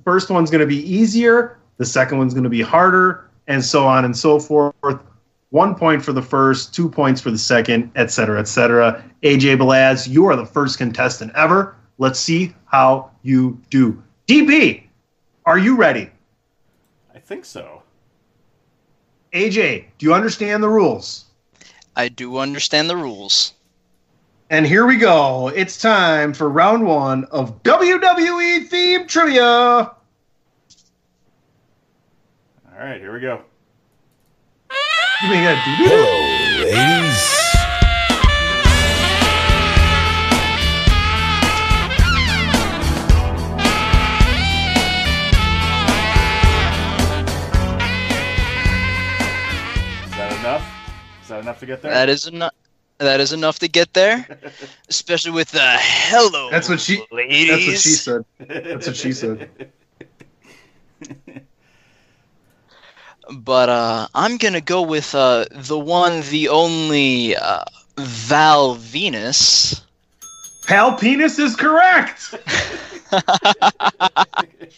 First 0.04 0.30
one's 0.30 0.52
going 0.52 0.60
to 0.60 0.68
be 0.68 0.80
easier, 0.80 1.60
the 1.78 1.86
second 1.86 2.18
one's 2.18 2.34
going 2.34 2.44
to 2.44 2.50
be 2.50 2.62
harder, 2.62 3.26
and 3.48 3.64
so 3.64 3.86
on 3.88 4.06
and 4.06 4.16
so 4.16 4.40
forth. 4.40 4.74
one 5.50 5.76
point 5.76 6.04
for 6.04 6.12
the 6.12 6.22
first, 6.22 6.74
two 6.74 6.90
points 6.90 7.22
for 7.22 7.32
the 7.32 7.38
second, 7.38 7.92
et 7.96 8.12
cetera, 8.12 8.40
et 8.40 8.48
cetera. 8.48 9.04
AJ 9.24 9.58
Balaz, 9.58 10.08
you 10.08 10.26
are 10.26 10.36
the 10.36 10.46
first 10.46 10.78
contestant 10.78 11.32
ever. 11.36 11.76
Let's 11.98 12.20
see 12.20 12.54
how 12.66 13.12
you 13.22 13.60
do. 13.70 14.02
DP, 14.28 14.84
are 15.46 15.58
you 15.58 15.78
ready? 15.78 16.10
I 17.14 17.20
think 17.20 17.46
so. 17.46 17.84
AJ, 19.32 19.86
do 19.98 20.06
you 20.06 20.14
understand 20.14 20.62
the 20.62 20.70
rules? 20.70 21.26
I 21.96 22.10
do 22.10 22.38
understand 22.38 22.90
the 22.90 22.98
rules. 22.98 23.54
And 24.50 24.66
here 24.66 24.86
we 24.86 24.98
go. 24.98 25.48
It's 25.48 25.82
time 25.82 26.34
for 26.34 26.50
round 26.50 26.86
one 26.86 27.26
of 27.26 27.64
WWE 27.64 28.68
theme 28.68 29.08
trivia. 29.08 29.92
All 32.78 32.86
right, 32.86 33.00
here 33.00 33.14
we 33.14 33.22
go. 33.22 33.42
You 35.24 35.30
mean 35.30 35.44
that 35.46 35.78
doo-doo? 35.80 36.66
ladies. 36.66 37.36
Is 50.04 50.18
that 50.18 50.40
enough? 50.40 50.64
Is 51.22 51.30
that 51.30 51.40
enough 51.40 51.60
to 51.62 51.66
get 51.66 51.82
there? 51.82 51.92
That 51.94 52.10
is 52.10 52.28
enough. 52.28 52.54
That 52.98 53.22
is 53.22 53.32
enough 53.32 53.60
to 53.60 53.70
get 53.70 53.94
there, 53.94 54.28
especially 54.90 55.32
with 55.32 55.52
the 55.52 55.62
hello. 55.80 56.50
That's 56.52 56.68
what 56.68 56.82
she. 56.82 57.02
ladies. 57.10 57.48
That's 57.50 57.68
what 57.68 57.78
she 57.78 57.90
said. 57.90 58.26
That's 58.66 58.88
what 58.88 58.96
she 58.98 59.14
said. 59.14 59.72
But 63.32 63.70
uh, 63.70 64.08
I'm 64.14 64.38
gonna 64.38 64.62
go 64.62 64.82
with 64.82 65.16
uh, 65.16 65.46
the 65.52 65.80
one, 65.80 66.22
the 66.30 66.50
only 66.50 67.36
uh, 67.36 67.64
Val 67.98 68.76
Venis. 68.76 69.82
Pal 70.68 70.96
penis 70.96 71.38
is 71.38 71.56
correct. 71.56 72.34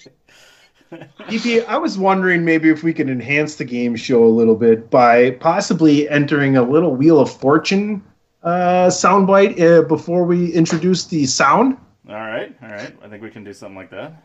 EP, 1.29 1.67
I 1.67 1.77
was 1.77 1.97
wondering 1.97 2.45
maybe 2.45 2.69
if 2.69 2.83
we 2.83 2.93
could 2.93 3.09
enhance 3.09 3.55
the 3.55 3.65
game 3.65 3.95
show 3.95 4.23
a 4.23 4.29
little 4.29 4.55
bit 4.55 4.89
by 4.89 5.31
possibly 5.31 6.07
entering 6.09 6.57
a 6.57 6.61
little 6.61 6.95
Wheel 6.95 7.19
of 7.19 7.31
Fortune 7.31 8.03
uh, 8.43 8.87
soundbite 8.87 9.59
uh, 9.59 9.81
before 9.83 10.23
we 10.23 10.53
introduce 10.53 11.05
the 11.05 11.25
sound. 11.25 11.77
all 12.07 12.15
right, 12.15 12.55
all 12.61 12.69
right. 12.69 12.95
I 13.03 13.07
think 13.09 13.21
we 13.21 13.29
can 13.29 13.43
do 13.43 13.53
something 13.53 13.75
like 13.75 13.89
that. 13.91 14.23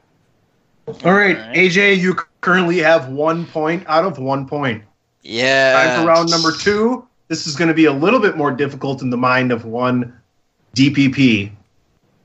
All 0.86 0.94
right, 0.94 1.04
All 1.06 1.12
right. 1.12 1.56
AJ, 1.56 2.00
you 2.00 2.14
currently 2.40 2.78
have 2.78 3.08
one 3.08 3.46
point 3.46 3.84
out 3.86 4.04
of 4.04 4.18
one 4.18 4.46
point. 4.48 4.82
Yeah. 5.22 5.72
Time 5.72 6.00
for 6.00 6.08
round 6.08 6.30
number 6.30 6.52
two. 6.52 7.06
This 7.28 7.46
is 7.46 7.56
going 7.56 7.68
to 7.68 7.74
be 7.74 7.84
a 7.84 7.92
little 7.92 8.20
bit 8.20 8.36
more 8.36 8.50
difficult 8.50 9.00
in 9.00 9.10
the 9.10 9.16
mind 9.16 9.52
of 9.52 9.64
one 9.64 10.12
DPP. 10.74 11.52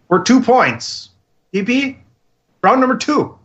For 0.08 0.24
two 0.24 0.42
points. 0.42 1.10
DP, 1.54 1.98
round 2.62 2.82
number 2.82 2.98
two. 2.98 3.37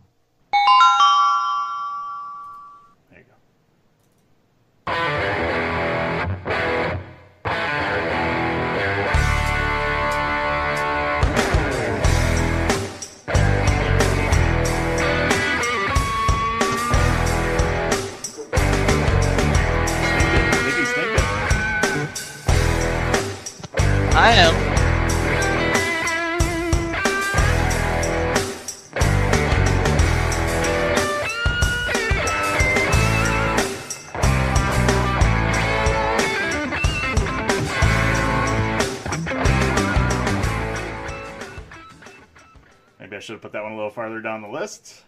Farther 43.93 44.19
down 44.21 44.41
the 44.41 44.47
list. 44.49 45.01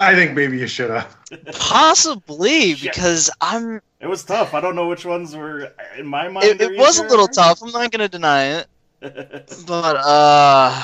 I 0.00 0.14
think 0.14 0.32
maybe 0.34 0.58
you 0.58 0.66
should 0.66 0.90
have. 0.90 1.16
Possibly 1.52 2.74
because 2.74 3.30
I'm. 3.40 3.80
It 4.00 4.08
was 4.08 4.24
tough. 4.24 4.52
I 4.54 4.60
don't 4.60 4.74
know 4.74 4.88
which 4.88 5.04
ones 5.04 5.36
were 5.36 5.72
in 5.96 6.06
my 6.06 6.28
mind. 6.28 6.46
It, 6.46 6.60
it 6.60 6.76
was 6.76 6.98
a 6.98 7.04
little 7.04 7.28
tough. 7.28 7.62
I'm 7.62 7.70
not 7.70 7.90
gonna 7.92 8.08
deny 8.08 8.44
it. 8.58 8.66
But 9.66 9.96
uh, 9.96 10.82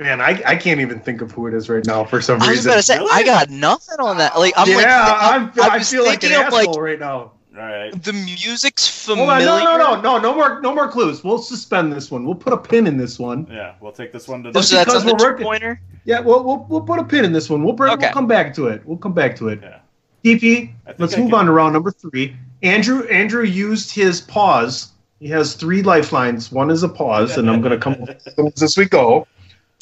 Man, 0.00 0.20
I, 0.20 0.40
I 0.46 0.56
can't 0.56 0.80
even 0.80 1.00
think 1.00 1.22
of 1.22 1.32
who 1.32 1.46
it 1.48 1.54
is 1.54 1.68
right 1.68 1.84
now 1.84 2.04
for 2.04 2.20
some 2.22 2.40
I 2.40 2.48
was 2.48 2.58
reason. 2.58 2.70
gonna 2.70 2.82
say 2.82 2.98
Really? 2.98 3.10
I 3.12 3.24
got 3.24 3.50
nothing 3.50 3.98
on 3.98 4.18
that. 4.18 4.38
Like 4.38 4.54
I'm 4.56 4.68
yeah, 4.68 4.76
like 4.76 4.86
I'm, 4.86 5.52
I 5.60 5.74
I 5.74 5.78
was 5.78 5.90
feel 5.90 6.04
like 6.04 6.22
an 6.22 6.32
asshole 6.32 6.72
like- 6.74 6.76
right 6.80 6.98
now. 7.00 7.32
All 7.58 7.66
right. 7.66 8.02
the 8.02 8.12
music's 8.12 9.06
Hold 9.06 9.18
familiar. 9.18 9.48
on, 9.48 9.64
no, 9.64 9.76
no, 9.76 9.94
no, 9.96 10.00
no, 10.00 10.18
no 10.18 10.34
more, 10.34 10.60
no 10.60 10.74
more 10.74 10.88
clues. 10.88 11.24
We'll 11.24 11.38
suspend 11.38 11.92
this 11.92 12.10
one. 12.10 12.24
We'll 12.24 12.34
put 12.34 12.52
a 12.52 12.56
pin 12.56 12.86
in 12.86 12.96
this 12.96 13.18
one. 13.18 13.46
Yeah, 13.50 13.74
we'll 13.80 13.92
take 13.92 14.12
this 14.12 14.28
one 14.28 14.42
to. 14.44 14.50
Oh, 14.54 14.60
so 14.60 14.76
that's 14.76 14.84
because 14.92 15.00
on 15.02 15.06
the 15.06 15.14
we're 15.14 15.30
working- 15.30 15.46
pointer. 15.46 15.80
Yeah, 16.04 16.20
we'll, 16.20 16.42
we'll, 16.44 16.66
we'll 16.70 16.80
put 16.82 16.98
a 17.00 17.04
pin 17.04 17.24
in 17.24 17.32
this 17.32 17.50
one. 17.50 17.62
We'll 17.64 17.74
bring, 17.74 17.92
Okay. 17.92 18.06
we'll 18.06 18.12
come 18.14 18.26
back 18.26 18.54
to 18.54 18.68
it. 18.68 18.82
We'll 18.86 18.96
come 18.96 19.12
back 19.12 19.36
to 19.36 19.48
it. 19.48 19.60
Yeah. 19.62 19.78
DP, 20.24 20.72
let's 20.98 21.14
I 21.14 21.18
move 21.18 21.30
can- 21.30 21.38
on 21.40 21.46
to 21.46 21.52
round 21.52 21.72
number 21.74 21.90
three. 21.90 22.34
Andrew, 22.62 23.06
Andrew 23.08 23.44
used 23.44 23.94
his 23.94 24.20
pause. 24.20 24.92
He 25.20 25.28
has 25.28 25.54
three 25.54 25.82
lifelines. 25.82 26.50
One 26.52 26.70
is 26.70 26.82
a 26.82 26.88
pause, 26.88 27.36
and 27.38 27.50
I'm 27.50 27.60
going 27.60 27.72
to 27.72 27.78
come 27.78 27.94
up 28.02 28.52
as 28.62 28.76
we 28.76 28.84
go. 28.86 29.26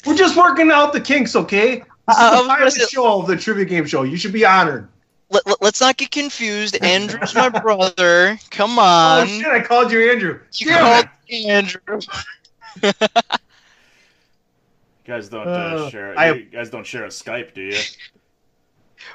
We're 0.07 0.17
just 0.17 0.37
working 0.37 0.71
out 0.71 0.93
the 0.93 1.01
kinks, 1.01 1.37
okay? 1.37 1.77
This 2.09 2.17
I- 2.17 2.29
I 2.31 2.35
is 2.35 2.39
was 2.39 2.43
the 2.47 2.49
pilot 2.55 2.73
say- 2.73 2.87
show 2.87 3.21
of 3.21 3.27
the 3.29 3.37
trivia 3.37 3.65
game 3.65 3.85
show. 3.87 4.03
You 4.03 4.17
should 4.17 4.33
be 4.33 4.45
honored. 4.45 4.89
Let, 5.31 5.47
let, 5.47 5.63
us 5.63 5.81
not 5.81 5.97
get 5.97 6.11
confused. 6.11 6.79
Andrew's 6.83 7.35
my 7.35 7.49
brother. 7.49 8.39
Come 8.51 8.79
on. 8.79 9.23
oh 9.23 9.27
shit! 9.27 9.47
I 9.47 9.61
called 9.61 9.91
you 9.91 10.11
Andrew. 10.11 10.41
you 10.55 10.67
Damn 10.67 11.03
called 11.03 11.09
me 11.29 11.47
Andrew. 11.49 11.81
You 12.83 12.93
guys 15.05 15.29
don't 15.29 15.47
uh, 15.47 15.51
Uh, 15.51 15.91
share. 15.91 16.19
I- 16.19 16.33
you 16.33 16.45
guys 16.45 16.71
don't 16.71 16.87
share 16.87 17.05
a 17.05 17.09
Skype, 17.09 17.55
do 17.55 17.63
you? 17.63 17.79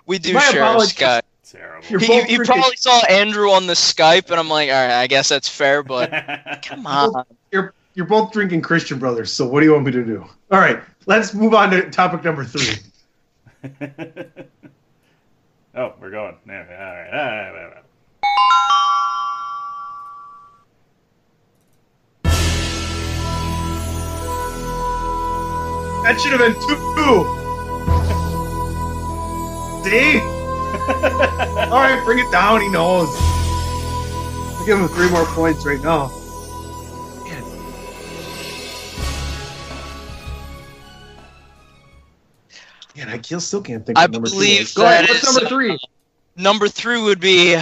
We 0.05 0.19
do 0.19 0.33
My 0.33 0.39
share 0.41 0.63
a. 0.63 0.77
Skype. 0.77 1.21
Terrible. 1.43 1.85
You're 1.89 1.99
He, 1.99 2.37
both 2.37 2.47
probably 2.47 2.77
saw 2.77 3.03
Andrew 3.07 3.49
on 3.51 3.67
the 3.67 3.73
Skype, 3.73 4.29
and 4.29 4.39
I'm 4.39 4.47
like, 4.47 4.69
all 4.69 4.75
right, 4.75 5.01
I 5.01 5.07
guess 5.07 5.27
that's 5.27 5.49
fair, 5.49 5.83
but 5.83 6.09
come 6.65 6.87
on. 6.87 7.25
You're 7.51 7.73
you're 7.93 8.05
both 8.05 8.31
drinking 8.31 8.61
Christian 8.61 8.99
Brothers. 8.99 9.33
So 9.33 9.45
what 9.45 9.59
do 9.59 9.65
you 9.65 9.73
want 9.73 9.85
me 9.85 9.91
to 9.91 10.05
do? 10.05 10.25
All 10.49 10.59
right, 10.59 10.81
let's 11.07 11.33
move 11.33 11.53
on 11.53 11.71
to 11.71 11.89
topic 11.89 12.23
number 12.23 12.45
three. 12.45 12.77
Oh, 15.75 15.93
we're 15.99 16.11
going. 16.11 16.35
All 16.47 16.53
right, 16.53 16.69
all 16.69 16.85
right, 16.85 17.47
all 17.47 17.53
right. 17.53 17.83
That 26.03 26.19
should 26.19 26.31
have 26.31 26.39
been 26.39 26.55
two. 26.55 26.67
See? 29.83 30.19
All 30.91 31.79
right, 31.79 32.01
bring 32.05 32.19
it 32.19 32.31
down. 32.31 32.61
He 32.61 32.69
knows. 32.69 33.09
I'll 34.57 34.65
give 34.65 34.79
him 34.79 34.87
three 34.89 35.09
more 35.09 35.25
points 35.25 35.65
right 35.65 35.81
now. 35.81 36.11
Man, 43.05 43.09
I 43.09 43.21
still- 43.21 43.39
still 43.39 43.61
can't 43.61 43.83
think. 43.85 43.97
I 43.97 44.05
of 44.05 44.11
number 44.11 44.27
two 44.27 44.35
believe 44.35 44.59
was. 44.61 44.73
Go 44.75 44.85
ahead. 44.85 45.09
What's 45.09 45.23
is, 45.23 45.33
number 45.35 45.49
three? 45.49 45.77
Number 46.37 46.67
three 46.67 47.01
would 47.01 47.19
be 47.19 47.57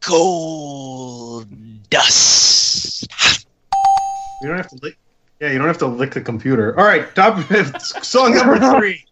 gold 0.00 1.46
dust. 1.90 3.06
You 4.40 4.48
don't 4.48 4.56
have 4.56 4.68
to 4.68 4.78
lick. 4.82 4.96
Yeah, 5.40 5.52
you 5.52 5.58
don't 5.58 5.66
have 5.66 5.78
to 5.78 5.86
lick 5.86 6.12
the 6.12 6.20
computer. 6.20 6.78
All 6.78 6.86
right, 6.86 7.14
top 7.14 7.38
song 8.02 8.34
number 8.34 8.58
three. 8.78 9.04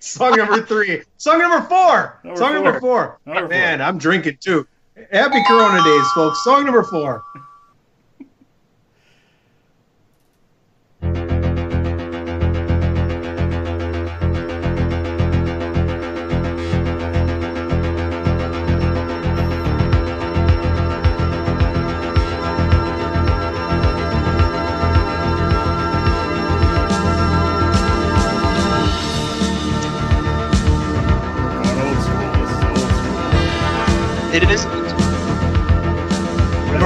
Song 0.00 0.36
number 0.36 0.62
three. 0.62 1.02
Song 1.18 1.38
number 1.38 1.60
four. 1.68 2.18
Number 2.24 2.38
song 2.38 2.54
number 2.54 2.80
four. 2.80 2.80
four. 2.80 3.34
Number 3.34 3.48
Man, 3.48 3.78
four. 3.78 3.86
I'm 3.86 3.98
drinking 3.98 4.38
too. 4.40 4.66
Happy 5.12 5.42
Corona 5.46 5.82
days, 5.82 6.06
folks. 6.14 6.42
Song 6.44 6.64
number 6.64 6.82
four. 6.84 7.22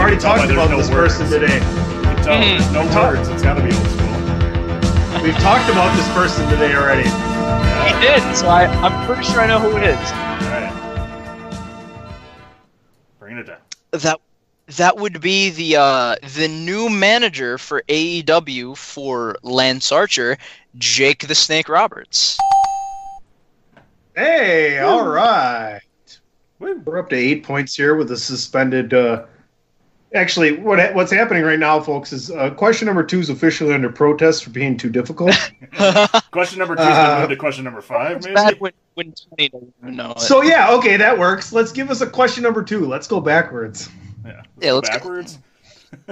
Already 0.05 0.21
talked 0.21 0.51
about 0.51 0.69
no 0.71 0.77
this 0.77 0.91
words. 0.91 1.17
person 1.17 1.31
today. 1.41 1.55
You 1.55 2.03
can 2.03 2.17
tell, 2.23 2.37
Mhm. 2.37 2.73
no 2.75 2.89
Talk- 2.93 3.15
words. 3.15 3.29
It's 3.29 3.43
got 3.43 3.55
to 3.55 3.63
be 3.63 3.75
old 3.75 3.87
school. 3.87 5.23
We've 5.23 5.39
talked 5.39 5.71
about 5.71 5.97
this 5.97 6.07
person 6.13 6.47
today 6.51 6.75
already. 6.75 7.09
He 7.89 8.01
did, 8.07 8.37
so 8.37 8.49
I, 8.49 8.67
I'm 8.67 9.07
pretty 9.07 9.23
sure 9.25 9.41
I 9.41 9.47
know 9.47 9.59
who 9.59 9.77
it 9.79 9.85
is. 9.85 9.97
All 9.97 10.51
right. 10.51 10.71
Bringing 13.19 13.39
it 13.39 13.47
down. 13.47 13.57
That 13.93 14.21
that 14.77 14.97
would 14.99 15.21
be 15.23 15.49
the 15.51 15.77
uh, 15.77 16.17
the 16.37 16.49
new 16.49 16.91
manager 16.91 17.57
for 17.57 17.83
AEW 17.89 18.77
for 18.77 19.37
Lance 19.43 19.91
Archer, 19.93 20.37
Jake 20.77 21.27
the 21.27 21.35
Snake 21.35 21.69
Roberts. 21.71 22.37
Hey, 24.15 24.79
all 24.81 25.07
right. 25.07 25.81
We're 26.59 26.99
up 26.99 27.11
to 27.11 27.17
eight 27.17 27.45
points 27.45 27.75
here 27.75 27.95
with 27.95 28.11
a 28.11 28.17
suspended. 28.17 28.93
Uh, 28.95 29.25
actually, 30.15 30.57
what 30.59 30.95
what's 30.95 31.13
happening 31.13 31.43
right 31.43 31.59
now, 31.59 31.81
folks, 31.81 32.13
is 32.13 32.31
uh, 32.31 32.51
question 32.51 32.87
number 32.87 33.03
two 33.05 33.21
is 33.21 33.31
officially 33.31 33.75
under 33.75 33.91
protest 33.91 34.45
for 34.45 34.51
being 34.51 34.77
too 34.77 34.91
difficult. 34.91 35.35
Question 36.31 36.59
number 36.59 36.75
two 36.77 36.83
is 36.83 36.89
Uh, 36.89 37.27
to 37.27 37.37
question 37.37 37.63
number 37.65 37.81
five, 37.81 38.25
maybe? 38.25 38.59
when, 38.59 38.73
when 38.95 39.13
Tony 39.13 39.49
doesn't 39.49 40.01
it. 40.01 40.21
so 40.21 40.43
yeah, 40.43 40.73
okay, 40.73 40.97
that 40.97 41.17
works. 41.19 41.53
Let's 41.53 41.71
give 41.73 41.91
us 41.91 42.01
a 42.01 42.07
question 42.09 42.43
number 42.43 42.63
two. 42.63 42.87
Let's 42.87 43.07
go 43.07 43.21
backwards, 43.21 43.89
Yeah, 44.27 44.43
Yeah, 44.61 44.73
let's 44.73 44.89
go. 44.89 44.95
backwards. 44.97 45.39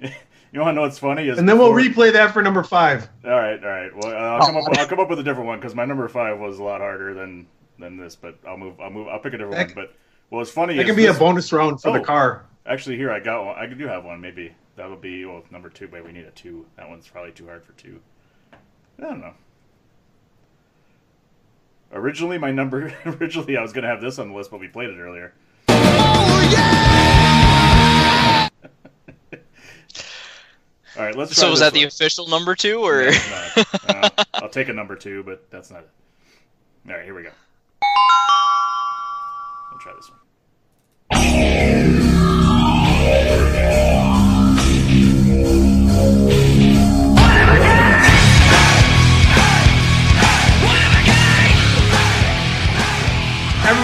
you 0.00 0.60
want 0.60 0.70
to 0.70 0.72
know 0.74 0.80
what's 0.82 0.98
funny? 0.98 1.28
Is 1.28 1.38
and 1.38 1.46
then 1.48 1.58
we'll 1.58 1.72
replay 1.72 2.10
that 2.12 2.32
for 2.32 2.42
number 2.42 2.62
five. 2.62 3.08
All 3.24 3.30
right, 3.32 3.62
all 3.62 3.68
right. 3.68 3.94
Well, 3.96 4.12
uh, 4.14 4.38
I'll 4.38 4.46
come 4.46 4.56
up. 4.56 4.78
I'll 4.78 4.86
come 4.86 5.00
up 5.00 5.10
with 5.10 5.18
a 5.18 5.22
different 5.22 5.46
one 5.46 5.58
because 5.58 5.74
my 5.74 5.84
number 5.84 6.08
five 6.08 6.38
was 6.38 6.58
a 6.58 6.62
lot 6.62 6.80
harder 6.80 7.12
than 7.14 7.46
than 7.78 7.96
this. 7.98 8.16
But 8.16 8.38
I'll 8.46 8.56
move. 8.56 8.80
I'll 8.80 8.90
move. 8.90 9.08
I'll 9.08 9.18
pick 9.18 9.34
a 9.34 9.38
different 9.38 9.56
That- 9.56 9.76
one. 9.76 9.86
But 9.86 9.94
what 10.30 10.38
was 10.40 10.50
funny 10.50 10.78
It 10.78 10.84
can 10.86 10.96
be 10.96 11.06
a 11.06 11.14
bonus 11.14 11.52
round 11.52 11.80
for 11.82 11.90
Oh. 11.90 11.92
the 11.94 12.00
car. 12.00 12.44
Actually, 12.66 12.96
here 12.96 13.12
I 13.12 13.20
got 13.20 13.44
one. 13.44 13.56
I 13.56 13.66
do 13.66 13.86
have 13.86 14.04
one. 14.04 14.20
Maybe 14.20 14.52
that'll 14.74 14.96
be 14.96 15.24
well 15.24 15.42
number 15.50 15.68
two. 15.68 15.86
But 15.88 16.04
we 16.04 16.12
need 16.12 16.24
a 16.24 16.30
two. 16.32 16.66
That 16.76 16.88
one's 16.88 17.06
probably 17.06 17.32
too 17.32 17.46
hard 17.46 17.64
for 17.64 17.72
two. 17.72 18.00
I 18.52 19.02
don't 19.02 19.20
know. 19.20 19.34
Originally, 21.92 22.38
my 22.38 22.50
number. 22.50 22.92
Originally, 23.06 23.56
I 23.56 23.62
was 23.62 23.72
gonna 23.72 23.86
have 23.86 24.00
this 24.00 24.18
on 24.18 24.30
the 24.30 24.34
list, 24.34 24.50
but 24.50 24.58
we 24.58 24.68
played 24.68 24.90
it 24.90 24.98
earlier. 24.98 25.32
Oh 25.68 26.48
yeah! 26.52 28.48
All 30.98 31.04
right, 31.04 31.14
let's. 31.14 31.36
so 31.36 31.50
was 31.50 31.60
that 31.60 31.74
the 31.74 31.84
official 31.84 32.26
number 32.26 32.54
two, 32.54 32.80
or 32.80 33.10
No. 33.10 33.48
Uh, 33.88 34.10
I'll 34.34 34.48
take 34.48 34.68
a 34.68 34.72
number 34.72 34.96
two, 34.96 35.22
but 35.22 35.48
that's 35.50 35.70
not 35.70 35.80
it. 35.80 35.90
All 36.88 36.96
right, 36.96 37.04
here 37.04 37.14
we 37.14 37.22
go. 37.22 37.30
We'll 39.70 39.80
try 39.80 39.92
this 39.94 40.10
one. 40.10 40.18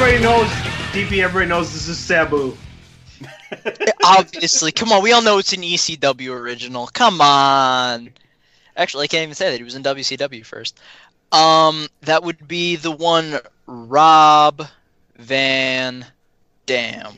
Everybody 0.03 0.24
knows, 0.24 0.48
DP. 0.90 1.22
Everybody 1.22 1.48
knows 1.48 1.72
this 1.72 1.86
is 1.86 1.96
Sabu. 1.96 2.57
obviously? 4.05 4.72
Come 4.72 4.90
on, 4.90 5.00
we 5.00 5.12
all 5.12 5.22
know 5.22 5.38
it's 5.38 5.53
an 5.53 5.62
ECW 5.62 6.30
original. 6.30 6.88
Come 6.88 7.20
on. 7.20 8.11
Actually, 8.76 9.05
I 9.05 9.07
can't 9.07 9.22
even 9.22 9.36
say 9.36 9.53
that 9.53 9.59
he 9.59 9.62
was 9.62 9.76
in 9.76 9.84
WCW 9.84 10.44
first. 10.44 10.80
Um, 11.30 11.86
that 12.00 12.24
would 12.24 12.48
be 12.48 12.74
the 12.74 12.90
one 12.90 13.38
Rob 13.68 14.66
Van 15.18 16.05
Dam. 16.66 17.12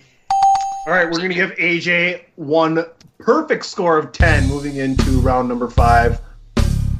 All 0.86 0.92
right, 0.92 1.10
we're 1.10 1.20
gonna 1.20 1.32
give 1.32 1.52
AJ 1.52 2.24
one 2.36 2.84
perfect 3.18 3.64
score 3.64 3.96
of 3.96 4.12
ten, 4.12 4.46
moving 4.46 4.76
into 4.76 5.20
round 5.20 5.48
number 5.48 5.70
five. 5.70 6.20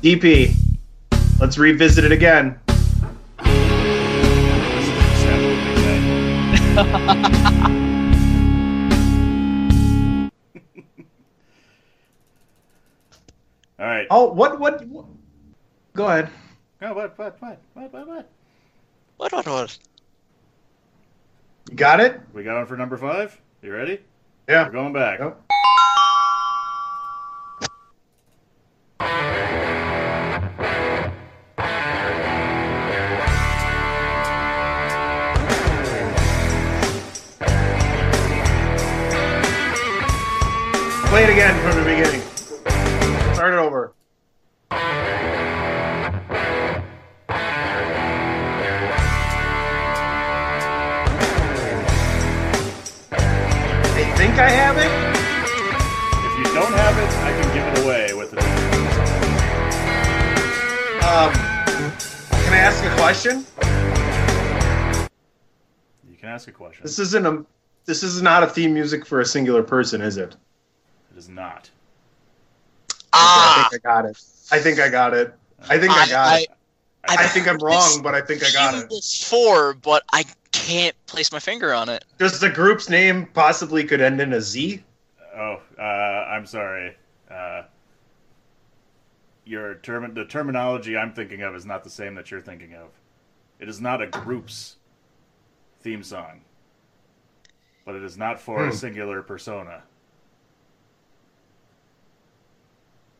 DP, 0.00 0.56
let's 1.38 1.58
revisit 1.58 2.06
it 2.06 2.12
again. 2.12 2.58
All 6.76 6.82
right. 13.78 14.06
Oh, 14.10 14.32
what, 14.32 14.58
what? 14.58 14.84
what- 14.88 15.06
Go 15.94 16.06
ahead. 16.06 16.30
Oh, 16.82 16.92
what, 16.94 17.16
what, 17.16 17.40
what, 17.40 17.60
what, 17.74 17.92
what, 17.92 18.08
what? 18.08 18.28
What, 19.16 19.32
what, 19.32 19.46
what? 19.46 19.78
You 21.70 21.76
got 21.76 22.00
it? 22.00 22.20
We 22.32 22.42
got 22.42 22.56
one 22.56 22.66
for 22.66 22.76
number 22.76 22.96
five. 22.96 23.40
You 23.62 23.72
ready? 23.72 24.00
Yeah. 24.48 24.66
We're 24.66 24.72
going 24.72 24.92
back. 24.92 25.20
Yep. 25.20 25.40
Play 41.24 41.32
it 41.32 41.36
again 41.36 41.56
from 41.62 41.74
the 41.78 41.84
beginning. 41.88 42.20
Start 43.32 43.54
it 43.54 43.58
over. 43.58 43.94
I 44.70 44.76
think 54.18 54.38
I 54.38 54.50
have 54.50 54.76
it. 54.76 54.92
If 56.26 56.36
you 56.36 56.44
don't 56.52 56.74
have 56.74 56.98
it, 56.98 57.08
I 57.22 57.32
can 57.40 57.48
give 57.54 57.66
it 57.72 57.78
away 57.86 58.12
with 58.12 58.30
the. 58.32 58.40
Um, 61.06 61.32
can 62.44 62.52
I 62.52 62.58
ask 62.58 62.84
a 62.84 62.94
question? 62.96 63.46
You 66.06 66.16
can 66.18 66.28
ask 66.28 66.48
a 66.48 66.52
question. 66.52 66.82
This 66.82 66.98
isn't 66.98 67.24
a. 67.24 67.46
This 67.86 68.02
is 68.02 68.20
not 68.20 68.42
a 68.42 68.46
theme 68.46 68.74
music 68.74 69.06
for 69.06 69.20
a 69.22 69.24
singular 69.24 69.62
person, 69.62 70.02
is 70.02 70.18
it? 70.18 70.36
It 71.14 71.18
is 71.18 71.28
not. 71.28 71.70
Ah, 73.12 73.68
I 73.68 73.70
think 73.70 73.84
I 73.84 73.88
got 73.88 74.04
it. 74.04 74.20
I 74.50 74.58
think 74.58 74.80
I 74.80 74.88
got 74.88 75.14
it. 75.14 75.32
I 75.68 75.78
think 75.78 75.92
I 75.92 76.08
got 76.08 76.40
it. 76.40 76.48
I, 77.04 77.26
think 77.28 77.46
I'm 77.46 77.58
wrong, 77.58 78.02
but 78.02 78.16
I 78.16 78.20
think 78.20 78.42
I 78.42 78.50
got 78.50 78.74
it. 78.74 78.88
Before, 78.88 79.74
but 79.74 80.02
I 80.12 80.24
can't 80.50 80.96
place 81.06 81.30
my 81.30 81.38
finger 81.38 81.72
on 81.72 81.88
it. 81.88 82.04
Does 82.18 82.40
the 82.40 82.50
group's 82.50 82.88
name 82.88 83.26
possibly 83.32 83.84
could 83.84 84.00
end 84.00 84.20
in 84.20 84.32
a 84.32 84.40
Z. 84.40 84.82
Oh, 85.36 85.60
uh, 85.78 85.82
I'm 85.82 86.46
sorry. 86.46 86.96
Uh, 87.30 87.62
your 89.44 89.76
term, 89.76 90.14
the 90.14 90.24
terminology 90.24 90.96
I'm 90.96 91.12
thinking 91.12 91.42
of 91.42 91.54
is 91.54 91.64
not 91.64 91.84
the 91.84 91.90
same 91.90 92.16
that 92.16 92.32
you're 92.32 92.40
thinking 92.40 92.74
of. 92.74 92.88
It 93.60 93.68
is 93.68 93.80
not 93.80 94.02
a 94.02 94.08
group's 94.08 94.76
theme 95.80 96.02
song, 96.02 96.40
but 97.84 97.94
it 97.94 98.02
is 98.02 98.16
not 98.18 98.40
for 98.40 98.64
a 98.64 98.70
Hmm. 98.70 98.76
singular 98.76 99.22
persona. 99.22 99.84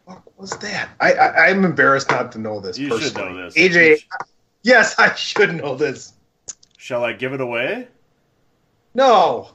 What 0.05 0.23
was 0.37 0.51
that? 0.51 0.91
I, 1.01 1.13
I 1.15 1.47
I'm 1.49 1.65
embarrassed 1.65 2.11
not 2.11 2.33
to 2.33 2.39
know 2.39 2.61
this. 2.61 2.79
You 2.79 2.99
should 2.99 3.17
know 3.17 3.35
this. 3.37 3.55
AJ. 3.55 4.05
Yes, 4.63 4.99
I 4.99 5.15
should 5.15 5.55
know 5.55 5.75
this. 5.75 6.13
Shall 6.79 7.05
I 7.05 7.13
give 7.13 7.33
it 7.33 7.41
away? 7.41 7.89
No. 8.95 9.49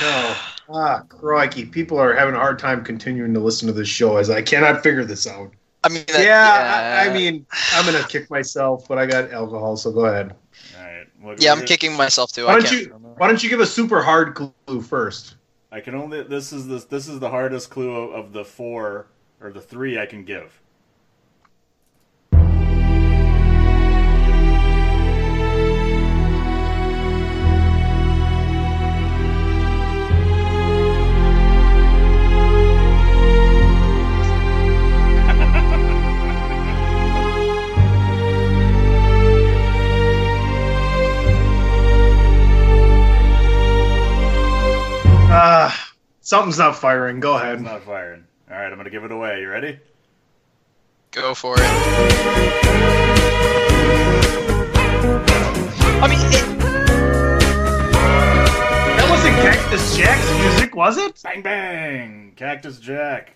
No. 0.00 0.34
Ah, 0.72 1.02
crikey. 1.08 1.64
People 1.64 1.98
are 1.98 2.14
having 2.14 2.34
a 2.34 2.38
hard 2.38 2.58
time 2.58 2.84
continuing 2.84 3.34
to 3.34 3.40
listen 3.40 3.66
to 3.66 3.72
this 3.72 3.88
show 3.88 4.18
as 4.18 4.30
I 4.30 4.42
cannot 4.42 4.82
figure 4.82 5.04
this 5.04 5.26
out. 5.26 5.52
I 5.82 5.88
mean, 5.88 6.04
that- 6.08 6.24
yeah, 6.24 7.02
I, 7.02 7.10
I 7.10 7.14
mean, 7.14 7.46
I'm 7.72 7.90
going 7.90 8.00
to 8.00 8.08
kick 8.08 8.30
myself, 8.30 8.86
but 8.86 8.98
I 8.98 9.06
got 9.06 9.30
alcohol, 9.32 9.76
so 9.76 9.90
go 9.90 10.04
ahead. 10.04 10.34
All 10.78 10.84
right. 10.84 11.06
Well, 11.22 11.36
yeah, 11.38 11.52
I'm 11.52 11.58
we're- 11.58 11.66
kicking 11.66 11.94
myself 11.96 12.32
too. 12.32 12.46
Why 12.46 12.52
don't 12.54 12.64
can't 12.64 12.76
you 12.82 12.86
remember. 12.88 13.08
Why 13.16 13.26
don't 13.26 13.42
you 13.42 13.48
give 13.48 13.60
a 13.60 13.66
super 13.66 14.02
hard 14.02 14.34
clue 14.34 14.82
first? 14.82 15.36
I 15.72 15.80
can 15.80 15.94
only. 15.94 16.22
This 16.22 16.52
is 16.52 16.66
this. 16.68 16.84
this 16.84 17.08
is 17.08 17.20
the 17.20 17.30
hardest 17.30 17.70
clue 17.70 17.94
of, 17.94 18.12
of 18.26 18.32
the 18.32 18.44
four 18.44 19.06
or 19.40 19.50
the 19.50 19.60
three 19.60 19.98
I 19.98 20.06
can 20.06 20.24
give. 20.24 20.60
Ah, 45.32 45.94
something's 46.20 46.58
not 46.58 46.76
firing. 46.76 47.20
Go 47.20 47.36
ahead. 47.36 47.60
not 47.62 47.82
firing. 47.82 48.24
All 48.50 48.56
right, 48.56 48.70
I'm 48.70 48.76
gonna 48.76 48.90
give 48.90 49.04
it 49.04 49.12
away. 49.12 49.40
You 49.42 49.48
ready? 49.50 49.78
Go 51.12 51.34
for 51.34 51.54
it. 51.56 51.60
I 56.02 56.08
mean, 56.08 56.18
it, 56.18 56.58
That 58.96 59.02
was 59.08 59.10
wasn't 59.20 59.36
Cactus 59.36 59.96
Jack's 59.96 60.30
music, 60.40 60.74
was 60.74 60.98
it? 60.98 61.20
Bang 61.22 61.42
bang, 61.42 62.32
Cactus 62.36 62.78
Jack. 62.80 63.34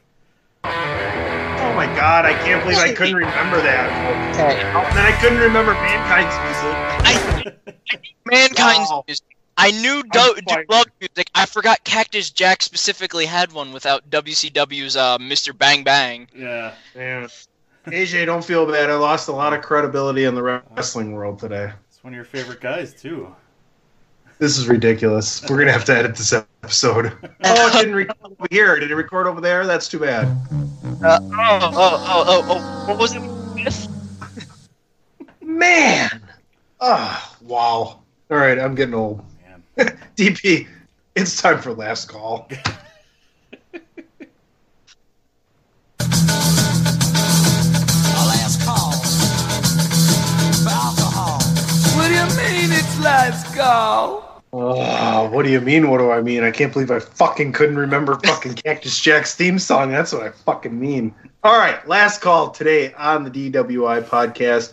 Oh 0.64 1.72
my 1.76 1.86
god, 1.94 2.24
I 2.24 2.32
can't 2.44 2.62
believe 2.64 2.78
I 2.78 2.92
couldn't 2.92 3.16
remember 3.16 3.60
that. 3.62 4.34
Okay. 4.34 4.60
And 4.62 4.96
then 4.96 5.06
I 5.06 5.12
couldn't 5.20 5.38
remember 5.38 5.74
Mankind's 5.74 6.36
music. 6.44 6.74
I 7.06 7.92
Mankind's 8.24 8.90
Wow. 8.90 9.04
music. 9.06 9.26
I 9.56 9.70
knew 9.70 10.02
Do- 10.02 10.08
quite- 10.08 10.46
Dude 10.46 10.70
Love 10.70 10.86
music. 11.00 11.28
I 11.34 11.46
forgot 11.46 11.82
Cactus 11.84 12.30
Jack 12.30 12.62
specifically 12.62 13.24
had 13.26 13.52
one 13.52 13.72
without 13.72 14.08
WCW's 14.10 14.96
uh, 14.96 15.18
Mr. 15.18 15.56
Bang 15.56 15.84
Bang. 15.84 16.28
Yeah. 16.34 16.74
Man. 16.94 17.28
AJ, 17.86 18.26
don't 18.26 18.44
feel 18.44 18.66
bad. 18.70 18.90
I 18.90 18.94
lost 18.94 19.28
a 19.28 19.32
lot 19.32 19.52
of 19.52 19.62
credibility 19.62 20.24
in 20.24 20.34
the 20.34 20.42
wrestling 20.42 21.12
world 21.12 21.38
today. 21.38 21.70
It's 21.88 22.02
one 22.02 22.12
of 22.14 22.16
your 22.16 22.24
favorite 22.24 22.60
guys 22.60 22.94
too. 22.94 23.34
This 24.38 24.58
is 24.58 24.66
ridiculous. 24.68 25.44
We're 25.48 25.58
gonna 25.58 25.72
have 25.72 25.84
to 25.84 25.96
edit 25.96 26.16
this 26.16 26.32
episode. 26.32 27.12
Oh, 27.46 27.68
it 27.68 27.72
didn't 27.74 27.94
record 27.94 28.16
over 28.24 28.46
here. 28.50 28.80
Did 28.80 28.90
it 28.90 28.94
record 28.94 29.26
over 29.26 29.40
there? 29.40 29.66
That's 29.66 29.86
too 29.86 29.98
bad. 29.98 30.24
Uh, 31.04 31.20
oh, 31.22 31.28
oh, 31.30 31.70
oh, 31.74 32.24
oh, 32.26 32.44
oh, 32.48 32.88
what 32.88 32.98
was 32.98 33.14
it? 33.14 33.88
Man. 35.42 36.22
Ah, 36.80 37.36
wow. 37.42 38.00
All 38.30 38.36
right, 38.38 38.58
I'm 38.58 38.74
getting 38.74 38.94
old. 38.94 39.22
Man. 39.76 39.98
DP, 40.16 40.68
it's 41.16 41.40
time 41.40 41.60
for 41.60 41.72
last 41.72 42.08
call. 42.08 42.48
Last 48.14 48.62
call 48.64 48.92
for 50.52 50.68
alcohol. 50.68 51.40
What 51.96 52.06
do 52.06 52.14
you 52.14 52.26
mean 52.36 52.70
it's 52.70 53.00
last 53.00 53.52
call? 53.56 54.42
Oh, 54.52 55.28
what 55.30 55.44
do 55.44 55.50
you 55.50 55.60
mean? 55.60 55.90
What 55.90 55.98
do 55.98 56.12
I 56.12 56.22
mean? 56.22 56.44
I 56.44 56.52
can't 56.52 56.72
believe 56.72 56.92
I 56.92 57.00
fucking 57.00 57.50
couldn't 57.50 57.76
remember 57.76 58.14
fucking 58.24 58.54
Cactus 58.54 59.00
Jack's 59.00 59.34
theme 59.34 59.58
song. 59.58 59.90
That's 59.90 60.12
what 60.12 60.22
I 60.22 60.30
fucking 60.30 60.78
mean. 60.78 61.12
All 61.42 61.58
right, 61.58 61.84
last 61.88 62.20
call 62.20 62.50
today 62.50 62.94
on 62.94 63.24
the 63.24 63.50
DWI 63.50 64.04
podcast. 64.04 64.72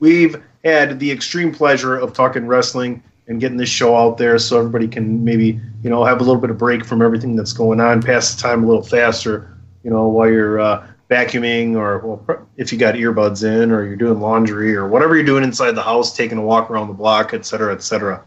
We've 0.00 0.42
had 0.64 0.98
the 0.98 1.12
extreme 1.12 1.54
pleasure 1.54 1.94
of 1.96 2.14
talking 2.14 2.48
wrestling 2.48 3.04
and 3.30 3.40
getting 3.40 3.56
this 3.56 3.68
show 3.68 3.96
out 3.96 4.18
there 4.18 4.38
so 4.40 4.58
everybody 4.58 4.88
can 4.88 5.24
maybe, 5.24 5.60
you 5.84 5.88
know, 5.88 6.04
have 6.04 6.20
a 6.20 6.24
little 6.24 6.40
bit 6.40 6.50
of 6.50 6.58
break 6.58 6.84
from 6.84 7.00
everything 7.00 7.36
that's 7.36 7.52
going 7.52 7.80
on, 7.80 8.02
pass 8.02 8.34
the 8.34 8.42
time 8.42 8.64
a 8.64 8.66
little 8.66 8.82
faster, 8.82 9.56
you 9.84 9.90
know, 9.90 10.08
while 10.08 10.28
you're 10.28 10.58
uh, 10.58 10.84
vacuuming 11.08 11.76
or 11.76 12.00
well, 12.00 12.46
if 12.56 12.72
you 12.72 12.78
got 12.78 12.96
earbuds 12.96 13.44
in 13.44 13.70
or 13.70 13.86
you're 13.86 13.94
doing 13.94 14.20
laundry 14.20 14.74
or 14.74 14.88
whatever 14.88 15.14
you're 15.14 15.24
doing 15.24 15.44
inside 15.44 15.70
the 15.72 15.82
house, 15.82 16.14
taking 16.14 16.38
a 16.38 16.42
walk 16.42 16.72
around 16.72 16.88
the 16.88 16.92
block, 16.92 17.32
et 17.32 17.46
cetera, 17.46 17.72
et 17.72 17.84
cetera. 17.84 18.24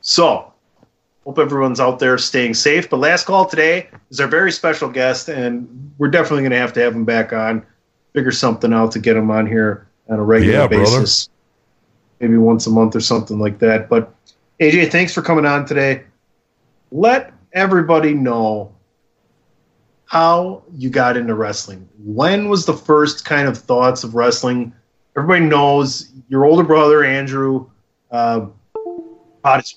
So, 0.00 0.50
hope 1.26 1.38
everyone's 1.38 1.78
out 1.78 1.98
there 1.98 2.16
staying 2.16 2.54
safe. 2.54 2.88
But 2.88 2.96
last 2.96 3.26
call 3.26 3.44
today 3.44 3.90
is 4.10 4.20
our 4.20 4.26
very 4.26 4.52
special 4.52 4.88
guest, 4.88 5.28
and 5.28 5.92
we're 5.98 6.08
definitely 6.08 6.40
going 6.40 6.52
to 6.52 6.58
have 6.58 6.72
to 6.72 6.80
have 6.80 6.94
him 6.94 7.04
back 7.04 7.34
on. 7.34 7.64
Figure 8.14 8.32
something 8.32 8.72
out 8.72 8.90
to 8.92 9.00
get 9.00 9.18
him 9.18 9.30
on 9.30 9.46
here 9.46 9.86
on 10.08 10.18
a 10.18 10.22
regular 10.22 10.60
Yeah, 10.60 10.66
brother. 10.66 11.04
Maybe 12.20 12.36
once 12.36 12.66
a 12.66 12.70
month 12.70 12.94
or 12.94 13.00
something 13.00 13.38
like 13.38 13.58
that. 13.58 13.88
But 13.88 14.14
AJ, 14.60 14.90
thanks 14.90 15.12
for 15.12 15.22
coming 15.22 15.46
on 15.46 15.64
today. 15.64 16.04
Let 16.92 17.32
everybody 17.52 18.14
know 18.14 18.74
how 20.04 20.62
you 20.74 20.90
got 20.90 21.16
into 21.16 21.34
wrestling. 21.34 21.88
When 22.04 22.48
was 22.48 22.66
the 22.66 22.74
first 22.74 23.24
kind 23.24 23.48
of 23.48 23.56
thoughts 23.56 24.04
of 24.04 24.14
wrestling? 24.14 24.72
Everybody 25.16 25.46
knows 25.46 26.12
your 26.28 26.44
older 26.44 26.64
brother 26.64 27.04
Andrew. 27.04 27.70
Uh, 28.10 28.46
Pod 29.42 29.60
is 29.60 29.76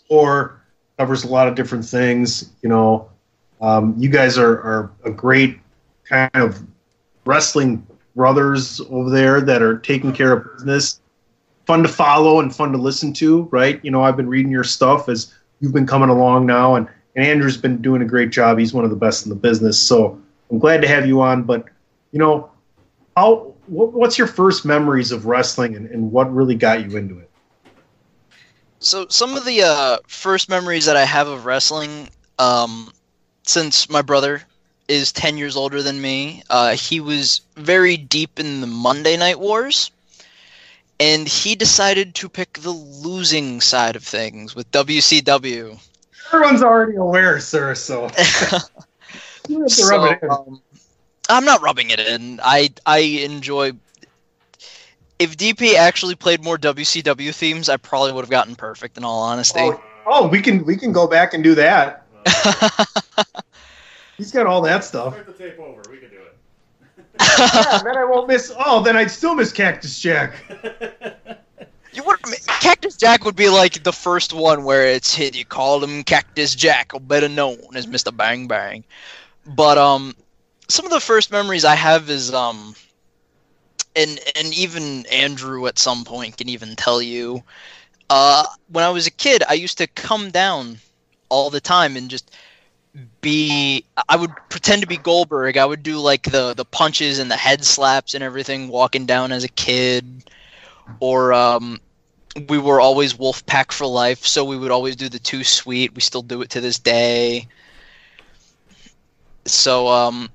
covers 0.97 1.23
a 1.23 1.27
lot 1.27 1.47
of 1.47 1.55
different 1.55 1.85
things. 1.85 2.51
You 2.61 2.69
know, 2.69 3.09
um, 3.61 3.93
you 3.97 4.09
guys 4.09 4.37
are, 4.37 4.59
are 4.61 4.91
a 5.05 5.11
great 5.11 5.59
kind 6.03 6.29
of 6.33 6.65
wrestling 7.25 7.85
brothers 8.15 8.81
over 8.89 9.09
there 9.09 9.39
that 9.41 9.61
are 9.61 9.77
taking 9.77 10.11
care 10.11 10.33
of 10.33 10.57
business. 10.57 10.99
Fun 11.65 11.83
to 11.83 11.89
follow 11.89 12.39
and 12.39 12.53
fun 12.53 12.71
to 12.73 12.77
listen 12.77 13.13
to, 13.13 13.43
right? 13.43 13.79
You 13.83 13.91
know, 13.91 14.03
I've 14.03 14.17
been 14.17 14.27
reading 14.27 14.51
your 14.51 14.63
stuff 14.63 15.07
as 15.07 15.33
you've 15.59 15.73
been 15.73 15.87
coming 15.87 16.09
along 16.09 16.45
now, 16.45 16.75
and, 16.75 16.87
and 17.15 17.25
Andrew's 17.25 17.57
been 17.57 17.81
doing 17.81 18.01
a 18.01 18.05
great 18.05 18.31
job. 18.31 18.57
He's 18.57 18.73
one 18.73 18.83
of 18.83 18.89
the 18.89 18.97
best 18.97 19.25
in 19.25 19.29
the 19.29 19.35
business. 19.35 19.79
So 19.79 20.21
I'm 20.51 20.59
glad 20.59 20.81
to 20.81 20.87
have 20.87 21.05
you 21.07 21.21
on. 21.21 21.43
But, 21.43 21.65
you 22.11 22.19
know, 22.19 22.51
how 23.15 23.53
what, 23.67 23.93
what's 23.93 24.17
your 24.17 24.27
first 24.27 24.65
memories 24.65 25.11
of 25.11 25.25
wrestling 25.25 25.75
and, 25.75 25.89
and 25.89 26.11
what 26.11 26.33
really 26.33 26.55
got 26.55 26.89
you 26.89 26.97
into 26.97 27.19
it? 27.19 27.29
So 28.79 29.05
some 29.09 29.37
of 29.37 29.45
the 29.45 29.61
uh, 29.61 29.97
first 30.07 30.49
memories 30.49 30.85
that 30.87 30.97
I 30.97 31.05
have 31.05 31.29
of 31.29 31.45
wrestling, 31.45 32.09
um, 32.39 32.91
since 33.43 33.89
my 33.89 34.01
brother 34.01 34.41
is 34.89 35.13
ten 35.13 35.37
years 35.37 35.55
older 35.55 35.81
than 35.81 36.01
me, 36.01 36.43
uh, 36.49 36.75
he 36.75 36.99
was 36.99 37.39
very 37.55 37.95
deep 37.95 38.37
in 38.37 38.59
the 38.59 38.67
Monday 38.67 39.15
Night 39.15 39.39
Wars, 39.39 39.91
and 41.03 41.27
he 41.27 41.55
decided 41.55 42.15
to 42.15 42.29
pick 42.29 42.53
the 42.53 42.69
losing 42.71 43.59
side 43.59 43.97
of 43.97 44.03
things 44.03 44.55
with 44.55 44.71
WCW. 44.71 45.77
Everyone's 46.31 46.63
already 46.63 46.95
aware, 46.95 47.39
sir. 47.41 47.75
So 47.75 48.03
you 49.49 49.61
have 49.61 49.69
to 49.69 49.85
rub 49.87 50.11
it 50.11 50.19
So, 50.21 50.29
um, 50.29 50.61
I'm 51.29 51.43
not 51.43 51.61
rubbing 51.61 51.89
it 51.89 51.99
in. 51.99 52.39
I 52.41 52.69
I 52.85 52.99
enjoy. 52.99 53.73
If 55.19 55.35
DP 55.37 55.75
actually 55.75 56.15
played 56.15 56.41
more 56.41 56.57
WCW 56.57 57.35
themes, 57.35 57.67
I 57.67 57.77
probably 57.77 58.13
would 58.13 58.21
have 58.21 58.31
gotten 58.31 58.55
perfect. 58.55 58.97
In 58.97 59.03
all 59.03 59.21
honesty. 59.21 59.59
Oh, 59.59 59.83
oh, 60.05 60.27
we 60.29 60.41
can 60.41 60.65
we 60.65 60.77
can 60.77 60.93
go 60.93 61.05
back 61.05 61.33
and 61.33 61.43
do 61.43 61.53
that. 61.55 62.05
He's 64.17 64.31
got 64.31 64.45
all 64.45 64.61
that 64.61 64.85
stuff. 64.85 65.13
Start 65.13 65.25
the 65.25 65.33
tape 65.33 65.59
over. 65.59 65.81
We 65.89 65.97
can 65.97 66.01
do 66.01 66.02
it. 66.02 66.02
Yeah, 67.19 67.81
then 67.83 67.97
I 67.97 68.05
won't 68.05 68.27
miss. 68.27 68.53
Oh, 68.65 68.81
then 68.83 68.95
I'd 68.95 69.11
still 69.11 69.35
miss 69.35 69.51
Cactus 69.51 69.99
Jack. 69.99 70.35
You 71.93 72.03
would 72.03 72.17
Cactus 72.59 72.95
Jack 72.95 73.23
would 73.23 73.35
be 73.35 73.49
like 73.49 73.83
the 73.83 73.93
first 73.93 74.33
one 74.33 74.63
where 74.63 74.87
it's 74.87 75.13
hit. 75.13 75.35
You 75.35 75.45
called 75.45 75.83
him 75.83 76.03
Cactus 76.03 76.55
Jack, 76.55 76.91
or 76.93 76.99
better 76.99 77.29
known 77.29 77.59
as 77.75 77.87
Mister 77.87 78.11
Bang 78.11 78.47
Bang. 78.47 78.83
But 79.45 79.77
um, 79.77 80.15
some 80.67 80.85
of 80.85 80.91
the 80.91 80.99
first 80.99 81.31
memories 81.31 81.65
I 81.65 81.75
have 81.75 82.09
is 82.09 82.33
um, 82.33 82.75
and 83.95 84.19
and 84.35 84.53
even 84.53 85.05
Andrew 85.07 85.67
at 85.67 85.77
some 85.77 86.03
point 86.03 86.37
can 86.37 86.49
even 86.49 86.75
tell 86.75 87.01
you. 87.01 87.43
Uh, 88.09 88.45
when 88.69 88.83
I 88.83 88.89
was 88.89 89.07
a 89.07 89.11
kid, 89.11 89.43
I 89.47 89.53
used 89.53 89.77
to 89.77 89.87
come 89.87 90.29
down 90.29 90.77
all 91.29 91.49
the 91.49 91.61
time 91.61 91.95
and 91.95 92.09
just 92.09 92.35
be 93.21 93.85
I 94.07 94.15
would 94.15 94.31
pretend 94.49 94.81
to 94.81 94.87
be 94.87 94.97
Goldberg. 94.97 95.57
I 95.57 95.65
would 95.65 95.83
do 95.83 95.97
like 95.97 96.23
the 96.23 96.53
the 96.53 96.65
punches 96.65 97.19
and 97.19 97.29
the 97.29 97.35
head 97.37 97.63
slaps 97.63 98.13
and 98.13 98.23
everything 98.23 98.67
walking 98.67 99.05
down 99.05 99.31
as 99.31 99.43
a 99.43 99.49
kid. 99.49 100.23
Or 100.99 101.33
um 101.33 101.79
we 102.47 102.57
were 102.57 102.79
always 102.79 103.13
Wolfpack 103.13 103.71
for 103.71 103.85
life, 103.85 104.25
so 104.25 104.43
we 104.43 104.57
would 104.57 104.71
always 104.71 104.95
do 104.95 105.09
the 105.09 105.19
too 105.19 105.43
sweet. 105.43 105.93
We 105.95 106.01
still 106.01 106.21
do 106.23 106.41
it 106.41 106.49
to 106.51 106.61
this 106.61 106.79
day. 106.79 107.47
So 109.45 109.87
um 109.87 110.29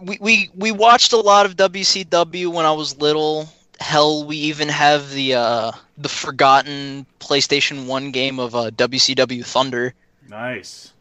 we 0.00 0.18
we 0.20 0.50
we 0.54 0.72
watched 0.72 1.12
a 1.12 1.16
lot 1.18 1.46
of 1.46 1.56
WCW 1.56 2.48
when 2.48 2.66
I 2.66 2.72
was 2.72 2.96
little. 2.98 3.48
Hell, 3.80 4.24
we 4.24 4.36
even 4.36 4.68
have 4.68 5.10
the 5.10 5.34
uh 5.34 5.72
the 5.98 6.08
forgotten 6.08 7.06
PlayStation 7.20 7.86
1 7.86 8.10
game 8.12 8.38
of 8.38 8.54
uh, 8.54 8.70
WCW 8.70 9.44
Thunder 9.44 9.94
Nice. 10.28 10.91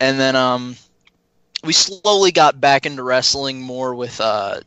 And 0.00 0.18
then 0.18 0.34
um 0.34 0.76
we 1.62 1.72
slowly 1.72 2.32
got 2.32 2.60
back 2.60 2.86
into 2.86 3.02
wrestling 3.02 3.60
more 3.60 3.94
with 3.94 4.20
uh 4.20 4.60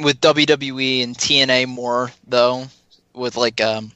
with 0.00 0.20
WWE 0.20 1.02
and 1.02 1.16
TNA 1.16 1.68
more 1.68 2.10
though 2.26 2.66
with 3.14 3.36
like 3.36 3.60
um 3.60 3.92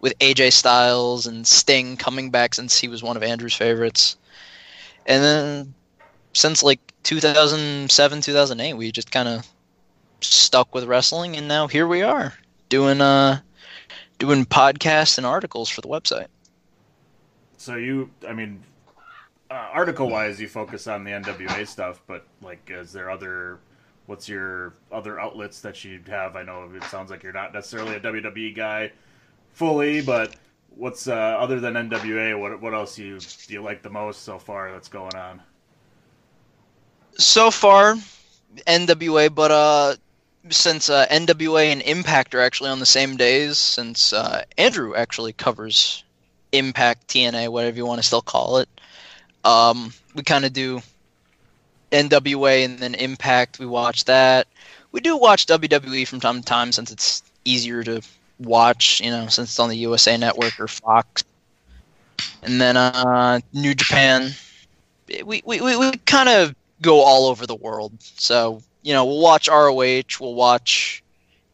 with 0.00 0.18
AJ 0.18 0.52
Styles 0.52 1.26
and 1.26 1.46
Sting 1.46 1.96
coming 1.96 2.30
back 2.30 2.54
since 2.54 2.78
he 2.78 2.88
was 2.88 3.02
one 3.02 3.16
of 3.16 3.22
Andrew's 3.22 3.54
favorites. 3.54 4.16
And 5.06 5.22
then 5.22 5.74
since 6.32 6.62
like 6.62 6.80
2007 7.04 8.20
2008 8.20 8.74
we 8.74 8.90
just 8.90 9.12
kind 9.12 9.28
of 9.28 9.46
stuck 10.20 10.74
with 10.74 10.84
wrestling 10.84 11.36
and 11.36 11.46
now 11.46 11.66
here 11.66 11.86
we 11.86 12.02
are 12.02 12.34
doing 12.68 13.00
uh 13.00 13.40
doing 14.18 14.44
podcasts 14.44 15.18
and 15.18 15.26
articles 15.26 15.68
for 15.68 15.82
the 15.82 15.88
website. 15.88 16.28
So 17.58 17.76
you, 17.76 18.10
I 18.26 18.32
mean, 18.32 18.62
uh, 19.56 19.68
article-wise, 19.72 20.40
you 20.40 20.48
focus 20.48 20.86
on 20.86 21.04
the 21.04 21.10
NWA 21.10 21.66
stuff, 21.66 22.02
but 22.06 22.26
like, 22.42 22.70
is 22.70 22.92
there 22.92 23.10
other? 23.10 23.58
What's 24.06 24.28
your 24.28 24.74
other 24.92 25.18
outlets 25.18 25.60
that 25.62 25.82
you 25.82 26.00
have? 26.06 26.36
I 26.36 26.42
know 26.44 26.70
it 26.72 26.84
sounds 26.84 27.10
like 27.10 27.24
you're 27.24 27.32
not 27.32 27.52
necessarily 27.52 27.96
a 27.96 28.00
WWE 28.00 28.54
guy 28.54 28.92
fully, 29.52 30.00
but 30.00 30.36
what's 30.76 31.08
uh, 31.08 31.12
other 31.14 31.58
than 31.58 31.74
NWA? 31.74 32.38
What 32.38 32.60
what 32.60 32.72
else 32.72 32.96
you 32.96 33.18
do 33.18 33.54
you 33.54 33.62
like 33.62 33.82
the 33.82 33.90
most 33.90 34.22
so 34.22 34.38
far 34.38 34.70
that's 34.70 34.88
going 34.88 35.16
on? 35.16 35.42
so 37.18 37.50
far 37.50 37.96
NWA, 38.66 39.34
but 39.34 39.50
uh, 39.50 39.96
since 40.50 40.88
uh, 40.88 41.06
NWA 41.10 41.66
and 41.66 41.82
Impact 41.82 42.34
are 42.34 42.40
actually 42.40 42.70
on 42.70 42.78
the 42.78 42.86
same 42.86 43.16
days, 43.16 43.58
since 43.58 44.12
uh, 44.12 44.44
Andrew 44.58 44.94
actually 44.94 45.32
covers 45.32 46.04
Impact, 46.52 47.08
TNA, 47.08 47.48
whatever 47.48 47.76
you 47.76 47.86
want 47.86 48.00
to 48.00 48.06
still 48.06 48.22
call 48.22 48.58
it. 48.58 48.68
Um, 49.46 49.92
we 50.14 50.22
kind 50.22 50.44
of 50.44 50.52
do 50.52 50.82
NWA 51.92 52.64
and 52.64 52.78
then 52.78 52.94
Impact. 52.94 53.58
We 53.58 53.66
watch 53.66 54.04
that. 54.06 54.48
We 54.92 55.00
do 55.00 55.16
watch 55.16 55.46
WWE 55.46 56.06
from 56.08 56.20
time 56.20 56.40
to 56.40 56.44
time 56.44 56.72
since 56.72 56.90
it's 56.90 57.22
easier 57.44 57.84
to 57.84 58.02
watch, 58.38 59.00
you 59.00 59.10
know, 59.10 59.28
since 59.28 59.50
it's 59.50 59.58
on 59.58 59.68
the 59.68 59.76
USA 59.76 60.16
Network 60.16 60.58
or 60.58 60.68
Fox. 60.68 61.24
And 62.42 62.60
then 62.60 62.76
uh, 62.76 63.40
New 63.52 63.74
Japan. 63.74 64.32
We 65.08 65.42
we, 65.44 65.60
we, 65.60 65.76
we 65.76 65.92
kind 66.06 66.28
of 66.28 66.54
go 66.82 67.00
all 67.02 67.26
over 67.26 67.46
the 67.46 67.54
world. 67.54 67.92
So 68.00 68.62
you 68.82 68.92
know, 68.92 69.04
we'll 69.04 69.20
watch 69.20 69.48
ROH, 69.48 70.20
we'll 70.20 70.34
watch 70.34 71.02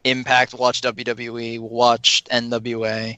Impact, 0.04 0.52
we'll 0.52 0.60
watch 0.60 0.82
WWE, 0.82 1.58
we'll 1.58 1.68
watch 1.68 2.24
NWA, 2.30 3.16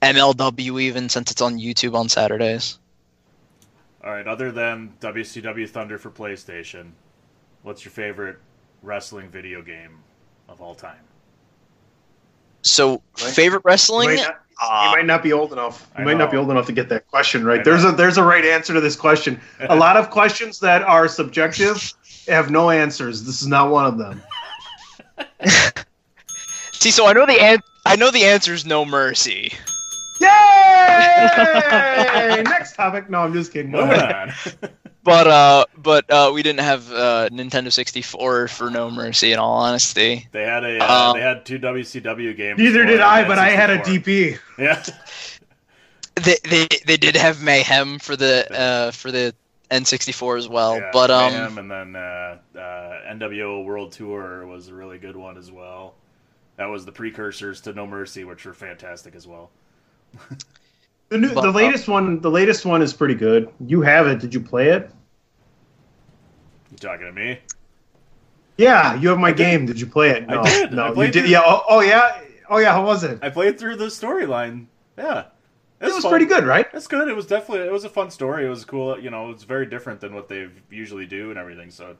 MLW 0.00 0.80
even 0.80 1.08
since 1.08 1.30
it's 1.30 1.42
on 1.42 1.58
YouTube 1.58 1.94
on 1.94 2.08
Saturdays. 2.08 2.78
All 4.06 4.12
right. 4.12 4.26
Other 4.26 4.52
than 4.52 4.92
WCW 5.00 5.68
Thunder 5.68 5.98
for 5.98 6.10
PlayStation, 6.10 6.92
what's 7.62 7.84
your 7.84 7.90
favorite 7.90 8.38
wrestling 8.82 9.28
video 9.28 9.62
game 9.62 9.98
of 10.48 10.60
all 10.62 10.76
time? 10.76 10.94
So 12.62 13.02
Right. 13.20 13.34
favorite 13.34 13.62
wrestling? 13.64 14.10
You 14.10 14.16
might, 14.16 14.22
not, 14.22 14.40
Uh, 14.62 14.82
you 14.90 14.96
might 14.96 15.06
not 15.06 15.22
be 15.24 15.32
old 15.32 15.52
enough. 15.52 15.88
I 15.96 16.00
You 16.00 16.06
might 16.06 16.18
not 16.18 16.30
be 16.30 16.36
old 16.36 16.50
enough 16.50 16.66
to 16.66 16.72
get 16.72 16.88
that 16.90 17.08
question 17.08 17.44
right. 17.44 17.64
There's 17.64 17.84
a 17.84 17.90
there's 17.92 18.16
a 18.16 18.22
right 18.22 18.44
answer 18.44 18.72
to 18.74 18.80
this 18.80 18.94
question. 18.94 19.40
a 19.60 19.74
lot 19.84 19.96
of 19.96 20.08
questions 20.10 20.60
that 20.60 20.82
are 20.82 21.08
subjective 21.08 21.92
have 22.28 22.48
no 22.50 22.70
answers. 22.70 23.24
This 23.24 23.42
is 23.42 23.48
not 23.48 23.70
one 23.70 23.86
of 23.86 23.98
them. 23.98 24.22
See, 26.72 26.90
so 26.92 27.06
I 27.06 27.12
know 27.12 27.26
the 27.26 27.40
an- 27.40 27.62
I 27.84 27.96
know 27.96 28.10
the 28.12 28.24
answer 28.24 28.52
is 28.54 28.64
no 28.64 28.84
mercy. 28.84 29.52
Yay! 30.20 30.28
Next 32.44 32.74
topic. 32.74 33.10
No, 33.10 33.20
I'm 33.20 33.32
just 33.32 33.52
kidding. 33.52 33.72
Go 33.72 33.86
Moving 33.86 34.00
on. 34.00 34.32
But 35.06 35.28
uh, 35.28 35.64
but 35.78 36.10
uh, 36.10 36.32
we 36.34 36.42
didn't 36.42 36.64
have 36.64 36.90
uh, 36.90 37.28
Nintendo 37.30 37.72
64 37.72 38.48
for 38.48 38.70
No 38.70 38.90
Mercy. 38.90 39.30
In 39.30 39.38
all 39.38 39.58
honesty, 39.58 40.26
they 40.32 40.42
had 40.42 40.64
a 40.64 40.80
uh, 40.80 41.10
Um, 41.10 41.16
they 41.16 41.22
had 41.22 41.46
two 41.46 41.60
WCW 41.60 42.36
games. 42.36 42.58
Neither 42.58 42.84
did 42.84 43.00
I, 43.00 43.24
but 43.24 43.38
I 43.38 43.50
had 43.50 43.70
a 43.70 43.78
N64. 43.78 44.02
DP. 44.02 44.38
Yeah. 44.58 44.82
they 46.16 46.36
they, 46.50 46.66
they 46.86 46.96
did 46.96 47.14
have 47.14 47.40
Mayhem 47.40 48.00
for 48.00 48.16
the 48.16 48.52
uh, 48.52 48.90
for 48.90 49.12
the 49.12 49.32
N64 49.70 50.38
as 50.38 50.48
well. 50.48 50.76
Yeah, 50.76 50.90
but 50.92 51.12
um, 51.12 51.32
Mayhem 51.32 51.58
and 51.58 51.70
then 51.70 51.94
uh, 51.94 52.38
uh, 52.56 53.14
NWO 53.14 53.64
World 53.64 53.92
Tour 53.92 54.44
was 54.48 54.66
a 54.66 54.74
really 54.74 54.98
good 54.98 55.14
one 55.14 55.38
as 55.38 55.52
well. 55.52 55.94
That 56.56 56.66
was 56.66 56.84
the 56.84 56.90
precursors 56.92 57.60
to 57.60 57.72
No 57.74 57.86
Mercy, 57.86 58.24
which 58.24 58.44
were 58.44 58.54
fantastic 58.54 59.14
as 59.14 59.24
well. 59.24 59.50
The 61.08 61.18
new, 61.18 61.32
But, 61.32 61.42
the 61.42 61.48
uh, 61.48 61.52
latest 61.52 61.86
one, 61.88 62.20
the 62.20 62.30
latest 62.30 62.66
one 62.66 62.82
is 62.82 62.92
pretty 62.92 63.14
good. 63.14 63.48
You 63.64 63.80
have 63.82 64.06
it. 64.08 64.18
Did 64.18 64.34
you 64.34 64.40
play 64.40 64.70
it? 64.70 64.90
You 66.70 66.76
talking 66.78 67.06
to 67.06 67.12
me? 67.12 67.38
Yeah, 68.58 68.94
you 68.96 69.08
have 69.10 69.18
my 69.18 69.32
game. 69.32 69.66
Did 69.66 69.78
you 69.80 69.86
play 69.86 70.10
it? 70.10 70.24
I 70.28 70.34
No, 70.34 70.42
did. 70.42 70.72
I 70.72 70.74
no, 70.74 71.02
you 71.02 71.10
did. 71.10 71.22
through- 71.22 71.30
Yeah. 71.30 71.42
Oh, 71.44 71.62
oh, 71.68 71.80
yeah. 71.80 72.20
Oh 72.48 72.58
yeah. 72.58 72.72
How 72.72 72.84
was 72.84 73.04
it? 73.04 73.18
I 73.22 73.30
played 73.30 73.58
through 73.58 73.76
the 73.76 73.86
storyline. 73.86 74.66
Yeah, 74.98 75.24
It 75.80 75.92
was 75.92 76.02
fun. 76.02 76.10
pretty 76.10 76.24
good, 76.26 76.44
right? 76.44 76.66
It's 76.72 76.86
good. 76.86 77.06
It 77.08 77.14
was 77.14 77.26
definitely 77.26 77.66
it 77.66 77.72
was 77.72 77.84
a 77.84 77.88
fun 77.90 78.10
story. 78.10 78.46
It 78.46 78.48
was 78.48 78.64
cool. 78.64 78.98
You 78.98 79.10
know, 79.10 79.30
it's 79.30 79.42
very 79.44 79.66
different 79.66 80.00
than 80.00 80.14
what 80.14 80.28
they 80.28 80.48
usually 80.70 81.06
do 81.06 81.30
and 81.30 81.38
everything. 81.38 81.70
So 81.70 81.90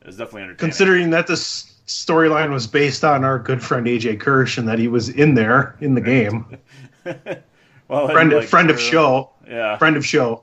it 0.00 0.06
was 0.06 0.16
definitely 0.16 0.42
entertaining. 0.44 0.58
Considering 0.58 1.10
that 1.10 1.26
this 1.26 1.74
storyline 1.86 2.50
was 2.50 2.66
based 2.66 3.04
on 3.04 3.22
our 3.22 3.38
good 3.38 3.62
friend 3.62 3.86
AJ 3.86 4.18
Kirsch 4.20 4.56
and 4.56 4.66
that 4.66 4.78
he 4.78 4.88
was 4.88 5.10
in 5.10 5.34
there 5.34 5.76
in 5.80 5.94
the 5.94 6.00
game, 6.00 6.46
well, 7.88 8.08
friend 8.08 8.32
like, 8.32 8.48
friend 8.48 8.70
of 8.70 8.76
uh, 8.76 8.80
show, 8.80 9.30
Yeah. 9.48 9.76
friend 9.78 9.96
of 9.96 10.04
show. 10.04 10.42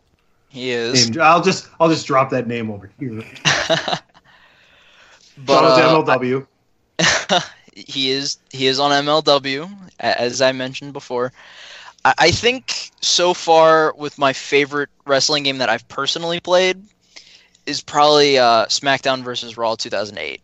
he 0.50 0.72
is. 0.72 1.10
Named, 1.10 1.20
I'll 1.20 1.42
just 1.42 1.68
I'll 1.80 1.90
just 1.90 2.08
drop 2.08 2.30
that 2.32 2.48
name 2.48 2.72
over 2.72 2.90
here. 3.00 3.22
but 3.48 4.04
Shout 5.48 5.66
out 5.66 6.06
to 6.06 6.12
uh, 6.12 6.18
MLW. 6.18 6.48
he 7.76 8.12
is 8.12 8.38
he 8.52 8.68
is 8.68 8.80
on 8.80 8.92
MLW 8.92 9.70
as 10.00 10.42
I 10.42 10.52
mentioned 10.52 10.94
before. 10.94 11.34
I, 12.06 12.14
I 12.18 12.32
think 12.32 12.92
so 13.02 13.34
far 13.34 13.94
with 13.98 14.18
my 14.18 14.34
favorite 14.34 14.90
wrestling 15.06 15.44
game 15.44 15.58
that 15.58 15.70
I've 15.70 15.88
personally 15.88 16.40
played 16.40 16.82
is 17.66 17.82
probably 17.82 18.38
uh, 18.38 18.66
SmackDown 18.66 19.24
versus 19.24 19.58
Raw 19.58 19.76
2008. 19.76 20.42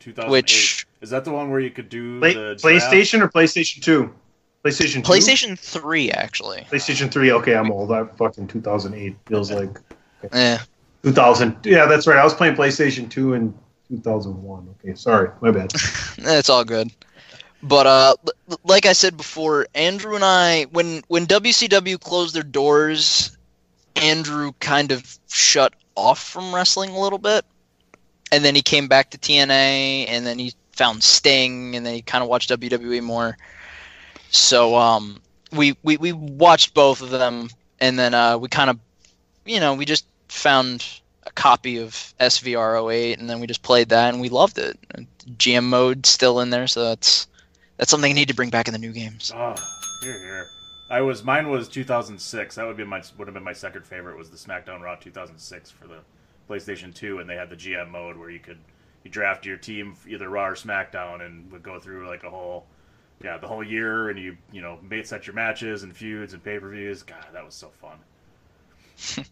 2008. 0.00 0.30
Which- 0.30 0.86
is 1.02 1.10
that 1.10 1.24
the 1.24 1.32
one 1.32 1.50
where 1.50 1.60
you 1.60 1.70
could 1.70 1.88
do 1.88 2.18
Play, 2.20 2.34
the 2.34 2.56
draft? 2.60 2.62
PlayStation 2.62 3.22
or 3.22 3.28
PlayStation 3.28 3.82
Two? 3.82 4.12
PlayStation 4.64 4.96
2? 5.04 5.12
PlayStation 5.12 5.58
3 5.58 6.10
actually. 6.10 6.66
PlayStation 6.70 7.10
Three. 7.10 7.32
Okay, 7.32 7.54
I'm 7.54 7.70
old. 7.70 7.90
I 7.92 8.04
fucking 8.04 8.48
2008 8.48 9.16
feels 9.26 9.50
like 9.50 9.70
Eh. 10.32 10.58
2000. 11.02 11.56
Yeah, 11.64 11.86
that's 11.86 12.06
right. 12.06 12.18
I 12.18 12.24
was 12.24 12.34
playing 12.34 12.56
PlayStation 12.56 13.08
Two 13.10 13.32
in 13.34 13.54
2001. 13.88 14.68
Okay, 14.84 14.94
sorry, 14.94 15.30
my 15.40 15.50
bad. 15.50 15.72
It's 16.18 16.50
all 16.50 16.64
good. 16.64 16.90
But 17.62 17.86
uh, 17.86 18.14
l- 18.50 18.60
like 18.64 18.84
I 18.86 18.92
said 18.92 19.16
before, 19.16 19.66
Andrew 19.74 20.14
and 20.14 20.24
I, 20.24 20.64
when 20.72 21.02
when 21.08 21.26
WCW 21.26 21.98
closed 22.00 22.34
their 22.34 22.42
doors, 22.42 23.36
Andrew 23.96 24.52
kind 24.60 24.92
of 24.92 25.18
shut 25.30 25.72
off 25.94 26.22
from 26.22 26.54
wrestling 26.54 26.90
a 26.90 26.98
little 27.00 27.18
bit, 27.18 27.44
and 28.32 28.44
then 28.44 28.54
he 28.54 28.62
came 28.62 28.88
back 28.88 29.10
to 29.10 29.18
TNA, 29.18 30.06
and 30.08 30.26
then 30.26 30.38
he 30.38 30.52
found 30.72 31.02
Sting, 31.02 31.76
and 31.76 31.84
then 31.84 31.94
he 31.94 32.02
kind 32.02 32.22
of 32.22 32.28
watched 32.30 32.50
WWE 32.50 33.02
more. 33.02 33.36
So 34.30 34.76
um, 34.76 35.20
we 35.52 35.76
we 35.82 35.96
we 35.96 36.12
watched 36.12 36.74
both 36.74 37.02
of 37.02 37.10
them, 37.10 37.50
and 37.80 37.98
then 37.98 38.14
uh, 38.14 38.38
we 38.38 38.48
kind 38.48 38.70
of, 38.70 38.78
you 39.44 39.60
know, 39.60 39.74
we 39.74 39.84
just 39.84 40.06
found 40.28 40.84
a 41.24 41.32
copy 41.32 41.78
of 41.78 41.92
SVR08, 42.20 43.18
and 43.18 43.28
then 43.28 43.40
we 43.40 43.46
just 43.46 43.62
played 43.62 43.88
that, 43.90 44.12
and 44.12 44.20
we 44.20 44.28
loved 44.28 44.58
it. 44.58 44.78
GM 45.36 45.64
mode 45.64 46.06
still 46.06 46.40
in 46.40 46.50
there, 46.50 46.66
so 46.66 46.84
that's 46.84 47.26
that's 47.76 47.90
something 47.90 48.10
I 48.10 48.14
need 48.14 48.28
to 48.28 48.34
bring 48.34 48.50
back 48.50 48.68
in 48.68 48.72
the 48.72 48.78
new 48.78 48.92
games. 48.92 49.32
Oh, 49.34 49.54
here, 50.02 50.18
here. 50.18 50.46
I 50.90 51.00
was 51.00 51.24
mine 51.24 51.48
was 51.48 51.68
2006. 51.68 52.54
That 52.54 52.66
would 52.66 52.76
be 52.76 52.84
my 52.84 53.02
would 53.18 53.26
have 53.28 53.34
been 53.34 53.44
my 53.44 53.52
second 53.52 53.86
favorite 53.86 54.16
was 54.16 54.30
the 54.30 54.36
SmackDown 54.36 54.80
Raw 54.80 54.96
2006 54.96 55.70
for 55.70 55.86
the 55.86 55.98
PlayStation 56.48 56.94
2, 56.94 57.18
and 57.18 57.28
they 57.28 57.36
had 57.36 57.50
the 57.50 57.56
GM 57.56 57.90
mode 57.90 58.16
where 58.16 58.30
you 58.30 58.40
could 58.40 58.58
you 59.04 59.10
draft 59.10 59.46
your 59.46 59.56
team 59.56 59.96
either 60.06 60.28
Raw 60.28 60.46
or 60.46 60.54
SmackDown, 60.54 61.24
and 61.24 61.50
would 61.50 61.62
go 61.62 61.80
through 61.80 62.06
like 62.06 62.22
a 62.22 62.30
whole 62.30 62.66
yeah 63.22 63.38
the 63.38 63.46
whole 63.46 63.64
year, 63.64 64.08
and 64.10 64.18
you 64.18 64.36
you 64.52 64.60
know 64.60 64.78
mate 64.88 65.06
set 65.06 65.26
your 65.26 65.34
matches 65.34 65.82
and 65.82 65.96
feuds 65.96 66.32
and 66.32 66.42
pay 66.42 66.58
per 66.58 66.68
views. 66.68 67.02
God, 67.02 67.24
that 67.32 67.44
was 67.44 67.54
so 67.54 67.70
fun. 67.80 67.98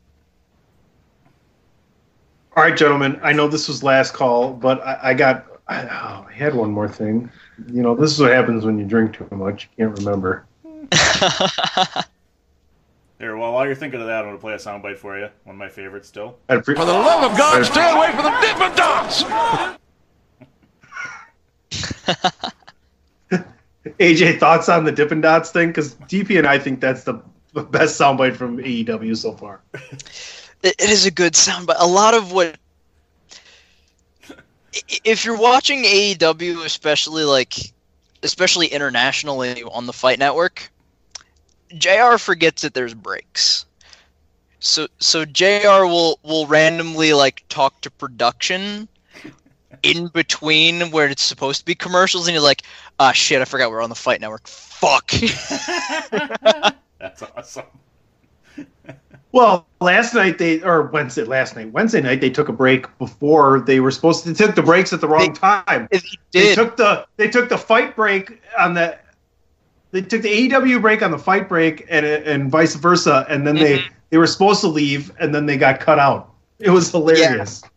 All 2.56 2.62
right, 2.62 2.76
gentlemen. 2.76 3.20
I 3.22 3.32
know 3.32 3.46
this 3.46 3.68
was 3.68 3.82
last 3.84 4.14
call, 4.14 4.52
but 4.52 4.84
I, 4.84 4.98
I 5.02 5.14
got. 5.14 5.46
I, 5.68 5.82
oh, 5.84 6.26
I 6.28 6.32
had 6.32 6.54
one 6.54 6.70
more 6.70 6.88
thing. 6.88 7.30
You 7.70 7.82
know, 7.82 7.94
this 7.94 8.10
is 8.10 8.20
what 8.20 8.32
happens 8.32 8.64
when 8.64 8.78
you 8.78 8.86
drink 8.86 9.12
too 9.12 9.28
much. 9.30 9.68
You 9.76 9.84
can't 9.84 9.98
remember. 9.98 10.46
Here, 13.18 13.36
well, 13.36 13.52
while 13.52 13.66
you're 13.66 13.74
thinking 13.74 14.00
of 14.00 14.06
that, 14.06 14.20
I'm 14.20 14.26
gonna 14.26 14.38
play 14.38 14.54
a 14.54 14.58
soundbite 14.58 14.96
for 14.96 15.18
you. 15.18 15.28
One 15.44 15.56
of 15.56 15.58
my 15.58 15.68
favorites 15.68 16.08
still. 16.08 16.38
Pre- 16.46 16.62
For 16.62 16.74
the 16.74 16.84
love 16.84 17.30
of 17.30 17.36
God, 17.36 17.64
stay 17.66 17.90
away 17.90 18.12
from 18.12 18.24
the 18.24 18.30
Dippin' 18.40 18.76
Dots! 18.76 19.24
AJ, 23.98 24.38
thoughts 24.38 24.68
on 24.68 24.84
the 24.84 24.92
Dippin' 24.92 25.20
Dots 25.20 25.50
thing? 25.50 25.68
Because 25.68 25.94
DP 25.94 26.38
and 26.38 26.46
I 26.46 26.58
think 26.58 26.80
that's 26.80 27.04
the 27.04 27.22
best 27.54 28.00
soundbite 28.00 28.36
from 28.36 28.58
AEW 28.58 29.16
so 29.16 29.32
far. 29.32 29.60
it, 30.62 30.80
is 30.80 31.06
a 31.06 31.10
good 31.10 31.36
sound, 31.36 31.66
but 31.66 31.76
a 31.80 31.86
lot 31.86 32.14
of 32.14 32.32
what 32.32 32.56
if 35.04 35.24
you're 35.24 35.38
watching 35.38 35.84
AEW, 35.84 36.64
especially 36.64 37.24
like 37.24 37.54
especially 38.22 38.66
internationally 38.66 39.62
on 39.62 39.86
the 39.86 39.92
Fight 39.92 40.18
Network, 40.18 40.70
JR 41.76 42.16
forgets 42.18 42.62
that 42.62 42.74
there's 42.74 42.94
breaks. 42.94 43.64
So 44.60 44.88
so 44.98 45.24
JR 45.24 45.84
will 45.84 46.18
will 46.22 46.46
randomly 46.46 47.12
like 47.12 47.44
talk 47.48 47.80
to 47.82 47.90
production 47.90 48.88
in 49.82 50.08
between 50.08 50.90
where 50.90 51.08
it's 51.08 51.22
supposed 51.22 51.60
to 51.60 51.64
be 51.64 51.74
commercials 51.74 52.26
and 52.26 52.34
you're 52.34 52.42
like, 52.42 52.62
ah 52.98 53.12
shit, 53.12 53.40
I 53.40 53.44
forgot 53.44 53.70
we're 53.70 53.82
on 53.82 53.90
the 53.90 53.94
Fight 53.94 54.20
Network. 54.20 54.46
Fuck. 54.46 55.10
That's 56.98 57.22
awesome. 57.36 57.64
Well, 59.32 59.66
last 59.80 60.14
night 60.14 60.38
they 60.38 60.62
or 60.62 60.84
Wednesday 60.84 61.22
last 61.22 61.54
night 61.54 61.70
Wednesday 61.70 62.00
night 62.00 62.20
they 62.22 62.30
took 62.30 62.48
a 62.48 62.52
break 62.52 62.86
before 62.98 63.60
they 63.60 63.78
were 63.78 63.90
supposed 63.90 64.24
to. 64.24 64.32
They 64.32 64.46
took 64.46 64.56
the 64.56 64.62
breaks 64.62 64.92
at 64.92 65.02
the 65.02 65.08
wrong 65.08 65.34
time. 65.34 65.86
They 65.90 66.00
They 66.32 66.54
took 66.54 66.76
the 66.78 67.06
they 67.18 67.28
took 67.28 67.50
the 67.50 67.58
fight 67.58 67.94
break 67.94 68.40
on 68.58 68.74
the. 68.74 68.98
They 69.90 70.00
took 70.00 70.22
the 70.22 70.48
AEW 70.48 70.80
break 70.80 71.02
on 71.02 71.10
the 71.10 71.18
fight 71.18 71.48
break 71.48 71.86
and 71.90 72.06
and 72.06 72.50
vice 72.50 72.74
versa, 72.74 73.26
and 73.28 73.46
then 73.46 73.56
they 73.56 73.84
they 74.10 74.16
were 74.16 74.26
supposed 74.26 74.60
to 74.62 74.68
leave, 74.68 75.12
and 75.20 75.34
then 75.34 75.44
they 75.46 75.58
got 75.58 75.80
cut 75.80 75.98
out. 75.98 76.32
It 76.58 76.70
was 76.70 76.90
hilarious. 76.90 77.60
Yeah, 77.62 77.68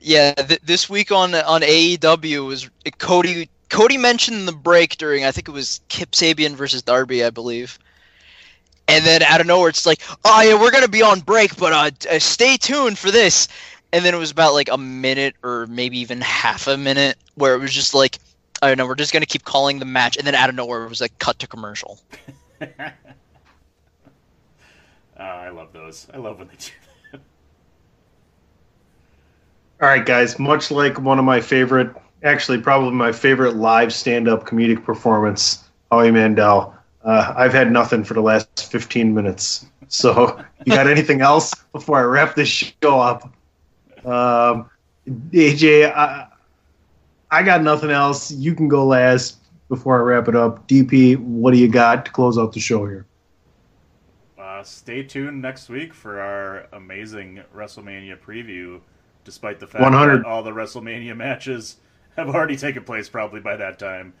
th- 0.00 0.60
this 0.62 0.88
week 0.88 1.10
on 1.10 1.34
on 1.34 1.62
AEW 1.62 2.46
was 2.46 2.70
Cody. 2.98 3.48
Cody 3.68 3.98
mentioned 3.98 4.46
the 4.46 4.52
break 4.52 4.96
during 4.96 5.24
I 5.24 5.32
think 5.32 5.48
it 5.48 5.52
was 5.52 5.80
Kip 5.88 6.12
Sabian 6.12 6.54
versus 6.54 6.82
Darby, 6.82 7.24
I 7.24 7.30
believe, 7.30 7.78
and 8.88 9.04
then 9.04 9.22
out 9.22 9.40
of 9.40 9.46
nowhere, 9.46 9.68
it's 9.68 9.86
like, 9.86 10.02
oh 10.24 10.42
yeah, 10.42 10.60
we're 10.60 10.70
gonna 10.70 10.88
be 10.88 11.02
on 11.02 11.20
break, 11.20 11.56
but 11.56 11.72
uh, 11.72 12.14
uh, 12.14 12.18
stay 12.18 12.56
tuned 12.56 12.98
for 12.98 13.10
this. 13.10 13.48
And 13.92 14.04
then 14.04 14.14
it 14.14 14.18
was 14.18 14.30
about 14.30 14.52
like 14.52 14.68
a 14.70 14.78
minute 14.78 15.36
or 15.42 15.66
maybe 15.68 15.98
even 15.98 16.20
half 16.20 16.66
a 16.66 16.76
minute 16.76 17.16
where 17.34 17.54
it 17.54 17.58
was 17.58 17.72
just 17.72 17.94
like, 17.94 18.18
I 18.62 18.68
don't 18.68 18.78
know, 18.78 18.86
we're 18.86 18.94
just 18.94 19.12
gonna 19.12 19.26
keep 19.26 19.44
calling 19.44 19.78
the 19.78 19.84
match, 19.84 20.16
and 20.16 20.26
then 20.26 20.34
out 20.34 20.48
of 20.48 20.54
nowhere 20.54 20.84
it 20.84 20.88
was 20.88 21.00
like 21.00 21.18
cut 21.18 21.38
to 21.40 21.46
commercial. 21.46 22.00
Oh, 22.60 22.66
I 25.18 25.48
love 25.50 25.72
those. 25.72 26.06
I 26.12 26.18
love 26.18 26.38
when 26.38 26.48
they 26.48 26.56
do. 26.56 26.70
All 29.80 29.88
right, 29.88 30.04
guys. 30.04 30.38
Much 30.38 30.70
like 30.70 30.98
one 30.98 31.18
of 31.18 31.26
my 31.26 31.40
favorite, 31.40 31.94
actually, 32.22 32.58
probably 32.60 32.92
my 32.92 33.12
favorite 33.12 33.56
live 33.56 33.92
stand-up 33.92 34.46
comedic 34.46 34.82
performance, 34.82 35.64
Howie 35.90 36.10
Mandel. 36.10 36.74
Uh, 37.04 37.34
I've 37.36 37.52
had 37.52 37.70
nothing 37.70 38.02
for 38.02 38.14
the 38.14 38.22
last 38.22 38.70
15 38.72 39.14
minutes. 39.14 39.66
So, 39.88 40.42
you 40.64 40.74
got 40.74 40.86
anything 40.86 41.20
else 41.20 41.52
before 41.72 41.98
I 41.98 42.02
wrap 42.04 42.34
this 42.34 42.48
show 42.48 43.00
up? 43.00 43.32
Um, 44.04 44.70
AJ, 45.06 45.94
I, 45.94 46.28
I 47.30 47.42
got 47.42 47.62
nothing 47.62 47.90
else. 47.90 48.30
You 48.30 48.54
can 48.54 48.68
go 48.68 48.86
last 48.86 49.36
before 49.68 49.98
I 49.98 50.02
wrap 50.02 50.26
it 50.26 50.34
up. 50.34 50.66
DP, 50.68 51.18
what 51.18 51.52
do 51.52 51.58
you 51.58 51.68
got 51.68 52.06
to 52.06 52.10
close 52.10 52.38
out 52.38 52.52
the 52.52 52.60
show 52.60 52.86
here? 52.86 53.04
Uh, 54.38 54.62
stay 54.62 55.02
tuned 55.02 55.42
next 55.42 55.68
week 55.68 55.92
for 55.92 56.18
our 56.18 56.66
amazing 56.72 57.42
WrestleMania 57.54 58.18
preview. 58.18 58.80
Despite 59.26 59.58
the 59.60 59.66
fact 59.66 59.82
100. 59.82 60.20
that 60.20 60.26
all 60.26 60.42
the 60.44 60.52
WrestleMania 60.52 61.14
matches 61.16 61.76
have 62.16 62.28
already 62.28 62.56
taken 62.56 62.84
place 62.84 63.08
probably 63.08 63.40
by 63.40 63.56
that 63.56 63.78
time, 63.78 64.14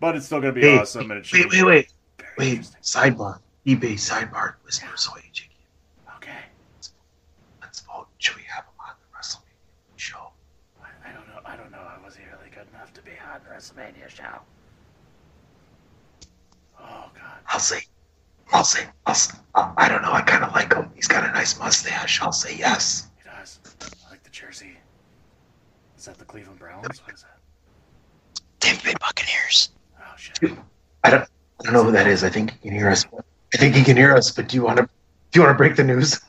but 0.00 0.14
it's 0.16 0.26
still 0.26 0.40
going 0.40 0.54
to 0.54 0.60
be 0.60 0.66
Hey, 0.66 0.78
awesome. 0.78 1.10
And 1.10 1.18
it 1.20 1.26
should 1.26 1.50
wait, 1.52 1.64
wait, 1.64 1.64
wait. 1.64 1.92
Wait, 2.38 2.60
sidebar. 2.82 3.40
eBay 3.66 3.94
sidebar. 3.94 4.54
Listeners, 4.64 5.00
so 5.02 5.10
AJ, 5.12 5.42
Okay, 6.16 6.38
let's 7.60 7.80
vote. 7.80 8.06
Should 8.18 8.36
we 8.36 8.42
have 8.44 8.64
him 8.64 8.74
on 8.80 8.94
the 9.02 9.18
WrestleMania 9.18 9.96
show? 9.98 10.30
I, 10.80 11.10
I 11.10 11.12
don't 11.12 11.26
know. 11.28 11.40
I 11.44 11.56
don't 11.56 11.70
know. 11.72 11.78
I 11.78 11.98
was 12.04 12.14
he 12.16 12.22
really 12.24 12.50
good 12.54 12.66
enough 12.72 12.92
to 12.94 13.02
be 13.02 13.10
on 13.32 13.40
the 13.44 13.50
WrestleMania 13.54 14.08
show. 14.08 14.40
Oh 16.80 17.10
God. 17.14 17.38
I'll 17.48 17.58
say, 17.60 17.80
I'll 18.52 18.64
say, 18.64 18.84
I'll 19.06 19.14
say, 19.14 19.34
I 19.54 19.88
don't 19.88 20.02
know. 20.02 20.12
I 20.12 20.22
kind 20.22 20.44
of 20.44 20.52
like 20.52 20.72
him. 20.72 20.90
He's 20.94 21.08
got 21.08 21.24
a 21.28 21.32
nice 21.32 21.58
mustache. 21.58 22.20
I'll 22.22 22.32
say 22.32 22.56
yes. 22.56 23.08
He 23.18 23.28
does. 23.28 23.58
I 24.06 24.10
like 24.10 24.22
the 24.22 24.30
jersey. 24.30 24.76
Is 26.04 26.08
that 26.08 26.18
the 26.18 26.26
Cleveland 26.26 26.58
Browns? 26.58 27.00
What 27.02 27.14
is 27.14 27.22
that? 27.22 27.38
Tampa 28.60 28.84
Bay 28.84 28.92
Buccaneers. 29.00 29.70
Oh 29.98 30.02
shit. 30.18 30.52
I 31.02 31.10
don't, 31.10 31.22
I 31.22 31.64
don't 31.64 31.72
know 31.72 31.82
who 31.82 31.92
that 31.92 32.06
is. 32.06 32.22
I 32.22 32.28
think 32.28 32.50
he 32.50 32.58
can 32.58 32.72
hear 32.72 32.90
us. 32.90 33.06
I 33.54 33.56
think 33.56 33.74
he 33.74 33.82
can 33.82 33.96
hear 33.96 34.14
us. 34.14 34.30
But 34.30 34.50
do 34.50 34.56
you 34.56 34.62
want 34.62 34.76
to, 34.76 34.82
do 34.82 34.90
you 35.32 35.40
want 35.40 35.54
to 35.54 35.56
break 35.56 35.76
the 35.76 35.84
news? 35.84 36.20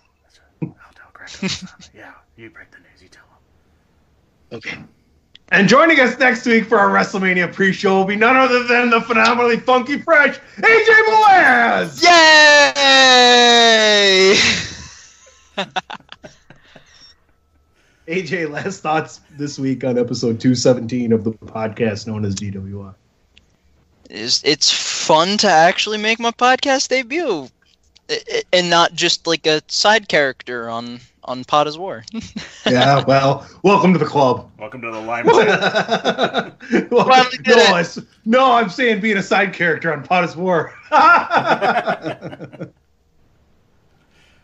Right. 0.61 0.71
I'll 0.81 0.93
tell 0.93 1.09
Greg. 1.11 1.29
yeah, 1.93 2.13
you 2.37 2.49
break 2.51 2.71
the 2.71 2.77
news. 2.77 3.01
You 3.01 3.09
tell 3.09 3.25
him. 3.25 4.59
Okay. 4.59 4.77
And 5.49 5.67
joining 5.67 5.99
us 5.99 6.17
next 6.19 6.45
week 6.45 6.67
for 6.69 6.79
our 6.79 6.87
WrestleMania 6.87 7.51
pre-show 7.51 7.97
will 7.97 8.05
be 8.05 8.15
none 8.15 8.37
other 8.37 8.63
than 8.63 8.89
the 8.89 9.01
phenomenally 9.01 9.57
funky 9.57 10.01
fresh 10.01 10.39
AJ 10.55 11.05
Boaz. 11.05 12.01
Yay! 15.57 15.65
AJ, 18.07 18.51
last 18.51 18.81
thoughts 18.81 19.21
this 19.31 19.57
week 19.57 19.83
on 19.83 19.97
episode 19.97 20.39
217 20.39 21.11
of 21.11 21.23
the 21.23 21.31
podcast 21.31 22.05
known 22.07 22.23
as 22.23 22.35
DWI. 22.35 22.93
It's, 24.09 24.43
it's 24.43 24.71
fun 24.71 25.37
to 25.39 25.49
actually 25.49 25.97
make 25.97 26.19
my 26.19 26.29
podcast 26.31 26.89
debut, 26.89 27.47
I- 28.09 28.19
I- 28.31 28.43
and 28.53 28.69
not 28.69 28.93
just 28.93 29.25
like 29.25 29.47
a 29.47 29.61
side 29.67 30.07
character 30.07 30.69
on 30.69 30.99
on 31.27 31.43
Pod 31.43 31.67
is 31.67 31.75
War. 31.77 32.03
Yeah, 32.67 33.03
well, 33.05 33.47
welcome 33.63 33.93
to 33.93 33.99
the 33.99 34.05
club. 34.05 34.49
Welcome 34.59 34.81
to 34.81 34.89
the 34.91 34.99
limelight. 34.99 35.47
well, 36.91 37.07
no, 37.07 37.23
it. 37.29 37.57
I 37.69 37.79
s- 37.81 37.99
no, 38.25 38.53
I'm 38.53 38.69
saying 38.69 39.01
being 39.01 39.17
a 39.17 39.23
side 39.23 39.53
character 39.53 39.93
on 39.93 40.03
Pod 40.03 40.23
is 40.25 40.35
War. 40.35 40.73
no, 40.91 40.97
I 40.97 42.67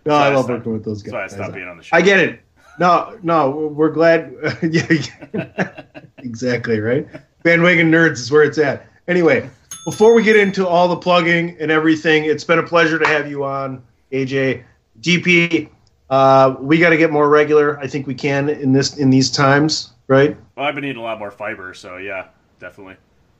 I 0.05 0.29
love 0.33 0.45
stopped- 0.45 0.49
working 0.49 0.73
with 0.73 0.83
those 0.85 1.01
guys. 1.03 1.13
why 1.13 1.19
I 1.19 1.21
guys. 1.23 1.33
stopped 1.33 1.53
being 1.53 1.67
on 1.67 1.77
the 1.77 1.83
show. 1.83 1.95
I 1.97 2.01
get 2.01 2.19
it. 2.19 2.41
No, 2.79 3.17
no, 3.21 3.49
we're 3.49 3.91
glad. 3.91 4.33
yeah, 4.63 5.83
exactly 6.19 6.79
right. 6.79 7.07
Bandwagon 7.43 7.91
nerds 7.91 8.13
is 8.13 8.31
where 8.31 8.43
it's 8.43 8.57
at. 8.57 8.87
Anyway, 9.07 9.49
before 9.85 10.13
we 10.13 10.23
get 10.23 10.35
into 10.35 10.67
all 10.67 10.87
the 10.87 10.95
plugging 10.95 11.57
and 11.59 11.71
everything, 11.71 12.25
it's 12.25 12.43
been 12.43 12.59
a 12.59 12.63
pleasure 12.63 12.99
to 12.99 13.07
have 13.07 13.29
you 13.29 13.43
on, 13.43 13.83
AJ. 14.11 14.63
DP, 15.01 15.69
uh, 16.09 16.55
we 16.59 16.77
got 16.77 16.89
to 16.89 16.97
get 16.97 17.11
more 17.11 17.29
regular. 17.29 17.79
I 17.79 17.87
think 17.87 18.05
we 18.05 18.13
can 18.13 18.49
in 18.49 18.73
this 18.73 18.97
in 18.97 19.09
these 19.09 19.31
times, 19.31 19.93
right? 20.07 20.37
Well, 20.55 20.65
I've 20.65 20.75
been 20.75 20.85
eating 20.85 21.01
a 21.01 21.03
lot 21.03 21.17
more 21.19 21.31
fiber, 21.31 21.73
so 21.73 21.97
yeah, 21.97 22.27
definitely. 22.59 22.95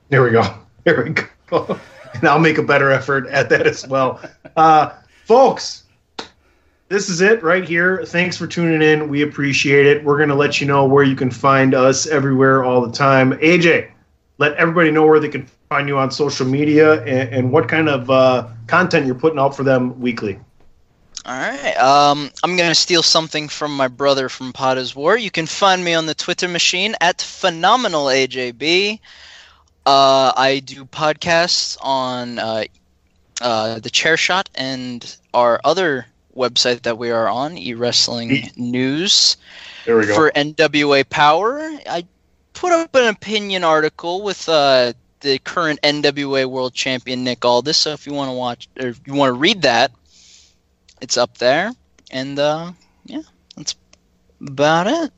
There 0.10 0.24
we 0.24 0.32
go. 0.32 0.44
There 0.84 1.04
we 1.04 1.12
go. 1.12 1.80
and 2.16 2.28
I'll 2.28 2.40
make 2.40 2.58
a 2.58 2.64
better 2.64 2.90
effort 2.90 3.28
at 3.28 3.50
that 3.50 3.68
as 3.68 3.88
well. 3.88 4.20
Uh, 4.56 4.94
folks, 5.26 5.81
this 6.92 7.08
is 7.08 7.22
it 7.22 7.42
right 7.42 7.64
here. 7.64 8.04
Thanks 8.06 8.36
for 8.36 8.46
tuning 8.46 8.82
in. 8.82 9.08
We 9.08 9.22
appreciate 9.22 9.86
it. 9.86 10.04
We're 10.04 10.18
going 10.18 10.28
to 10.28 10.36
let 10.36 10.60
you 10.60 10.68
know 10.68 10.86
where 10.86 11.06
you 11.06 11.16
can 11.16 11.32
find 11.32 11.74
us 11.74 12.06
everywhere 12.06 12.66
all 12.66 12.86
the 12.86 12.92
time. 12.92 13.32
AJ, 13.40 13.90
let 14.40 14.54
everybody 14.56 14.92
know 14.92 15.06
where 15.06 15.22
they 15.22 15.30
can 15.30 15.46
find 15.70 15.88
you 15.88 15.98
on 15.98 16.12
social 16.12 16.46
media 16.46 17.02
and, 17.04 17.30
and 17.34 17.52
what 17.54 17.70
kind 17.70 17.88
of 17.88 18.10
uh, 18.10 18.50
content 18.68 19.06
you're 19.06 19.16
putting 19.16 19.40
out 19.40 19.56
for 19.56 19.64
them 19.64 20.02
weekly. 20.02 20.38
All 21.26 21.40
right. 21.40 21.78
Um, 21.78 22.30
I'm 22.44 22.58
gonna 22.58 22.76
steal 22.76 23.04
something 23.04 23.48
from 23.48 23.78
my 23.78 23.88
brother 23.88 24.28
from 24.28 24.52
Potters 24.52 24.94
War. 24.94 25.16
You 25.16 25.32
can 25.32 25.46
find 25.46 25.86
me 25.86 25.94
on 25.94 26.08
the 26.08 26.16
Twitter 26.16 26.50
machine 26.50 26.96
at 27.00 27.22
phenomenal 27.22 28.08
AJB. 28.08 29.00
Uh, 29.86 30.34
I 30.36 30.62
do 30.66 30.84
podcasts 30.84 31.78
on 31.80 32.38
uh, 32.38 32.66
uh, 33.40 33.80
the 33.80 33.90
Chair 33.90 34.18
Shot 34.18 34.50
and 34.56 35.16
our 35.34 35.62
other 35.64 36.06
website 36.36 36.84
that 36.84 36.98
we 36.98 37.12
are 37.12 37.28
on, 37.28 37.58
E 37.58 37.74
Wrestling 37.74 38.50
News. 38.56 39.38
There 39.86 39.98
we 39.98 40.06
go. 40.06 40.16
For 40.16 40.32
NWA 40.32 41.10
Power, 41.10 41.60
I 41.90 42.06
put 42.54 42.72
up 42.72 42.94
an 42.96 43.08
opinion 43.08 43.64
article 43.64 44.22
with 44.24 44.48
uh, 44.48 44.94
the 45.22 45.40
current 45.40 45.82
NWA 45.82 46.46
World 46.46 46.74
Champion 46.74 47.24
Nick 47.24 47.44
Aldis. 47.44 47.78
So 47.78 47.92
if 47.92 48.06
you 48.06 48.14
want 48.14 48.30
to 48.30 48.34
watch 48.34 48.70
or 48.80 48.88
if 48.88 49.02
you 49.06 49.14
want 49.14 49.30
to 49.30 49.34
read 49.34 49.64
that, 49.64 49.92
it's 51.02 51.18
up 51.18 51.38
there. 51.38 51.72
And 52.12 52.38
uh, 52.38 52.72
yeah, 53.06 53.22
that's 53.56 53.76
about 54.46 54.88
it. 54.88 55.12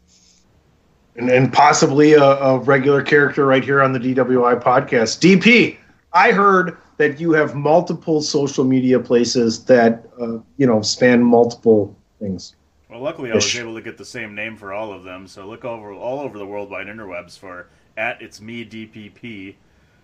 and, 1.16 1.30
and 1.30 1.51
possibly 1.51 2.14
a, 2.14 2.24
a 2.24 2.57
regular 2.59 3.01
character 3.03 3.45
right 3.45 3.64
here 3.64 3.82
on 3.82 3.93
the 3.93 3.99
DWI 3.99 4.61
podcast. 4.61 5.20
DP, 5.20 5.78
I 6.11 6.32
heard 6.32 6.78
that 7.04 7.20
you 7.20 7.34
have 7.34 7.54
multiple 7.54 8.22
social 8.22 8.64
media 8.64 8.97
places 8.97 9.66
that 9.66 10.06
uh, 10.22 10.38
you 10.58 10.66
know 10.66 10.82
span 10.82 11.22
multiple 11.22 11.93
things. 12.20 12.56
Well, 12.89 13.01
luckily 13.01 13.32
I 13.32 13.36
was 13.36 13.56
able 13.56 13.76
to 13.76 13.82
get 13.82 13.97
the 13.97 14.06
same 14.06 14.34
name 14.36 14.56
for 14.56 14.72
all 14.72 14.93
of 14.93 15.04
them. 15.04 15.28
So 15.28 15.45
look 15.45 15.66
over 15.66 15.91
all 15.91 16.20
over 16.22 16.38
the 16.38 16.45
worldwide 16.45 16.88
interwebs 16.88 17.38
for 17.38 17.68
at 17.97 18.22
it's 18.22 18.39
me 18.39 18.64
DPP. 18.64 19.56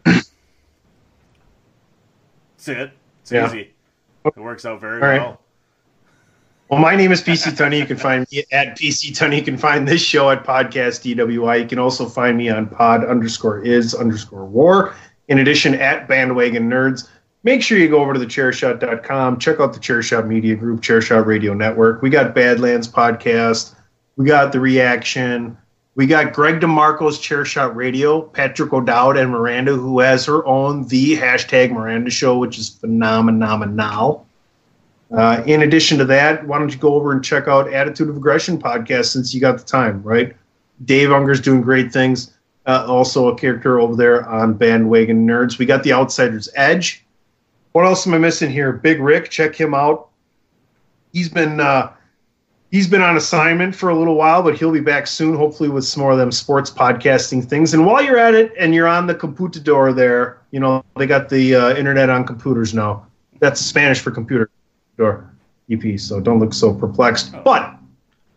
That's 0.03 0.31
it. 2.67 2.91
It's 3.21 3.31
Yeah. 3.31 3.47
easy. 3.47 3.73
It 4.25 4.37
works 4.37 4.65
out 4.65 4.81
very 4.81 4.99
right. 4.99 5.21
well. 5.21 5.39
Well, 6.69 6.79
my 6.81 6.95
name 6.95 7.11
is 7.11 7.21
PC 7.23 7.51
Tunney. 7.55 7.79
You 7.79 7.85
can 7.85 7.97
find 7.97 8.27
me 8.31 8.43
at 8.51 8.77
PC 8.77 9.11
Tunney. 9.11 9.37
You 9.37 9.43
can 9.43 9.57
find 9.57 9.87
this 9.87 10.01
show 10.01 10.29
at 10.29 10.43
Podcast 10.45 11.01
DWI. 11.15 11.61
You 11.61 11.67
can 11.67 11.79
also 11.79 12.05
find 12.07 12.37
me 12.37 12.49
on 12.49 12.67
pod 12.67 13.05
underscore 13.05 13.63
is 13.63 13.95
underscore 13.95 14.45
war. 14.45 14.93
In 15.29 15.39
addition, 15.39 15.75
at 15.75 16.07
Bandwagon 16.07 16.69
Nerds. 16.69 17.07
Make 17.43 17.63
sure 17.63 17.77
you 17.77 17.87
go 17.87 18.01
over 18.01 18.13
to 18.13 18.19
thechairshot.com. 18.19 19.39
Check 19.39 19.61
out 19.61 19.73
the 19.73 19.79
Chairshot 19.79 20.27
Media 20.27 20.55
Group, 20.55 20.81
Chairshot 20.81 21.25
Radio 21.25 21.53
Network. 21.53 22.01
We 22.01 22.09
got 22.09 22.35
Badlands 22.35 22.87
Podcast. 22.87 23.75
We 24.17 24.25
got 24.25 24.51
The 24.51 24.59
Reaction. 24.59 25.57
We 25.95 26.05
got 26.05 26.33
Greg 26.33 26.59
DeMarco's 26.59 27.19
Chairshot 27.19 27.75
Radio, 27.75 28.21
Patrick 28.21 28.73
O'Dowd, 28.73 29.17
and 29.17 29.31
Miranda, 29.31 29.73
who 29.73 29.99
has 29.99 30.25
her 30.25 30.45
own 30.45 30.87
The 30.87 31.15
Hashtag 31.15 31.71
Miranda 31.71 32.09
Show, 32.09 32.37
which 32.37 32.57
is 32.57 32.69
phenomenal. 32.69 34.25
Uh, 35.11 35.43
in 35.45 35.61
addition 35.61 35.97
to 35.97 36.05
that, 36.05 36.45
why 36.45 36.59
don't 36.59 36.71
you 36.71 36.77
go 36.77 36.93
over 36.95 37.11
and 37.11 37.23
check 37.23 37.47
out 37.47 37.73
Attitude 37.73 38.09
of 38.09 38.17
Aggression 38.17 38.59
podcast 38.59 39.05
since 39.05 39.33
you 39.33 39.41
got 39.41 39.57
the 39.57 39.65
time, 39.65 40.03
right? 40.03 40.35
Dave 40.85 41.11
Unger's 41.11 41.41
doing 41.41 41.61
great 41.61 41.91
things. 41.91 42.31
Uh, 42.69 42.85
also 42.85 43.29
a 43.29 43.35
character 43.35 43.79
over 43.79 43.95
there 43.95 44.29
on 44.29 44.53
Bandwagon 44.53 45.25
Nerds. 45.25 45.57
We 45.57 45.65
got 45.65 45.81
the 45.81 45.91
Outsider's 45.91 46.47
Edge. 46.53 47.03
What 47.71 47.83
else 47.83 48.05
am 48.05 48.13
I 48.13 48.19
missing 48.19 48.51
here? 48.51 48.71
Big 48.71 48.99
Rick, 48.99 49.31
check 49.31 49.55
him 49.55 49.73
out. 49.73 50.09
He's 51.11 51.29
been 51.29 51.59
uh, 51.59 51.91
he's 52.69 52.85
been 52.85 53.01
on 53.01 53.17
assignment 53.17 53.73
for 53.73 53.89
a 53.89 53.97
little 53.97 54.13
while, 54.13 54.43
but 54.43 54.55
he'll 54.55 54.71
be 54.71 54.81
back 54.81 55.07
soon, 55.07 55.35
hopefully 55.35 55.67
with 55.67 55.83
some 55.83 56.03
more 56.03 56.11
of 56.11 56.19
them 56.19 56.31
sports 56.31 56.69
podcasting 56.69 57.43
things. 57.43 57.73
And 57.73 57.87
while 57.87 58.03
you're 58.03 58.19
at 58.19 58.35
it 58.35 58.53
and 58.59 58.75
you're 58.75 58.87
on 58.87 59.07
the 59.07 59.15
computador 59.15 59.91
there, 59.91 60.39
you 60.51 60.59
know 60.59 60.85
they 60.95 61.07
got 61.07 61.27
the 61.27 61.55
uh, 61.55 61.75
internet 61.75 62.11
on 62.11 62.23
computers 62.23 62.75
now. 62.75 63.03
That's 63.39 63.59
Spanish 63.59 63.99
for 63.99 64.11
computer. 64.11 64.47
Sure. 64.95 65.27
EP, 65.71 65.99
so 65.99 66.19
don't 66.19 66.39
look 66.39 66.53
so 66.53 66.71
perplexed. 66.75 67.33
But 67.43 67.78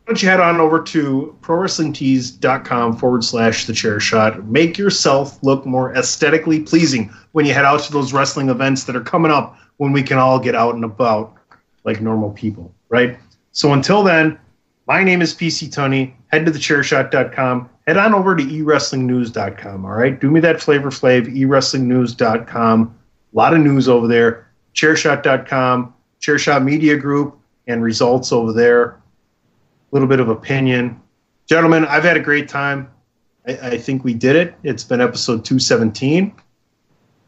why 0.04 0.14
don't 0.14 0.22
you 0.22 0.28
head 0.28 0.40
on 0.40 0.58
over 0.58 0.82
to 0.82 1.36
prowrestlingtees.com 1.42 2.96
forward 2.96 3.22
slash 3.22 3.66
the 3.66 3.72
chair 3.72 4.00
shot. 4.00 4.44
Make 4.46 4.76
yourself 4.76 5.40
look 5.44 5.64
more 5.64 5.94
aesthetically 5.94 6.58
pleasing 6.58 7.12
when 7.30 7.46
you 7.46 7.54
head 7.54 7.64
out 7.64 7.82
to 7.84 7.92
those 7.92 8.12
wrestling 8.12 8.48
events 8.48 8.82
that 8.84 8.96
are 8.96 9.00
coming 9.00 9.30
up 9.30 9.56
when 9.76 9.92
we 9.92 10.02
can 10.02 10.18
all 10.18 10.40
get 10.40 10.56
out 10.56 10.74
and 10.74 10.84
about 10.84 11.34
like 11.84 12.00
normal 12.00 12.30
people, 12.30 12.74
right? 12.88 13.16
So 13.52 13.74
until 13.74 14.02
then, 14.02 14.40
my 14.88 15.04
name 15.04 15.22
is 15.22 15.34
PC 15.34 15.72
Tony. 15.72 16.16
Head 16.32 16.46
to 16.46 16.52
thechairshot.com. 16.52 17.70
Head 17.86 17.96
on 17.96 18.12
over 18.12 18.34
to 18.34 18.42
ewrestlingnews.com, 18.42 19.84
all 19.84 19.92
right? 19.92 20.20
Do 20.20 20.32
me 20.32 20.40
that 20.40 20.60
flavor 20.60 20.90
flav, 20.90 21.26
ewrestlingnews.com. 21.26 22.98
A 23.32 23.36
lot 23.36 23.54
of 23.54 23.60
news 23.60 23.88
over 23.88 24.08
there. 24.08 24.48
Chairshot.com, 24.74 25.94
Chairshot 26.20 26.64
Media 26.64 26.96
Group, 26.96 27.38
and 27.68 27.82
results 27.84 28.32
over 28.32 28.52
there. 28.52 29.01
Little 29.92 30.08
bit 30.08 30.20
of 30.20 30.28
opinion. 30.30 31.00
Gentlemen, 31.46 31.84
I've 31.84 32.04
had 32.04 32.16
a 32.16 32.20
great 32.20 32.48
time. 32.48 32.90
I, 33.46 33.52
I 33.52 33.78
think 33.78 34.04
we 34.04 34.14
did 34.14 34.36
it. 34.36 34.54
It's 34.62 34.84
been 34.84 35.00
episode 35.02 35.44
217. 35.44 36.34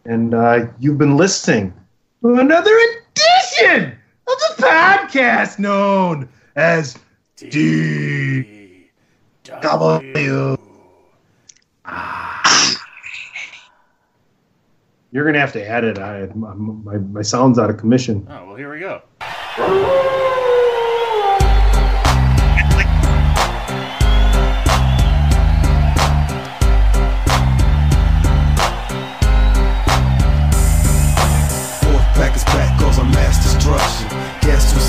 And 0.07 0.35
uh, 0.35 0.67
you've 0.79 0.99
been 0.99 1.17
listening 1.17 1.75
to 2.23 2.35
another 2.37 2.75
edition 2.75 3.93
of 4.27 4.35
the 4.39 4.55
podcast 4.63 5.59
known 5.59 6.29
as 6.57 6.97
D 7.37 8.89
W. 9.45 10.57
You're 15.13 15.25
gonna 15.25 15.39
have 15.39 15.53
to 15.53 15.67
add 15.69 15.85
it. 15.85 15.99
I, 15.99 16.27
my, 16.35 16.55
my, 16.55 16.97
my 16.97 17.23
sound's 17.23 17.59
out 17.59 17.71
of 17.71 17.77
commission. 17.77 18.27
Oh 18.29 18.47
well, 18.47 18.57
here 18.57 18.73
we 18.73 18.81
go. 18.81 19.03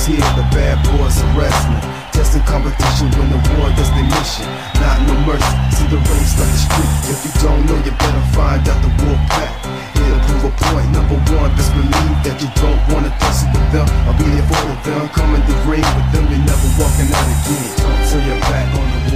Here? 0.05 0.21
The 0.37 0.45
bad 0.53 0.77
boys 0.85 1.17
are 1.17 1.33
wrestling. 1.33 1.81
Testing 2.13 2.45
competition 2.45 3.09
when 3.17 3.27
the 3.33 3.41
war 3.57 3.67
does 3.73 3.89
their 3.91 4.05
mission. 4.05 4.45
Not 4.79 5.01
no 5.09 5.13
mercy, 5.25 5.53
see 5.73 5.87
the 5.89 5.97
race 5.97 6.33
like 6.37 6.51
the 6.53 6.61
street. 6.61 6.91
If 7.09 7.19
you 7.25 7.33
don't 7.41 7.65
know, 7.65 7.77
you 7.81 7.91
better 7.91 8.25
find 8.37 8.61
out 8.69 8.79
the 8.85 8.91
war 9.03 9.17
pack. 9.33 9.51
It'll 9.97 10.21
prove 10.29 10.45
a 10.45 10.53
point. 10.69 10.89
Number 10.93 11.17
one, 11.33 11.49
best 11.57 11.73
believe 11.73 12.17
that 12.23 12.37
you 12.39 12.49
don't 12.61 12.79
wanna 12.93 13.11
tussle 13.17 13.49
with 13.49 13.67
them. 13.73 13.87
I'll 14.05 14.15
be 14.15 14.29
there 14.29 14.45
for 14.47 14.77
them. 14.85 15.09
Come 15.09 15.35
in 15.35 15.41
the 15.49 15.57
ring 15.65 15.85
with 15.97 16.09
them, 16.13 16.23
you're 16.29 16.45
never 16.45 16.69
walking 16.77 17.09
out 17.09 17.27
again. 17.33 17.67
Don't 17.81 18.01
turn 18.07 18.23
your 18.29 18.39
back 18.47 18.67
on 18.77 18.85
the 19.09 19.14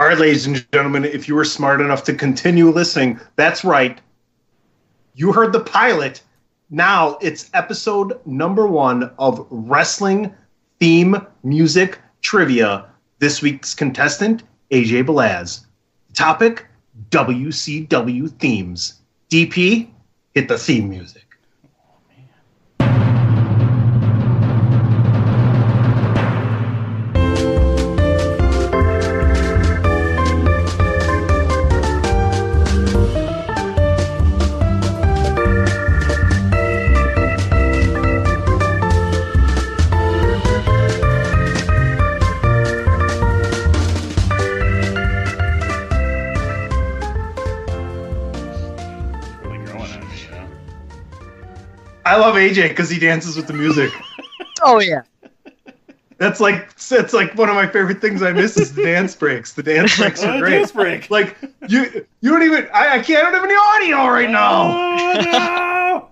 All 0.00 0.06
right, 0.06 0.16
ladies 0.16 0.46
and 0.46 0.64
gentlemen, 0.72 1.04
if 1.04 1.26
you 1.26 1.34
were 1.34 1.44
smart 1.44 1.80
enough 1.80 2.04
to 2.04 2.14
continue 2.14 2.70
listening, 2.70 3.18
that's 3.34 3.64
right. 3.64 4.00
You 5.14 5.32
heard 5.32 5.52
the 5.52 5.58
pilot. 5.58 6.22
Now 6.70 7.18
it's 7.20 7.50
episode 7.52 8.20
number 8.24 8.68
one 8.68 9.10
of 9.18 9.44
Wrestling 9.50 10.32
Theme 10.78 11.16
Music 11.42 11.98
Trivia. 12.22 12.86
This 13.18 13.42
week's 13.42 13.74
contestant, 13.74 14.44
AJ 14.70 15.04
Belaz. 15.04 15.66
Topic 16.14 16.66
WCW 17.10 18.30
themes. 18.38 19.00
DP, 19.30 19.90
hit 20.32 20.46
the 20.46 20.58
theme 20.58 20.88
music. 20.88 21.27
AJ 52.38 52.70
because 52.70 52.88
he 52.90 52.98
dances 52.98 53.36
with 53.36 53.46
the 53.46 53.52
music. 53.52 53.90
Oh 54.62 54.80
yeah. 54.80 55.02
That's 56.18 56.40
like 56.40 56.74
that's 56.76 57.12
like 57.12 57.36
one 57.36 57.48
of 57.48 57.54
my 57.54 57.66
favorite 57.68 58.00
things 58.00 58.22
I 58.22 58.32
miss 58.32 58.56
is 58.56 58.74
the 58.74 58.82
dance 58.82 59.14
breaks. 59.14 59.52
The 59.52 59.62
dance 59.62 59.96
breaks 59.96 60.24
are 60.24 60.32
Oh, 60.36 60.40
great. 60.40 60.50
dance 60.58 60.72
break. 60.72 61.10
Like 61.10 61.36
you 61.68 62.04
you 62.20 62.30
don't 62.30 62.42
even 62.42 62.68
I, 62.74 62.98
I 62.98 63.02
can't 63.02 63.24
I 63.24 63.30
don't 63.30 63.34
have 63.34 63.44
any 63.44 63.54
audio 63.54 64.08
right 64.08 64.30
now. 64.30 66.08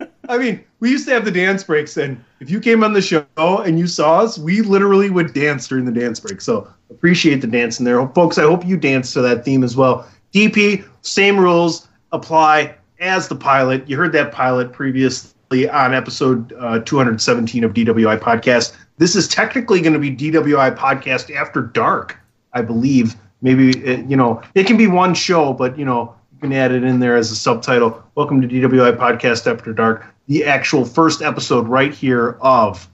Oh, 0.00 0.08
I 0.28 0.36
mean, 0.36 0.62
we 0.80 0.90
used 0.90 1.06
to 1.08 1.14
have 1.14 1.24
the 1.24 1.30
dance 1.30 1.64
breaks 1.64 1.96
and 1.96 2.22
if 2.40 2.50
you 2.50 2.60
came 2.60 2.84
on 2.84 2.92
the 2.92 3.00
show 3.02 3.24
and 3.38 3.78
you 3.78 3.86
saw 3.86 4.20
us, 4.20 4.38
we 4.38 4.60
literally 4.60 5.08
would 5.10 5.32
dance 5.32 5.66
during 5.66 5.86
the 5.86 5.92
dance 5.92 6.20
break. 6.20 6.40
So 6.42 6.68
appreciate 6.90 7.40
the 7.40 7.46
dance 7.46 7.78
in 7.78 7.84
there. 7.86 8.06
Folks, 8.08 8.36
I 8.38 8.42
hope 8.42 8.64
you 8.66 8.76
dance 8.76 9.12
to 9.14 9.22
that 9.22 9.44
theme 9.44 9.64
as 9.64 9.74
well. 9.74 10.06
DP, 10.34 10.84
same 11.00 11.40
rules 11.40 11.88
apply 12.12 12.74
as 13.00 13.28
the 13.28 13.36
pilot. 13.36 13.88
You 13.88 13.96
heard 13.96 14.12
that 14.12 14.32
pilot 14.32 14.72
previously 14.72 15.68
on 15.68 15.94
episode 15.94 16.52
uh, 16.58 16.80
217 16.80 17.64
of 17.64 17.72
DWI 17.72 18.18
Podcast. 18.18 18.76
This 18.98 19.14
is 19.14 19.28
technically 19.28 19.80
going 19.80 19.92
to 19.92 19.98
be 19.98 20.14
DWI 20.14 20.76
Podcast 20.76 21.34
After 21.34 21.62
Dark, 21.62 22.18
I 22.52 22.62
believe. 22.62 23.14
Maybe, 23.40 23.70
it, 23.70 24.04
you 24.06 24.16
know, 24.16 24.42
it 24.54 24.66
can 24.66 24.76
be 24.76 24.88
one 24.88 25.14
show, 25.14 25.52
but, 25.52 25.78
you 25.78 25.84
know, 25.84 26.14
you 26.32 26.38
can 26.40 26.52
add 26.52 26.72
it 26.72 26.82
in 26.82 26.98
there 26.98 27.16
as 27.16 27.30
a 27.30 27.36
subtitle. 27.36 28.02
Welcome 28.16 28.40
to 28.40 28.48
DWI 28.48 28.96
Podcast 28.96 29.50
After 29.50 29.72
Dark, 29.72 30.06
the 30.26 30.44
actual 30.44 30.84
first 30.84 31.22
episode 31.22 31.68
right 31.68 31.94
here 31.94 32.36
of 32.40 32.88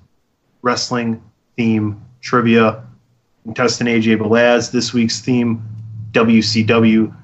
Wrestling 0.63 1.23
Theme 1.57 2.05
Trivia. 2.21 2.85
Contestant 3.45 3.89
AJ 3.91 4.19
Belaz. 4.19 4.71
This 4.71 4.93
week's 4.95 5.21
theme, 5.21 5.63
WCW. 6.13 7.15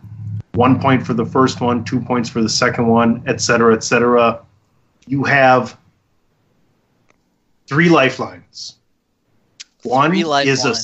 One 0.54 0.80
point 0.80 1.06
for 1.06 1.14
the 1.14 1.24
first 1.24 1.60
one, 1.60 1.84
two 1.84 2.00
points 2.00 2.28
for 2.28 2.42
the 2.42 2.48
second 2.48 2.86
one, 2.88 3.22
et 3.26 3.40
cetera, 3.40 3.74
et 3.74 3.84
cetera. 3.84 4.44
You 5.06 5.24
have 5.24 5.78
three 7.66 7.88
lifelines. 7.88 8.76
One 9.84 10.10
Three 10.10 10.22
is 10.22 10.64
a 10.64 10.74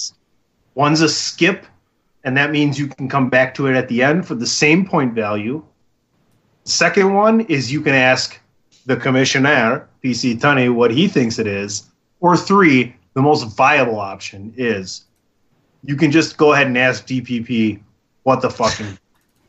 one's 0.74 1.00
a 1.00 1.08
skip, 1.08 1.66
and 2.24 2.36
that 2.36 2.50
means 2.50 2.78
you 2.78 2.86
can 2.86 3.08
come 3.08 3.28
back 3.28 3.54
to 3.56 3.66
it 3.66 3.74
at 3.74 3.88
the 3.88 4.02
end 4.02 4.26
for 4.26 4.34
the 4.34 4.46
same 4.46 4.86
point 4.86 5.14
value. 5.14 5.62
Second 6.64 7.14
one 7.14 7.40
is 7.42 7.70
you 7.70 7.80
can 7.80 7.94
ask 7.94 8.40
the 8.86 8.96
commissioner, 8.96 9.88
PC 10.02 10.38
Tunney, 10.38 10.72
what 10.72 10.90
he 10.90 11.08
thinks 11.08 11.38
it 11.38 11.46
is. 11.46 11.90
Or 12.20 12.36
three, 12.36 12.94
the 13.14 13.22
most 13.22 13.56
viable 13.56 13.98
option 13.98 14.54
is 14.56 15.04
you 15.82 15.96
can 15.96 16.10
just 16.10 16.36
go 16.36 16.52
ahead 16.52 16.66
and 16.66 16.78
ask 16.78 17.06
DPP 17.06 17.80
what 18.22 18.42
the 18.42 18.50
fucking 18.50 18.98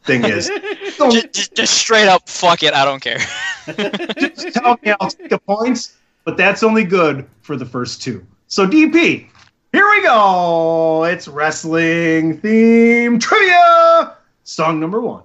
thing 0.08 0.24
is. 0.24 0.50
Just, 0.98 1.32
just, 1.32 1.54
just 1.54 1.74
straight 1.76 2.08
up, 2.08 2.28
fuck 2.28 2.64
it. 2.64 2.74
I 2.74 2.84
don't 2.84 3.00
care. 3.00 3.20
just 4.18 4.56
tell 4.56 4.80
me 4.82 4.96
I'll 5.00 5.12
take 5.12 5.30
the 5.30 5.38
points, 5.38 5.96
but 6.24 6.36
that's 6.36 6.64
only 6.64 6.84
good 6.84 7.28
for 7.42 7.56
the 7.56 7.66
first 7.66 8.02
two. 8.02 8.26
So 8.48 8.66
DP, 8.66 9.28
here 9.72 9.90
we 9.90 10.02
go. 10.02 11.04
It's 11.04 11.28
wrestling 11.28 12.40
theme 12.40 13.20
trivia. 13.20 14.18
Song 14.44 14.80
number 14.80 15.02
one. 15.02 15.22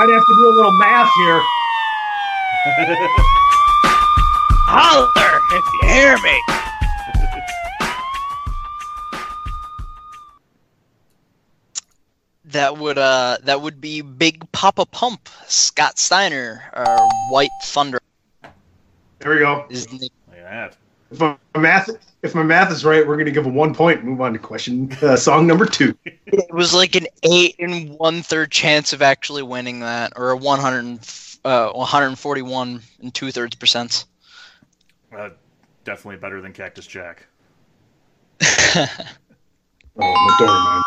I'd 0.00 0.10
have 0.10 0.26
to 0.26 0.34
do 0.34 0.48
a 0.48 0.54
little 0.56 0.72
math 0.80 1.08
here. 1.18 1.40
Holler 4.66 5.40
if 5.52 5.64
you 5.74 5.88
hear 5.90 6.16
me. 6.16 6.40
That 12.46 12.78
would 12.78 12.96
uh 12.96 13.36
that 13.42 13.60
would 13.60 13.82
be 13.82 14.00
Big 14.00 14.50
Papa 14.52 14.86
Pump, 14.86 15.28
Scott 15.46 15.98
Steiner, 15.98 16.62
or 16.74 17.08
White 17.28 17.50
Thunder 17.64 18.00
There 19.18 19.32
we 19.32 19.38
go. 19.40 19.66
is 19.68 19.86
the. 19.86 19.98
Look 19.98 20.38
at 20.38 20.44
that. 20.44 20.76
If 21.10 21.20
my 21.20 21.36
math, 21.60 21.90
if 22.22 22.34
my 22.34 22.42
math 22.42 22.72
is 22.72 22.82
right, 22.84 23.06
we're 23.06 23.16
going 23.16 23.26
to 23.26 23.32
give 23.32 23.44
a 23.44 23.50
one 23.50 23.74
point. 23.74 24.04
Move 24.04 24.22
on 24.22 24.32
to 24.32 24.38
question 24.38 24.90
uh, 25.02 25.16
song 25.16 25.46
number 25.46 25.66
two. 25.66 25.94
It 26.06 26.50
was 26.50 26.72
like 26.72 26.94
an 26.94 27.08
eight 27.24 27.56
and 27.58 27.90
one 27.98 28.22
third 28.22 28.50
chance 28.50 28.94
of 28.94 29.02
actually 29.02 29.42
winning 29.42 29.80
that, 29.80 30.14
or 30.16 30.30
a 30.30 30.36
one 30.36 30.60
hundred 30.60 31.04
uh, 31.44 31.70
141 31.72 32.80
and 33.02 33.14
two 33.14 33.30
thirds 33.30 33.56
percent. 33.56 34.06
Uh, 35.16 35.30
definitely 35.84 36.16
better 36.16 36.40
than 36.40 36.52
Cactus 36.52 36.86
Jack. 36.86 37.26
Oh, 39.96 40.12
Madonna, 40.40 40.64
man. 40.64 40.82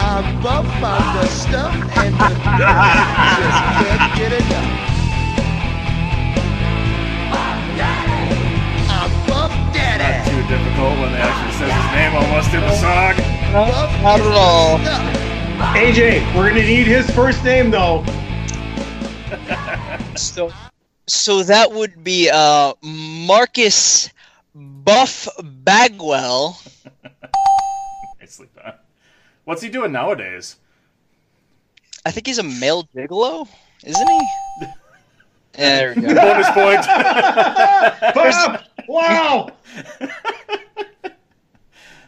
I'm 0.00 0.42
buff 0.42 0.64
on 0.82 1.16
the 1.16 1.26
stuff 1.26 1.74
and 1.98 2.14
the 2.14 2.28
just 2.30 3.60
can't 3.76 4.16
get 4.16 4.32
enough. 4.32 4.70
I'm 8.88 9.10
buff 9.28 9.52
Not 9.52 10.24
too 10.24 10.42
difficult 10.48 10.98
when 11.00 11.12
they 11.12 11.20
actually 11.20 11.52
says 11.58 11.70
his 11.70 11.88
name 11.92 12.14
almost 12.16 12.54
in 12.54 12.60
the 12.62 12.76
song. 12.76 13.29
Buff 13.52 14.02
Not 14.02 14.20
at 14.20 14.32
all. 14.36 14.78
AJ, 15.74 16.36
we're 16.36 16.50
gonna 16.50 16.62
need 16.62 16.86
his 16.86 17.10
first 17.10 17.42
name 17.42 17.72
though. 17.72 18.04
So, 20.16 20.52
so 21.08 21.42
that 21.42 21.72
would 21.72 22.04
be 22.04 22.30
uh, 22.32 22.74
Marcus 22.80 24.08
Buff 24.54 25.26
Bagwell. 25.42 26.60
Nicely 28.20 28.46
done. 28.54 28.74
What's 29.44 29.62
he 29.62 29.68
doing 29.68 29.90
nowadays? 29.90 30.54
I 32.06 32.12
think 32.12 32.28
he's 32.28 32.38
a 32.38 32.44
male 32.44 32.88
gigolo, 32.94 33.48
isn't 33.84 34.08
he? 34.08 34.20
Yeah, 35.58 35.76
there 35.76 35.94
we 35.96 36.02
go. 36.02 36.14
Bonus 36.14 36.50
point. 36.50 36.86
Bob! 38.14 38.62
Wow! 38.88 39.50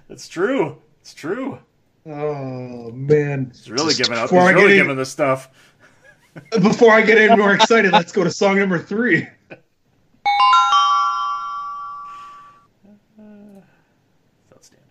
That's 0.09 0.29
true. 0.29 0.79
It's 1.03 1.15
true. 1.15 1.59
Oh 2.07 2.91
man! 2.93 3.51
He's 3.53 3.71
really 3.71 3.95
giving 3.95 4.15
out. 4.15 4.23
He's 4.23 4.31
Before 4.31 4.41
I 4.43 4.51
really 4.53 4.63
get 4.69 4.71
in- 4.73 4.77
giving 4.85 4.97
the 4.97 5.05
stuff. 5.07 5.51
Before 6.51 6.93
I 6.93 7.03
get 7.03 7.19
any 7.19 7.37
more 7.37 7.53
excited, 7.55 7.93
let's 7.93 8.13
go 8.13 8.25
to 8.25 8.31
song 8.31 8.57
number 8.59 8.79
three. 8.79 9.29
It's 13.19 14.53
outstanding. 14.55 14.89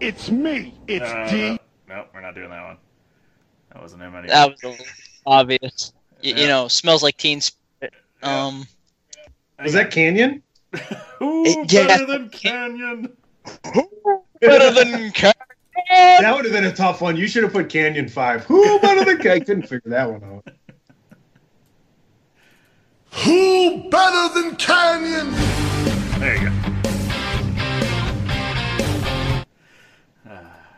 It's 0.00 0.30
me. 0.30 0.74
It's 0.88 1.30
D. 1.30 1.58
No, 1.88 2.06
we're 2.14 2.20
not 2.20 2.34
doing 2.34 2.50
that 2.50 2.62
one. 2.64 2.76
That 3.72 3.82
wasn't 3.82 4.02
him 4.02 4.14
anyway. 4.14 4.28
That 4.28 4.50
was 4.64 4.80
obvious. 5.26 5.92
Y- 6.22 6.30
Yeah. 6.30 6.36
You 6.36 6.46
know, 6.46 6.68
smells 6.68 7.02
like 7.02 7.16
Teen 7.16 7.40
Spirit. 7.40 7.94
Um, 8.22 8.66
Was 9.62 9.72
that 9.72 9.90
Kanyon? 9.90 10.42
Who 11.18 11.44
It- 11.44 11.72
yeah. 11.72 11.86
better 11.86 12.06
than 12.06 12.30
Kanyon? 12.30 13.12
Better 14.42 14.70
than 14.72 15.12
Ca- 15.12 15.32
That 15.88 16.34
would 16.34 16.44
have 16.44 16.52
been 16.52 16.64
a 16.64 16.72
tough 16.74 17.00
one. 17.00 17.16
You 17.16 17.28
should 17.28 17.44
have 17.44 17.52
put 17.52 17.68
Kanyon 17.68 18.08
five. 18.10 18.44
Who 18.46 18.78
better 18.80 19.04
than 19.04 19.20
I 19.30 19.38
couldn't 19.40 19.62
figure 19.68 19.90
that 19.90 20.10
one 20.10 20.22
out. 20.24 20.44
Who 23.24 23.88
better 23.88 24.34
than 24.34 24.56
Kanyon? 24.56 25.30
There 26.18 26.34
you 26.42 26.48
go. 26.48 26.52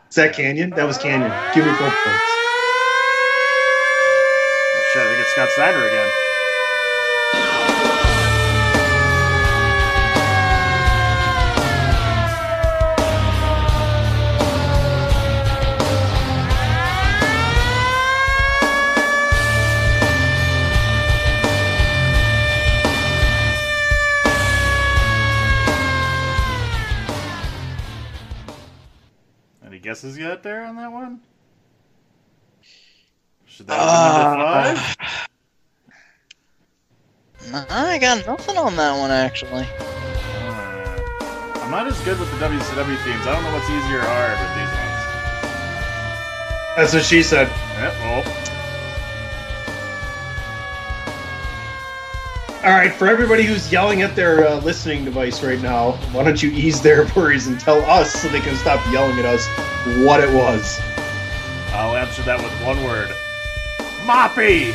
Is 0.09 0.15
that 0.15 0.35
Kanyon? 0.35 0.69
That 0.75 0.85
was 0.85 0.97
Kanyon. 0.97 1.31
Give 1.55 1.65
me 1.65 1.71
full 1.73 1.87
points. 1.89 1.97
Oh, 4.77 4.91
shit, 4.93 5.01
I 5.01 5.05
think 5.09 5.19
it's 5.21 5.31
Scott 5.31 5.49
Steiner 5.49 5.85
again. 5.87 6.11
Any 30.25 30.41
there 30.41 30.65
on 30.65 30.75
that 30.77 30.91
one? 30.91 31.19
Should 33.45 33.67
that 33.67 33.77
have 33.77 34.33
been 34.33 34.39
number 34.39 34.81
five? 34.81 35.19
I 37.71 37.99
got 37.99 38.25
nothing 38.25 38.57
on 38.57 38.75
that 38.75 38.97
one 38.97 39.11
actually. 39.11 39.67
Uh, 39.79 41.61
I'm 41.61 41.69
not 41.69 41.85
as 41.85 42.01
good 42.01 42.19
with 42.19 42.31
the 42.31 42.37
WCW 42.37 42.97
themes. 43.03 43.27
I 43.27 43.33
don't 43.33 43.43
know 43.43 43.53
what's 43.53 43.69
easier 43.69 43.99
or 43.99 44.05
hard 44.07 44.39
with 44.41 44.49
these 44.57 44.73
ones. 44.81 45.05
That's 46.75 46.93
what 46.95 47.05
she 47.05 47.21
said. 47.21 47.47
Yeah, 47.77 47.91
well, 48.01 48.23
All 52.65 52.71
right, 52.71 52.91
for 52.91 53.07
everybody 53.07 53.43
who's 53.43 53.71
yelling 53.71 54.01
at 54.01 54.15
their 54.15 54.47
uh, 54.47 54.59
listening 54.61 55.05
device 55.05 55.43
right 55.43 55.61
now, 55.61 55.91
why 56.11 56.23
don't 56.23 56.41
you 56.41 56.49
ease 56.49 56.81
their 56.81 57.05
worries 57.15 57.45
and 57.45 57.59
tell 57.59 57.79
us 57.85 58.11
so 58.11 58.27
they 58.27 58.39
can 58.39 58.55
stop 58.55 58.83
yelling 58.91 59.19
at 59.19 59.25
us 59.25 59.45
what 60.03 60.19
it 60.19 60.33
was? 60.33 60.79
I'll 61.73 61.95
answer 61.95 62.23
that 62.23 62.41
with 62.41 62.51
one 62.65 62.83
word. 62.83 63.09
Moppy! 64.07 64.71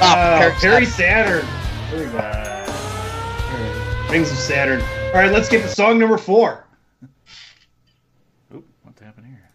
Ah, 0.00 0.36
Uh, 0.36 0.38
Perry 0.38 0.52
Perry 0.60 0.86
Saturn. 0.86 1.44
Saturn. 1.44 1.90
There 1.90 2.06
we 2.06 2.12
go. 2.12 2.18
All 2.18 2.22
right. 2.22 4.08
Rings 4.12 4.30
of 4.30 4.38
Saturn. 4.38 4.80
All 5.08 5.14
right, 5.14 5.32
let's 5.32 5.48
get 5.48 5.62
to 5.62 5.68
song 5.68 5.98
number 5.98 6.18
four. 6.18 6.68
oop, 8.54 8.64
what 8.84 8.96
happened 9.00 9.26
here? 9.26 9.50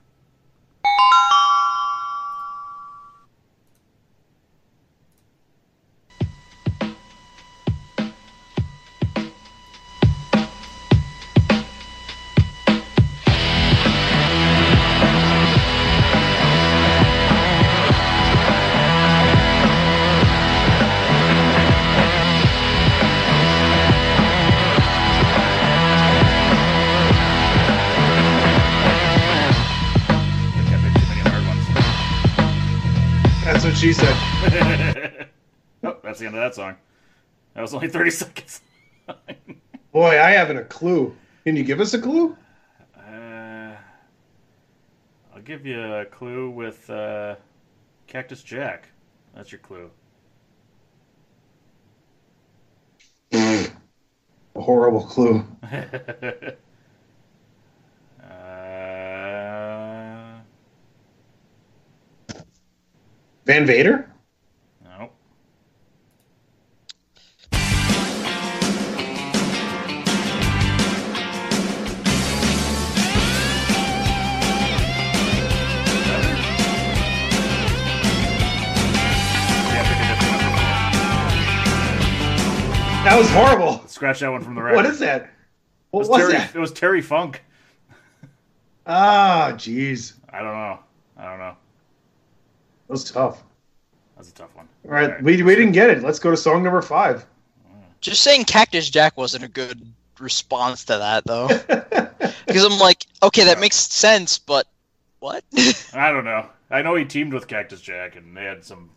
What 33.76 33.82
she 33.82 33.92
said. 33.92 35.28
oh, 35.84 35.98
that's 36.02 36.20
the 36.20 36.28
end 36.28 36.36
of 36.36 36.42
that 36.42 36.56
song. 36.56 36.76
That 37.54 37.62
was 37.62 37.74
only 37.74 37.90
30 37.90 38.10
seconds. 38.12 38.62
Boy, 39.92 40.22
I 40.22 40.32
haven't 40.32 40.58
a 40.58 40.64
clue. 40.64 41.14
Can 41.44 41.58
you 41.58 41.64
give 41.64 41.82
us 41.82 41.94
a 41.94 42.00
clue? 42.00 42.38
Uh, 42.98 43.76
I'll 45.34 45.42
give 45.44 45.66
you 45.66 45.82
a 45.82 46.06
clue 46.06 46.50
with 46.52 46.90
uh, 46.90 47.36
Cactus 48.08 48.44
Jack. 48.44 48.88
That's 49.36 49.52
your 49.52 49.60
clue. 49.60 49.92
A 53.34 53.68
horrible 54.56 55.04
clue. 55.04 55.46
Van 63.46 63.66
Vader? 63.66 64.10
no. 64.84 65.12
Yeah, 78.56 79.84
pick 79.90 79.98
a 79.98 80.08
different 80.08 80.32
one. 80.32 80.52
That 83.06 83.16
was 83.18 83.30
horrible. 83.32 83.88
Scratch 83.88 84.20
that 84.22 84.32
one 84.32 84.42
from 84.42 84.56
the 84.56 84.62
record. 84.62 84.76
What 84.78 84.86
is 84.86 85.00
that? 85.00 85.24
It 85.24 85.30
What 85.92 86.00
was, 86.00 86.10
was 86.10 86.20
Terry, 86.22 86.34
that? 86.34 86.56
It 86.56 86.60
was 86.60 86.72
Terry 86.72 87.02
Funk. 87.02 87.44
Ah, 88.88 89.52
jeez. 89.56 90.14
I 90.30 90.40
don't 90.40 90.54
know. 90.54 90.80
I 91.18 91.26
don't 91.30 91.40
know. 91.40 91.56
That 92.88 92.92
was 92.94 93.12
tough. 93.12 93.44
That's 94.16 94.30
a 94.30 94.34
tough 94.34 94.56
one. 94.56 94.68
All 94.86 94.92
right, 94.92 95.22
we, 95.22 95.42
we 95.44 95.56
didn't 95.56 95.74
get 95.74 95.90
it. 95.90 96.04
Let's 96.04 96.20
go 96.20 96.32
to 96.32 96.38
song 96.38 96.64
number 96.64 96.82
five. 96.82 97.26
Just 98.02 98.22
saying 98.24 98.46
Cactus 98.46 98.90
Jack 98.90 99.18
wasn't 99.18 99.44
a 99.44 99.48
good 99.48 99.82
response 100.20 100.86
to 100.86 100.98
that 100.98 101.26
though. 101.26 101.50
Because 102.48 102.64
I'm 102.64 102.80
like, 102.80 103.06
okay, 103.24 103.46
that 103.46 103.60
makes 103.60 103.76
sense, 103.76 104.38
but 104.38 104.68
what? 105.20 105.44
I 105.94 106.12
don't 106.12 106.26
know. 106.26 106.46
I 106.70 106.84
know 106.84 106.94
he 106.96 107.04
teamed 107.04 107.34
with 107.34 107.48
Cactus 107.48 107.82
Jack, 107.82 108.16
and 108.16 108.38
they 108.38 108.44
had 108.44 108.64
some 108.64 108.92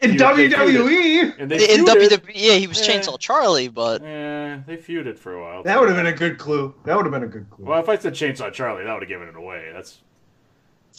In 0.00 0.12
feud- 0.12 0.20
WWE? 0.22 0.54
feuded. 0.56 1.38
And 1.38 1.50
they 1.50 1.74
In 1.74 1.84
feuded. 1.84 2.08
WWE, 2.08 2.30
yeah, 2.34 2.54
he 2.54 2.66
was 2.66 2.86
Yeah. 2.86 2.94
Chainsaw 3.00 3.18
Charlie, 3.18 3.68
but 3.68 4.02
Yeah, 4.02 4.60
they 4.66 4.76
feuded 4.78 5.18
for 5.18 5.34
a 5.34 5.40
while. 5.42 5.62
That 5.62 5.78
would 5.78 5.88
have 5.90 5.96
been 5.98 6.06
a 6.06 6.12
good 6.16 6.38
clue. 6.38 6.74
That 6.84 6.96
would 6.96 7.04
have 7.04 7.12
been 7.12 7.24
a 7.24 7.26
good 7.28 7.48
clue. 7.50 7.66
Well, 7.66 7.78
if 7.80 7.88
I 7.90 7.96
said 7.98 8.14
Chainsaw 8.14 8.50
Charlie, 8.52 8.84
that 8.84 8.92
would 8.92 9.02
have 9.02 9.08
given 9.08 9.28
it 9.28 9.36
away. 9.36 9.70
That's 9.72 9.98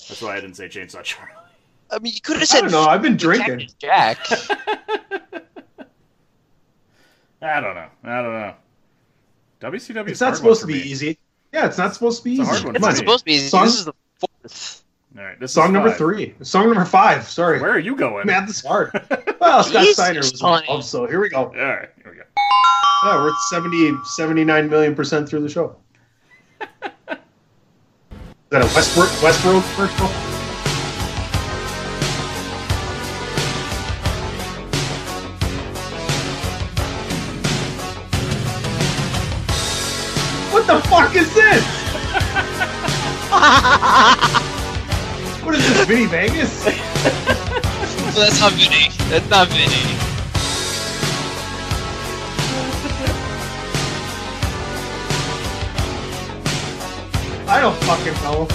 that's 0.08 0.22
why 0.22 0.38
I 0.38 0.42
didn't 0.42 0.56
say 0.56 0.68
Chainsaw 0.70 1.02
Charlie. 1.04 1.34
I 1.92 2.00
mean, 2.00 2.14
you 2.14 2.22
could 2.22 2.36
have 2.36 2.44
I 2.44 2.46
said 2.46 2.62
don't 2.62 2.72
know. 2.72 2.86
I've 2.86 3.02
been 3.02 3.18
drinking. 3.18 3.70
Jack. 3.80 4.20
I 7.42 7.62
don't 7.62 7.74
know. 7.76 7.88
I 8.04 8.22
don't 8.22 8.34
know. 8.34 8.54
WCW. 9.62 10.10
It's 10.10 10.22
not 10.22 10.36
supposed 10.36 10.62
to 10.62 10.68
be 10.68 10.74
easy. 10.76 11.18
Yeah, 11.54 11.66
it's 11.66 11.78
not 11.78 11.94
supposed 11.94 12.20
to 12.20 12.24
be 12.26 12.40
It's 12.40 12.50
easy. 12.52 12.70
It's 12.70 12.80
not 12.82 12.92
me. 12.92 12.96
supposed 12.98 13.20
to 13.20 13.26
be 13.26 13.34
easy. 13.34 13.48
Song- 13.48 13.66
This 13.66 13.80
is 13.80 13.86
the 13.86 13.94
fourth. 14.20 14.84
All 15.18 15.24
right, 15.24 15.40
this 15.40 15.52
Song 15.54 15.68
is 15.68 15.72
number 15.72 15.92
three. 15.92 16.36
Song 16.44 16.66
number 16.68 16.86
five. 16.86 17.28
Sorry. 17.28 17.60
Where 17.60 17.72
are 17.72 17.80
you 17.80 17.96
going? 17.96 18.28
Man, 18.28 18.46
this 18.46 18.58
is 18.60 18.66
hard. 18.66 18.92
Well, 19.40 19.64
Scott 19.64 19.82
Jesus, 19.84 19.96
Steiner 19.96 20.20
was 20.20 20.42
honey. 20.42 20.64
involved, 20.68 20.84
so 20.86 21.08
here 21.08 21.22
we 21.22 21.30
go. 21.30 21.38
All 21.46 21.48
right, 21.54 21.88
here 22.04 22.12
we 22.12 22.18
go. 22.18 22.24
Yeah, 23.06 23.16
we're 23.16 23.30
at 23.30 23.36
70, 23.52 23.94
79 24.04 24.70
million 24.70 24.94
percent 24.96 25.30
through 25.30 25.40
the 25.44 25.50
show. 25.50 25.78
Is 26.62 26.68
that 28.50 28.62
a 28.62 28.66
Westbrook 28.76 29.24
Westbrook 29.24 29.64
commercial? 29.76 30.29
Fuck 41.10 41.22
is 41.22 41.34
this? 41.34 41.64
what 45.44 45.56
is 45.56 45.68
this, 45.68 45.86
Vinny 45.88 46.06
Vegas? 46.06 46.64
That's 48.16 48.40
not 48.40 48.54
Vinny. 48.54 48.90
That's 49.10 49.28
not 49.30 49.48
Vinny. 49.48 49.98
I 57.48 57.60
don't 57.60 57.76
fucking 57.86 58.14
know. 58.22 58.48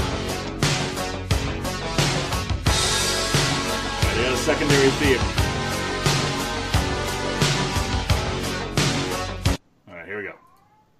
They 4.14 4.22
had 4.22 4.32
a 4.32 4.36
secondary 4.36 4.90
theme. 5.01 5.20
All 9.89 9.94
right, 9.97 10.06
here 10.06 10.18
we 10.18 10.22
go. 10.22 10.35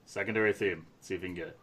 Secondary 0.07 0.53
theme. 0.53 0.85
See 1.05 1.15
if 1.15 1.21
you 1.21 1.29
can 1.29 1.35
get 1.35 1.49
it. 1.49 1.59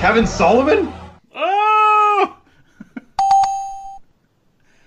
Kevin 0.00 0.26
Sullivan? 0.26 0.90
Oh! 1.34 2.36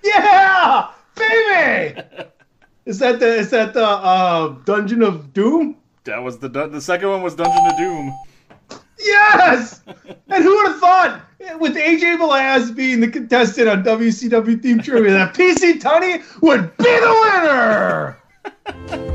Yeah, 0.04 0.92
baby. 1.16 2.02
is 2.86 2.94
that 3.06 3.20
the 3.20 3.36
is 3.36 3.50
that 3.52 3.74
the 3.74 3.86
uh, 3.86 4.48
Dungeon 4.66 5.04
of 5.04 5.34
Doom? 5.34 5.78
That 6.06 6.24
was 6.24 6.40
the 6.40 6.50
the 6.50 6.82
second 6.82 7.10
one 7.10 7.22
was 7.22 7.36
Dungeon 7.36 7.66
of 7.68 7.78
Doom. 7.78 8.14
Yes. 9.00 9.82
and 10.30 10.44
who 10.44 10.56
would 10.56 10.68
have 10.68 10.80
thought, 10.80 11.22
with 11.60 11.76
AJ 11.76 12.18
Velaz 12.18 12.76
being 12.76 13.02
the 13.02 13.08
contestant 13.08 13.68
on 13.68 13.84
WCW 13.84 14.62
Team 14.62 14.80
Trivia, 14.80 15.12
that 15.12 15.34
PC 15.34 15.80
Tunney 15.80 16.24
would 16.42 16.76
be 16.78 16.84
the 16.84 18.18
winner? 18.64 19.12